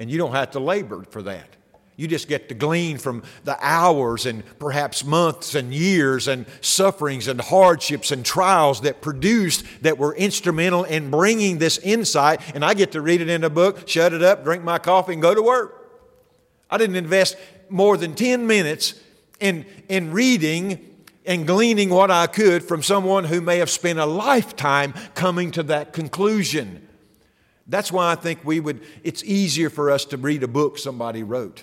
And 0.00 0.10
you 0.10 0.18
don't 0.18 0.32
have 0.32 0.50
to 0.52 0.60
labor 0.60 1.04
for 1.10 1.22
that. 1.22 1.56
You 1.96 2.08
just 2.08 2.26
get 2.26 2.48
to 2.48 2.54
glean 2.54 2.98
from 2.98 3.22
the 3.44 3.56
hours 3.60 4.26
and 4.26 4.42
perhaps 4.58 5.04
months 5.04 5.54
and 5.54 5.72
years 5.72 6.26
and 6.26 6.44
sufferings 6.60 7.28
and 7.28 7.40
hardships 7.40 8.10
and 8.10 8.24
trials 8.24 8.80
that 8.80 9.00
produced, 9.00 9.64
that 9.82 9.96
were 9.96 10.14
instrumental 10.16 10.82
in 10.82 11.10
bringing 11.10 11.58
this 11.58 11.78
insight. 11.78 12.40
And 12.54 12.64
I 12.64 12.74
get 12.74 12.92
to 12.92 13.00
read 13.00 13.20
it 13.20 13.28
in 13.28 13.44
a 13.44 13.50
book, 13.50 13.88
shut 13.88 14.12
it 14.12 14.22
up, 14.22 14.42
drink 14.42 14.64
my 14.64 14.78
coffee, 14.78 15.12
and 15.12 15.22
go 15.22 15.34
to 15.34 15.42
work. 15.42 15.88
I 16.68 16.78
didn't 16.78 16.96
invest 16.96 17.36
more 17.68 17.96
than 17.96 18.14
10 18.14 18.44
minutes 18.44 18.94
in, 19.38 19.64
in 19.88 20.10
reading 20.10 20.90
and 21.24 21.46
gleaning 21.46 21.90
what 21.90 22.10
I 22.10 22.26
could 22.26 22.64
from 22.64 22.82
someone 22.82 23.24
who 23.24 23.40
may 23.40 23.58
have 23.58 23.70
spent 23.70 24.00
a 24.00 24.06
lifetime 24.06 24.94
coming 25.14 25.52
to 25.52 25.62
that 25.64 25.92
conclusion. 25.92 26.88
That's 27.68 27.92
why 27.92 28.10
I 28.10 28.14
think 28.16 28.44
we 28.44 28.58
would, 28.58 28.82
it's 29.04 29.22
easier 29.22 29.70
for 29.70 29.90
us 29.92 30.04
to 30.06 30.16
read 30.16 30.42
a 30.42 30.48
book 30.48 30.76
somebody 30.76 31.22
wrote. 31.22 31.62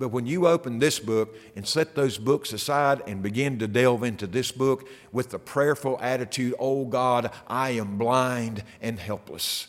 But 0.00 0.08
when 0.08 0.24
you 0.24 0.46
open 0.46 0.78
this 0.78 0.98
book 0.98 1.36
and 1.54 1.68
set 1.68 1.94
those 1.94 2.16
books 2.16 2.54
aside 2.54 3.02
and 3.06 3.22
begin 3.22 3.58
to 3.58 3.68
delve 3.68 4.02
into 4.02 4.26
this 4.26 4.50
book 4.50 4.88
with 5.12 5.28
the 5.28 5.38
prayerful 5.38 5.98
attitude, 6.00 6.54
Oh 6.58 6.86
God, 6.86 7.30
I 7.46 7.72
am 7.72 7.98
blind 7.98 8.64
and 8.80 8.98
helpless. 8.98 9.68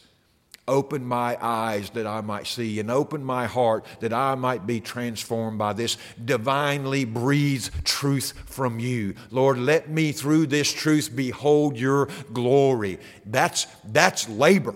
Open 0.70 1.04
my 1.04 1.38
eyes 1.42 1.90
that 1.90 2.08
I 2.08 2.22
might 2.22 2.48
see, 2.48 2.80
and 2.80 2.90
open 2.90 3.26
my 3.26 3.46
heart 3.46 3.86
that 4.00 4.14
I 4.14 4.36
might 4.36 4.66
be 4.66 4.80
transformed 4.80 5.58
by 5.58 5.74
this 5.74 5.98
divinely 6.24 7.04
breathed 7.04 7.84
truth 7.84 8.34
from 8.46 8.80
you. 8.80 9.16
Lord, 9.32 9.58
let 9.58 9.90
me 9.90 10.14
through 10.14 10.48
this 10.48 10.72
truth 10.72 11.14
behold 11.14 11.78
your 11.78 12.08
glory. 12.32 13.00
That's, 13.26 13.68
that's 13.84 14.30
labor. 14.30 14.76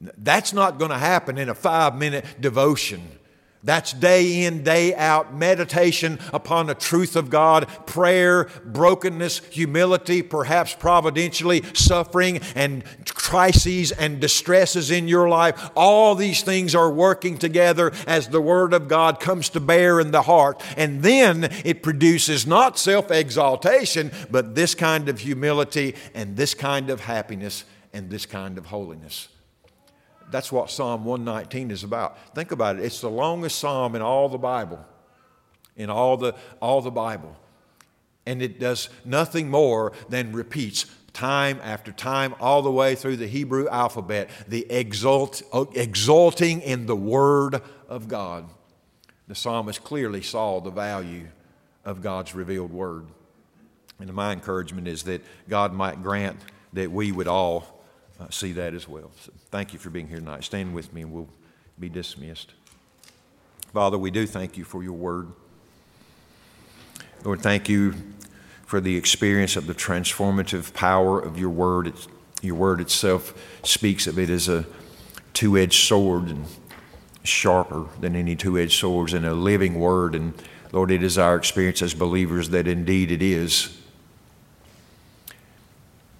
That's 0.00 0.52
not 0.52 0.80
going 0.80 0.90
to 0.90 0.98
happen 0.98 1.38
in 1.38 1.48
a 1.48 1.54
five 1.54 1.94
minute 1.94 2.24
devotion. 2.40 3.19
That's 3.62 3.92
day 3.92 4.44
in, 4.44 4.64
day 4.64 4.94
out 4.94 5.34
meditation 5.34 6.18
upon 6.32 6.66
the 6.66 6.74
truth 6.74 7.14
of 7.14 7.28
God, 7.28 7.68
prayer, 7.86 8.48
brokenness, 8.64 9.40
humility, 9.50 10.22
perhaps 10.22 10.74
providentially 10.74 11.62
suffering 11.74 12.40
and 12.54 12.82
crises 13.06 13.92
and 13.92 14.18
distresses 14.18 14.90
in 14.90 15.08
your 15.08 15.28
life. 15.28 15.70
All 15.76 16.14
these 16.14 16.42
things 16.42 16.74
are 16.74 16.90
working 16.90 17.36
together 17.36 17.92
as 18.06 18.28
the 18.28 18.40
Word 18.40 18.72
of 18.72 18.88
God 18.88 19.20
comes 19.20 19.50
to 19.50 19.60
bear 19.60 20.00
in 20.00 20.10
the 20.10 20.22
heart. 20.22 20.62
And 20.78 21.02
then 21.02 21.44
it 21.62 21.82
produces 21.82 22.46
not 22.46 22.78
self 22.78 23.10
exaltation, 23.10 24.10
but 24.30 24.54
this 24.54 24.74
kind 24.74 25.10
of 25.10 25.18
humility 25.18 25.96
and 26.14 26.34
this 26.34 26.54
kind 26.54 26.88
of 26.88 27.00
happiness 27.00 27.64
and 27.92 28.08
this 28.08 28.24
kind 28.24 28.56
of 28.56 28.66
holiness. 28.66 29.28
That's 30.30 30.52
what 30.52 30.70
Psalm 30.70 31.04
119 31.04 31.70
is 31.70 31.84
about. 31.84 32.34
Think 32.34 32.52
about 32.52 32.76
it. 32.76 32.84
It's 32.84 33.00
the 33.00 33.10
longest 33.10 33.58
psalm 33.58 33.94
in 33.94 34.02
all 34.02 34.28
the 34.28 34.38
Bible. 34.38 34.84
In 35.76 35.90
all 35.90 36.16
the, 36.16 36.34
all 36.60 36.82
the 36.82 36.90
Bible. 36.90 37.36
And 38.26 38.42
it 38.42 38.60
does 38.60 38.88
nothing 39.04 39.48
more 39.50 39.92
than 40.08 40.32
repeats 40.32 40.86
time 41.12 41.60
after 41.62 41.92
time, 41.92 42.34
all 42.40 42.62
the 42.62 42.70
way 42.70 42.94
through 42.94 43.16
the 43.16 43.26
Hebrew 43.26 43.68
alphabet, 43.68 44.30
the 44.46 44.70
exult, 44.70 45.42
exulting 45.74 46.60
in 46.60 46.86
the 46.86 46.96
Word 46.96 47.62
of 47.88 48.08
God. 48.08 48.48
The 49.26 49.34
psalmist 49.34 49.82
clearly 49.84 50.22
saw 50.22 50.60
the 50.60 50.70
value 50.70 51.28
of 51.84 52.02
God's 52.02 52.34
revealed 52.34 52.72
Word. 52.72 53.06
And 53.98 54.12
my 54.12 54.32
encouragement 54.32 54.88
is 54.88 55.04
that 55.04 55.22
God 55.48 55.72
might 55.72 56.02
grant 56.02 56.38
that 56.72 56.90
we 56.90 57.12
would 57.12 57.28
all 57.28 57.79
uh, 58.20 58.30
see 58.30 58.52
that 58.52 58.74
as 58.74 58.86
well. 58.86 59.10
So 59.20 59.32
thank 59.50 59.72
you 59.72 59.78
for 59.78 59.90
being 59.90 60.08
here 60.08 60.18
tonight. 60.18 60.44
Stand 60.44 60.74
with 60.74 60.92
me 60.92 61.02
and 61.02 61.12
we'll 61.12 61.28
be 61.78 61.88
dismissed. 61.88 62.52
Father, 63.72 63.96
we 63.96 64.10
do 64.10 64.26
thank 64.26 64.56
you 64.56 64.64
for 64.64 64.82
your 64.82 64.92
word. 64.92 65.28
Lord, 67.24 67.40
thank 67.40 67.68
you 67.68 67.94
for 68.66 68.80
the 68.80 68.96
experience 68.96 69.56
of 69.56 69.66
the 69.66 69.74
transformative 69.74 70.74
power 70.74 71.20
of 71.20 71.38
your 71.38 71.50
word. 71.50 71.86
It's, 71.86 72.08
your 72.42 72.54
word 72.54 72.80
itself 72.80 73.34
speaks 73.62 74.06
of 74.06 74.18
it 74.18 74.30
as 74.30 74.48
a 74.48 74.66
two 75.32 75.56
edged 75.56 75.86
sword 75.86 76.28
and 76.28 76.46
sharper 77.22 77.86
than 78.00 78.16
any 78.16 78.34
two 78.36 78.58
edged 78.58 78.78
swords 78.78 79.12
and 79.12 79.26
a 79.26 79.34
living 79.34 79.78
word. 79.78 80.14
And 80.14 80.34
Lord, 80.72 80.90
it 80.90 81.02
is 81.02 81.18
our 81.18 81.36
experience 81.36 81.82
as 81.82 81.94
believers 81.94 82.50
that 82.50 82.66
indeed 82.66 83.10
it 83.10 83.22
is. 83.22 83.79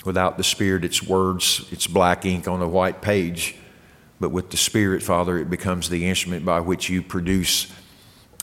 Without 0.05 0.39
the 0.39 0.45
Spirit, 0.45 0.85
it's 0.85 1.03
words, 1.03 1.67
it's 1.71 1.87
black 1.87 2.25
ink 2.25 2.49
on 2.49 2.63
a 2.63 2.69
white 2.69 3.03
page. 3.03 3.57
But 4.19 4.31
with 4.31 4.51
the 4.51 4.57
Spirit, 4.57 5.03
Father, 5.03 5.39
it 5.39 5.51
becomes 5.51 5.89
the 5.89 6.09
instrument 6.09 6.45
by 6.45 6.61
which 6.61 6.89
you 6.89 7.03
produce 7.03 7.71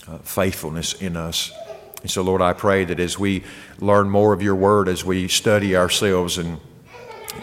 uh, 0.07 0.19
faithfulness 0.19 0.93
in 0.93 1.15
us. 1.17 1.51
And 2.01 2.11
so, 2.11 2.21
Lord, 2.21 2.41
I 2.41 2.53
pray 2.53 2.85
that 2.85 2.99
as 2.99 3.17
we 3.17 3.43
learn 3.79 4.09
more 4.09 4.33
of 4.33 4.41
your 4.41 4.55
word, 4.55 4.87
as 4.87 5.03
we 5.03 5.27
study 5.27 5.75
ourselves 5.75 6.37
and 6.37 6.59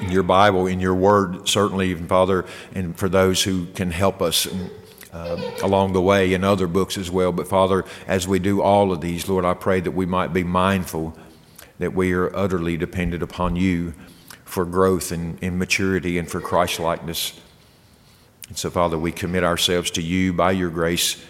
in 0.00 0.10
your 0.10 0.22
Bible, 0.22 0.66
in 0.66 0.80
your 0.80 0.94
word, 0.94 1.48
certainly, 1.48 1.90
even 1.90 2.06
Father, 2.06 2.44
and 2.74 2.96
for 2.96 3.08
those 3.08 3.42
who 3.42 3.66
can 3.66 3.90
help 3.90 4.22
us. 4.22 4.46
Uh, 5.12 5.40
along 5.62 5.92
the 5.92 6.00
way 6.00 6.34
in 6.34 6.42
other 6.42 6.66
books 6.66 6.98
as 6.98 7.08
well. 7.08 7.30
But 7.30 7.46
Father, 7.46 7.84
as 8.08 8.26
we 8.26 8.40
do 8.40 8.60
all 8.60 8.90
of 8.90 9.00
these, 9.00 9.28
Lord, 9.28 9.44
I 9.44 9.54
pray 9.54 9.78
that 9.78 9.92
we 9.92 10.06
might 10.06 10.32
be 10.32 10.42
mindful 10.42 11.16
that 11.78 11.94
we 11.94 12.12
are 12.12 12.34
utterly 12.34 12.76
dependent 12.76 13.22
upon 13.22 13.56
you 13.56 13.94
for 14.44 14.64
growth 14.64 15.10
and, 15.10 15.38
and 15.42 15.58
maturity 15.58 16.18
and 16.18 16.30
for 16.30 16.40
Christ 16.40 16.78
likeness. 16.78 17.40
And 18.48 18.56
so, 18.56 18.70
Father, 18.70 18.98
we 18.98 19.10
commit 19.10 19.42
ourselves 19.42 19.90
to 19.92 20.02
you 20.02 20.32
by 20.32 20.52
your 20.52 20.70
grace, 20.70 21.24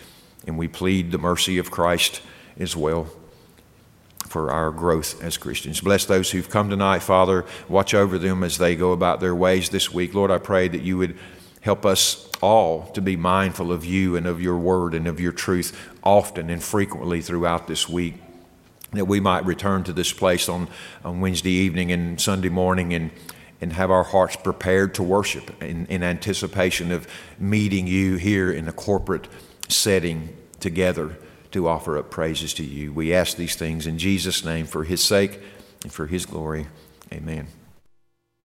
and 0.46 0.58
we 0.58 0.68
plead 0.68 1.10
the 1.10 1.18
mercy 1.18 1.58
of 1.58 1.70
Christ 1.70 2.20
as 2.58 2.76
well 2.76 3.08
for 4.26 4.50
our 4.50 4.70
growth 4.70 5.22
as 5.22 5.36
Christians. 5.36 5.80
Bless 5.80 6.04
those 6.06 6.32
who've 6.32 6.50
come 6.50 6.68
tonight, 6.68 7.00
Father. 7.00 7.44
Watch 7.68 7.94
over 7.94 8.18
them 8.18 8.42
as 8.42 8.58
they 8.58 8.74
go 8.74 8.92
about 8.92 9.20
their 9.20 9.34
ways 9.34 9.70
this 9.70 9.92
week. 9.92 10.12
Lord, 10.12 10.30
I 10.30 10.38
pray 10.38 10.66
that 10.68 10.82
you 10.82 10.98
would 10.98 11.16
help 11.60 11.86
us 11.86 12.28
all 12.42 12.88
to 12.88 13.00
be 13.00 13.16
mindful 13.16 13.72
of 13.72 13.84
you 13.84 14.16
and 14.16 14.26
of 14.26 14.42
your 14.42 14.58
word 14.58 14.92
and 14.92 15.06
of 15.06 15.20
your 15.20 15.32
truth 15.32 15.90
often 16.02 16.50
and 16.50 16.62
frequently 16.62 17.22
throughout 17.22 17.68
this 17.68 17.88
week 17.88 18.23
that 18.96 19.06
we 19.06 19.20
might 19.20 19.44
return 19.44 19.84
to 19.84 19.92
this 19.92 20.12
place 20.12 20.48
on, 20.48 20.68
on 21.04 21.20
Wednesday 21.20 21.50
evening 21.50 21.92
and 21.92 22.20
Sunday 22.20 22.48
morning 22.48 22.92
and, 22.94 23.10
and 23.60 23.72
have 23.72 23.90
our 23.90 24.04
hearts 24.04 24.36
prepared 24.36 24.94
to 24.94 25.02
worship 25.02 25.62
in, 25.62 25.86
in 25.86 26.02
anticipation 26.02 26.92
of 26.92 27.06
meeting 27.38 27.86
you 27.86 28.16
here 28.16 28.52
in 28.52 28.68
a 28.68 28.72
corporate 28.72 29.28
setting 29.68 30.36
together 30.60 31.18
to 31.50 31.68
offer 31.68 31.96
up 31.98 32.10
praises 32.10 32.52
to 32.54 32.64
you. 32.64 32.92
We 32.92 33.14
ask 33.14 33.36
these 33.36 33.56
things 33.56 33.86
in 33.86 33.98
Jesus' 33.98 34.44
name 34.44 34.66
for 34.66 34.84
his 34.84 35.02
sake 35.02 35.40
and 35.82 35.92
for 35.92 36.06
his 36.06 36.26
glory. 36.26 36.66
Amen. 37.12 37.46